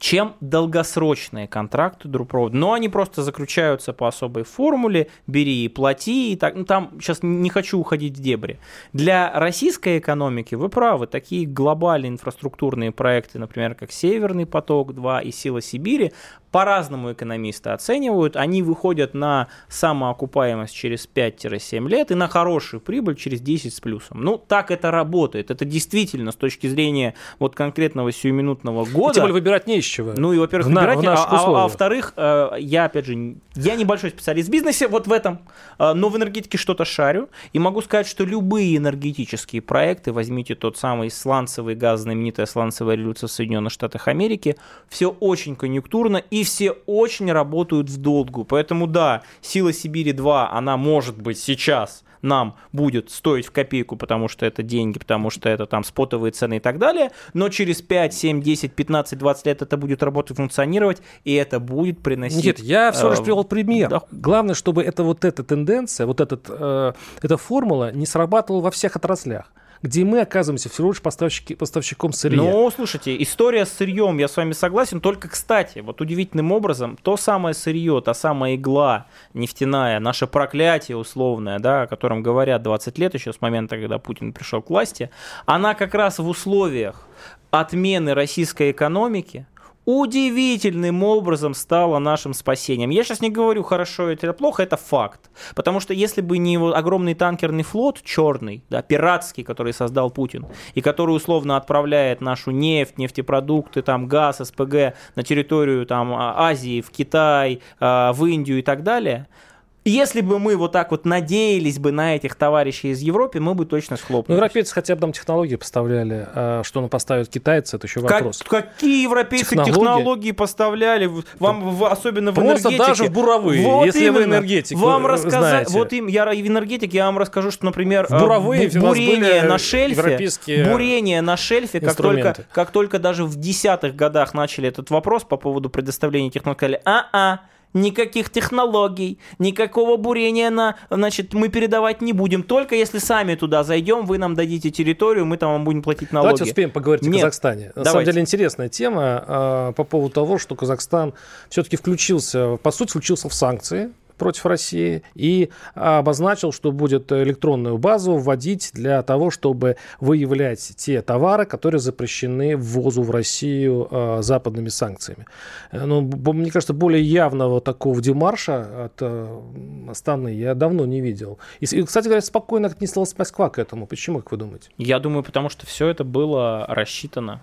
чем 0.00 0.34
долгосрочные 0.40 1.46
контракты 1.46 2.08
друпровода. 2.08 2.56
Но 2.56 2.72
они 2.72 2.88
просто 2.88 3.22
заключаются 3.22 3.92
по 3.92 4.08
особой 4.08 4.44
формуле, 4.44 5.08
бери 5.26 5.64
и 5.64 5.68
плати. 5.68 6.32
И 6.32 6.36
так, 6.36 6.54
ну, 6.54 6.64
там 6.64 6.92
сейчас 6.98 7.18
не 7.22 7.50
хочу 7.50 7.78
уходить 7.78 8.16
в 8.16 8.20
дебри. 8.20 8.58
Для 8.94 9.30
российской 9.38 9.98
экономики 9.98 10.54
вы 10.54 10.70
правы, 10.70 11.06
такие 11.06 11.46
глобальные 11.46 12.10
инфраструктурные 12.10 12.92
проекты, 12.92 13.38
например, 13.38 13.74
как 13.74 13.92
Северный 13.92 14.46
поток-2 14.46 15.24
и 15.24 15.30
Сила 15.30 15.60
Сибири, 15.60 16.12
по-разному 16.50 17.12
экономисты 17.12 17.70
оценивают. 17.70 18.36
Они 18.36 18.62
выходят 18.62 19.14
на 19.14 19.48
самоокупаемость 19.68 20.74
через 20.74 21.08
5-7 21.12 21.88
лет 21.88 22.10
и 22.10 22.14
на 22.14 22.28
хорошую 22.28 22.80
прибыль 22.80 23.16
через 23.16 23.40
10 23.40 23.72
с 23.72 23.80
плюсом. 23.80 24.22
Ну, 24.22 24.38
так 24.38 24.70
это 24.70 24.90
работает. 24.90 25.50
Это 25.50 25.64
действительно 25.64 26.32
с 26.32 26.36
точки 26.36 26.66
зрения 26.66 27.14
вот 27.38 27.54
конкретного 27.54 28.12
сиюминутного 28.12 28.84
года. 28.84 29.12
И 29.12 29.14
тем 29.14 29.22
более 29.22 29.34
выбирать 29.34 29.66
не 29.66 29.78
из 29.78 29.84
чего. 29.84 30.12
Ну 30.16 30.32
и, 30.32 30.38
во-первых, 30.38 30.68
в 30.68 30.70
выбирать, 30.70 31.02
на, 31.02 31.14
а, 31.14 31.24
а, 31.24 31.44
а 31.46 31.50
во-вторых, 31.62 32.12
э, 32.16 32.50
я, 32.58 32.86
опять 32.86 33.06
же, 33.06 33.36
я 33.54 33.76
небольшой 33.76 34.10
специалист 34.10 34.48
в 34.48 34.52
бизнесе, 34.52 34.88
вот 34.88 35.06
в 35.06 35.12
этом, 35.12 35.40
э, 35.78 35.92
но 35.92 36.08
в 36.08 36.16
энергетике 36.16 36.58
что-то 36.58 36.84
шарю, 36.84 37.28
и 37.52 37.58
могу 37.58 37.80
сказать, 37.82 38.06
что 38.06 38.24
любые 38.24 38.76
энергетические 38.76 39.62
проекты, 39.62 40.12
возьмите 40.12 40.54
тот 40.54 40.76
самый 40.76 41.10
сланцевый 41.10 41.74
газ, 41.74 42.00
знаменитая 42.00 42.46
сланцевая 42.46 42.96
революция 42.96 43.28
в 43.28 43.32
Соединенных 43.32 43.72
Штатах 43.72 44.08
Америки, 44.08 44.56
все 44.88 45.08
очень 45.08 45.56
конъюнктурно 45.56 46.18
и 46.18 46.39
и 46.40 46.44
все 46.44 46.70
очень 46.86 47.30
работают 47.30 47.90
в 47.90 47.98
долгу. 47.98 48.44
Поэтому 48.44 48.86
да, 48.86 49.22
сила 49.42 49.74
Сибири 49.74 50.12
2, 50.12 50.50
она 50.50 50.78
может 50.78 51.20
быть 51.20 51.38
сейчас 51.38 52.02
нам 52.22 52.56
будет 52.72 53.10
стоить 53.10 53.46
в 53.46 53.50
копейку, 53.50 53.96
потому 53.96 54.28
что 54.28 54.44
это 54.44 54.62
деньги, 54.62 54.98
потому 54.98 55.30
что 55.30 55.48
это 55.48 55.66
там 55.66 55.84
спотовые 55.84 56.32
цены 56.32 56.58
и 56.58 56.60
так 56.60 56.78
далее, 56.78 57.12
но 57.32 57.48
через 57.48 57.80
5, 57.80 58.12
7, 58.12 58.42
10, 58.42 58.74
15, 58.74 59.18
20 59.18 59.46
лет 59.46 59.62
это 59.62 59.76
будет 59.78 60.02
работать, 60.02 60.36
функционировать, 60.36 61.02
и 61.24 61.34
это 61.34 61.60
будет 61.60 62.02
приносить... 62.02 62.44
Нет, 62.44 62.58
я 62.58 62.92
всего 62.92 63.10
лишь 63.10 63.20
э, 63.20 63.22
привел 63.22 63.44
пример. 63.44 63.88
Да. 63.88 64.02
Главное, 64.10 64.54
чтобы 64.54 64.82
это 64.82 65.02
вот 65.02 65.24
эта 65.24 65.42
тенденция, 65.42 66.06
вот 66.06 66.20
этот, 66.20 66.44
э, 66.48 66.92
эта 67.22 67.36
формула 67.38 67.90
не 67.92 68.04
срабатывала 68.04 68.60
во 68.60 68.70
всех 68.70 68.96
отраслях 68.96 69.50
где 69.82 70.04
мы 70.04 70.20
оказываемся 70.20 70.68
всего 70.68 70.90
лишь 70.90 71.00
поставщики, 71.00 71.54
поставщиком 71.54 72.12
сырья. 72.12 72.38
Ну, 72.38 72.70
слушайте, 72.70 73.20
история 73.22 73.64
с 73.64 73.72
сырьем, 73.72 74.18
я 74.18 74.28
с 74.28 74.36
вами 74.36 74.52
согласен, 74.52 75.00
только, 75.00 75.28
кстати, 75.28 75.78
вот 75.78 76.00
удивительным 76.00 76.52
образом, 76.52 76.98
то 77.02 77.16
самое 77.16 77.54
сырье, 77.54 78.02
та 78.04 78.14
самая 78.14 78.56
игла 78.56 79.06
нефтяная, 79.34 80.00
наше 80.00 80.26
проклятие 80.26 80.96
условное, 80.96 81.58
да, 81.58 81.82
о 81.82 81.86
котором 81.86 82.22
говорят 82.22 82.62
20 82.62 82.98
лет 82.98 83.14
еще 83.14 83.32
с 83.32 83.40
момента, 83.40 83.76
когда 83.76 83.98
Путин 83.98 84.32
пришел 84.32 84.60
к 84.60 84.70
власти, 84.70 85.10
она 85.46 85.74
как 85.74 85.94
раз 85.94 86.18
в 86.18 86.28
условиях 86.28 87.06
отмены 87.50 88.14
российской 88.14 88.70
экономики, 88.70 89.46
удивительным 89.84 91.02
образом 91.02 91.54
стало 91.54 91.98
нашим 91.98 92.34
спасением. 92.34 92.90
Я 92.90 93.02
сейчас 93.02 93.20
не 93.20 93.30
говорю, 93.30 93.62
хорошо 93.62 94.08
это 94.08 94.26
или 94.26 94.32
плохо, 94.32 94.62
это 94.62 94.76
факт. 94.76 95.30
Потому 95.54 95.80
что 95.80 95.94
если 95.94 96.20
бы 96.20 96.38
не 96.38 96.52
его 96.52 96.74
огромный 96.74 97.14
танкерный 97.14 97.62
флот, 97.62 98.00
черный, 98.02 98.62
да, 98.70 98.82
пиратский, 98.82 99.42
который 99.42 99.72
создал 99.72 100.10
Путин, 100.10 100.46
и 100.74 100.80
который 100.80 101.16
условно 101.16 101.56
отправляет 101.56 102.20
нашу 102.20 102.50
нефть, 102.50 102.98
нефтепродукты, 102.98 103.82
там, 103.82 104.06
газ, 104.06 104.38
СПГ 104.38 104.94
на 105.16 105.22
территорию 105.22 105.86
там, 105.86 106.12
а, 106.14 106.48
Азии, 106.48 106.80
в 106.80 106.90
Китай, 106.90 107.60
а, 107.78 108.12
в 108.12 108.24
Индию 108.26 108.58
и 108.58 108.62
так 108.62 108.82
далее– 108.82 109.26
если 109.84 110.20
бы 110.20 110.38
мы 110.38 110.56
вот 110.56 110.72
так 110.72 110.90
вот 110.90 111.04
надеялись 111.04 111.78
бы 111.78 111.92
на 111.92 112.16
этих 112.16 112.34
товарищей 112.34 112.90
из 112.90 113.00
Европы, 113.00 113.40
мы 113.40 113.54
бы 113.54 113.64
точно 113.64 113.96
схлопнулись. 113.96 114.28
Ну, 114.28 114.34
европейцы 114.36 114.74
хотя 114.74 114.94
бы 114.94 115.00
там 115.00 115.12
технологии 115.12 115.56
поставляли. 115.56 116.26
А 116.34 116.62
что 116.64 116.82
он 116.82 116.88
поставит 116.88 117.28
китайцы, 117.28 117.76
это 117.76 117.86
еще 117.86 118.00
вопрос. 118.00 118.42
Как, 118.46 118.74
какие 118.74 119.02
европейцы 119.02 119.44
технологии, 119.44 119.72
технологии 119.72 120.32
поставляли? 120.32 121.10
Вам 121.38 121.74
в, 121.74 121.84
особенно 121.86 122.32
в 122.32 122.34
Просто 122.34 122.68
энергетике. 122.68 122.86
даже 122.86 123.04
в 123.04 123.12
буровые, 123.12 123.64
вот 123.64 123.86
если 123.86 124.00
именно. 124.00 124.18
вы 124.18 124.24
энергетик. 124.24 124.78
Вам 124.78 125.06
рассказать, 125.06 125.70
вот 125.70 125.92
им, 125.92 126.06
я 126.06 126.26
в 126.26 126.32
энергетике, 126.32 126.98
я 126.98 127.06
вам 127.06 127.18
расскажу, 127.18 127.50
что, 127.50 127.64
например, 127.64 128.06
в 128.08 128.18
буровые 128.18 128.68
бурение 128.70 129.42
на 129.42 129.58
шельфе, 129.58 130.28
бурение 130.64 131.20
на 131.20 131.36
шельфе, 131.36 131.80
как 131.80 131.96
только, 131.96 132.36
как 132.52 132.70
только 132.70 132.98
даже 132.98 133.24
в 133.24 133.36
десятых 133.36 133.96
годах 133.96 134.34
начали 134.34 134.68
этот 134.68 134.90
вопрос 134.90 135.24
по 135.24 135.36
поводу 135.36 135.70
предоставления 135.70 136.30
технологий, 136.30 136.70
сказали, 136.70 136.82
а-а, 136.84 137.40
никаких 137.74 138.30
технологий, 138.30 139.18
никакого 139.38 139.96
бурения 139.96 140.50
на, 140.50 140.76
значит, 140.90 141.34
мы 141.34 141.48
передавать 141.48 142.00
не 142.00 142.12
будем. 142.12 142.42
Только 142.42 142.74
если 142.74 142.98
сами 142.98 143.34
туда 143.34 143.64
зайдем, 143.64 144.06
вы 144.06 144.18
нам 144.18 144.34
дадите 144.34 144.70
территорию, 144.70 145.26
мы 145.26 145.36
там 145.36 145.52
вам 145.52 145.64
будем 145.64 145.82
платить 145.82 146.12
налоги. 146.12 146.34
Давайте 146.34 146.50
успеем 146.50 146.70
поговорить 146.70 147.04
Нет. 147.04 147.16
о 147.16 147.18
Казахстане. 147.18 147.66
На 147.68 147.84
Давайте. 147.84 147.90
самом 147.90 148.04
деле 148.04 148.20
интересная 148.20 148.68
тема 148.68 149.24
э, 149.26 149.72
по 149.76 149.84
поводу 149.84 150.14
того, 150.14 150.38
что 150.38 150.54
Казахстан 150.54 151.14
все-таки 151.48 151.76
включился, 151.76 152.56
по 152.56 152.70
сути, 152.70 152.90
включился 152.90 153.28
в 153.28 153.34
санкции 153.34 153.92
против 154.20 154.44
России 154.44 155.02
и 155.14 155.48
обозначил, 155.74 156.52
что 156.52 156.72
будет 156.72 157.10
электронную 157.10 157.78
базу 157.78 158.16
вводить 158.16 158.70
для 158.74 159.02
того, 159.02 159.30
чтобы 159.30 159.76
выявлять 159.98 160.60
те 160.76 161.00
товары, 161.00 161.46
которые 161.46 161.80
запрещены 161.80 162.54
ввозу 162.54 163.02
в 163.02 163.10
Россию 163.10 163.88
э, 163.90 164.18
западными 164.20 164.68
санкциями. 164.68 165.24
Э, 165.72 165.86
ну, 165.86 166.02
мне 166.02 166.50
кажется, 166.50 166.74
более 166.74 167.02
явного 167.02 167.62
такого 167.62 168.02
демарша 168.02 168.84
от 168.84 168.98
э, 169.00 169.40
Астаны 169.88 170.34
я 170.34 170.54
давно 170.54 170.84
не 170.84 171.00
видел. 171.00 171.38
И, 171.60 171.82
кстати 171.82 172.04
говоря, 172.04 172.20
спокойно 172.20 172.68
отнеслась 172.68 173.16
Москва 173.16 173.48
к 173.48 173.58
этому. 173.58 173.86
Почему, 173.86 174.18
как 174.18 174.32
вы 174.32 174.36
думаете? 174.36 174.68
Я 174.76 174.98
думаю, 174.98 175.22
потому 175.22 175.48
что 175.48 175.64
все 175.64 175.88
это 175.88 176.04
было 176.04 176.66
рассчитано. 176.68 177.40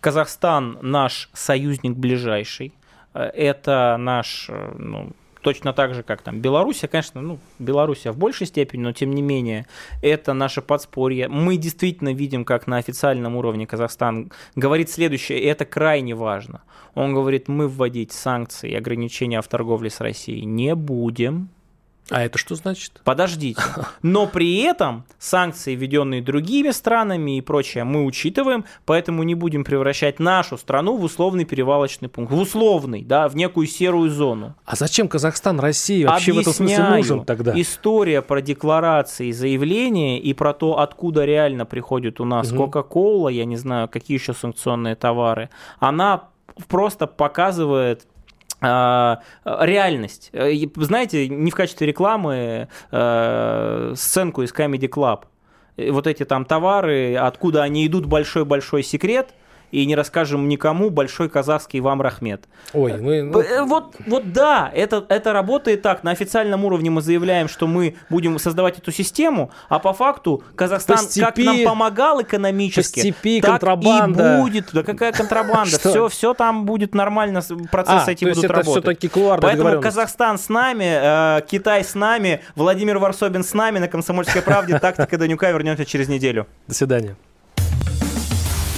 Казахстан 0.00 0.78
наш 0.80 1.28
союзник 1.34 1.96
ближайший. 1.96 2.72
Это 3.12 3.96
наш 3.98 4.50
ну, 4.78 5.12
точно 5.46 5.72
так 5.72 5.94
же, 5.94 6.02
как 6.02 6.22
там 6.22 6.40
Белоруссия, 6.40 6.88
конечно, 6.88 7.20
ну, 7.20 7.38
Белоруссия 7.60 8.10
в 8.10 8.18
большей 8.18 8.48
степени, 8.48 8.82
но 8.82 8.90
тем 8.90 9.12
не 9.12 9.22
менее, 9.22 9.66
это 10.02 10.32
наше 10.32 10.60
подспорье. 10.60 11.28
Мы 11.28 11.56
действительно 11.56 12.12
видим, 12.12 12.44
как 12.44 12.66
на 12.66 12.78
официальном 12.78 13.36
уровне 13.36 13.64
Казахстан 13.64 14.32
говорит 14.56 14.90
следующее, 14.90 15.38
и 15.38 15.46
это 15.46 15.64
крайне 15.64 16.16
важно. 16.16 16.62
Он 16.96 17.14
говорит, 17.14 17.46
мы 17.46 17.68
вводить 17.68 18.10
санкции 18.10 18.72
и 18.72 18.74
ограничения 18.74 19.40
в 19.40 19.46
торговле 19.46 19.88
с 19.88 20.00
Россией 20.00 20.44
не 20.46 20.74
будем, 20.74 21.48
а 22.08 22.22
это 22.22 22.38
что 22.38 22.54
значит? 22.54 23.00
Подождите. 23.02 23.60
Но 24.02 24.26
при 24.28 24.58
этом 24.58 25.04
санкции, 25.18 25.74
введенные 25.74 26.22
другими 26.22 26.70
странами 26.70 27.38
и 27.38 27.40
прочее, 27.40 27.82
мы 27.82 28.04
учитываем, 28.04 28.64
поэтому 28.84 29.24
не 29.24 29.34
будем 29.34 29.64
превращать 29.64 30.20
нашу 30.20 30.56
страну 30.56 30.96
в 30.96 31.02
условный 31.02 31.44
перевалочный 31.44 32.08
пункт. 32.08 32.32
В 32.32 32.38
условный, 32.38 33.02
да, 33.02 33.28
в 33.28 33.34
некую 33.34 33.66
серую 33.66 34.10
зону. 34.10 34.54
А 34.64 34.76
зачем 34.76 35.08
Казахстан 35.08 35.58
России 35.58 36.04
вообще 36.04 36.30
Объясняю. 36.30 36.36
в 36.36 36.40
этом 36.40 36.52
смысле 36.54 36.96
нужен 36.96 37.24
тогда? 37.24 37.60
История 37.60 38.22
про 38.22 38.40
декларации, 38.40 39.32
заявления 39.32 40.20
и 40.20 40.32
про 40.32 40.52
то, 40.52 40.78
откуда 40.78 41.24
реально 41.24 41.66
приходит 41.66 42.20
у 42.20 42.24
нас 42.24 42.52
угу. 42.52 42.64
Кока-Кола, 42.64 43.30
я 43.30 43.44
не 43.44 43.56
знаю, 43.56 43.88
какие 43.88 44.16
еще 44.16 44.32
санкционные 44.32 44.94
товары, 44.94 45.50
она 45.80 46.28
просто 46.68 47.06
показывает 47.06 48.06
реальность. 49.44 50.30
Э, 50.32 50.52
знаете, 50.76 51.28
не 51.28 51.50
в 51.50 51.54
качестве 51.54 51.86
рекламы 51.86 52.68
э, 52.90 53.92
сценку 53.96 54.42
из 54.42 54.52
Comedy 54.52 54.88
Club. 54.88 55.24
Вот 55.90 56.06
эти 56.06 56.24
там 56.24 56.44
товары, 56.44 57.16
откуда 57.16 57.62
они 57.62 57.86
идут, 57.86 58.06
большой-большой 58.06 58.82
секрет– 58.82 59.34
и 59.76 59.84
не 59.84 59.94
расскажем 59.94 60.48
никому, 60.48 60.88
большой 60.88 61.28
казахский 61.28 61.80
вам 61.80 62.00
рахмет. 62.00 62.48
Ой, 62.72 62.96
мы... 62.96 63.22
Ну... 63.22 63.40
Э, 63.40 63.62
вот, 63.62 63.94
вот 64.06 64.32
да, 64.32 64.70
это, 64.74 65.04
это 65.10 65.34
работает 65.34 65.82
так. 65.82 66.02
На 66.02 66.12
официальном 66.12 66.64
уровне 66.64 66.88
мы 66.88 67.02
заявляем, 67.02 67.46
что 67.46 67.66
мы 67.66 67.96
будем 68.08 68.38
создавать 68.38 68.78
эту 68.78 68.90
систему, 68.90 69.50
а 69.68 69.78
по 69.78 69.92
факту 69.92 70.42
Казахстан 70.54 70.96
степи... 70.96 71.20
как 71.20 71.36
нам 71.36 71.64
помогал 71.64 72.22
экономически, 72.22 72.94
по 72.94 73.00
степи, 73.00 73.40
так 73.42 73.50
контрабанда. 73.50 74.38
и 74.38 74.40
будет. 74.40 74.70
Да 74.72 74.82
какая 74.82 75.12
контрабанда? 75.12 75.78
Все, 75.78 76.08
все 76.08 76.32
там 76.32 76.64
будет 76.64 76.94
нормально, 76.94 77.42
процессы 77.70 78.08
а, 78.08 78.12
эти 78.12 78.24
будут 78.24 78.44
работать. 78.44 78.82
все-таки 78.82 79.10
Поэтому 79.42 79.82
Казахстан 79.82 80.38
с 80.38 80.48
нами, 80.48 81.38
э, 81.38 81.42
Китай 81.46 81.84
с 81.84 81.94
нами, 81.94 82.40
Владимир 82.54 82.96
Варсобин 82.96 83.44
с 83.44 83.52
нами 83.52 83.78
на 83.78 83.88
«Комсомольской 83.88 84.40
правде». 84.40 84.78
Тактика 84.78 85.18
Данюка 85.18 85.50
вернемся 85.50 85.84
через 85.84 86.08
неделю. 86.08 86.46
До 86.66 86.74
свидания. 86.74 87.14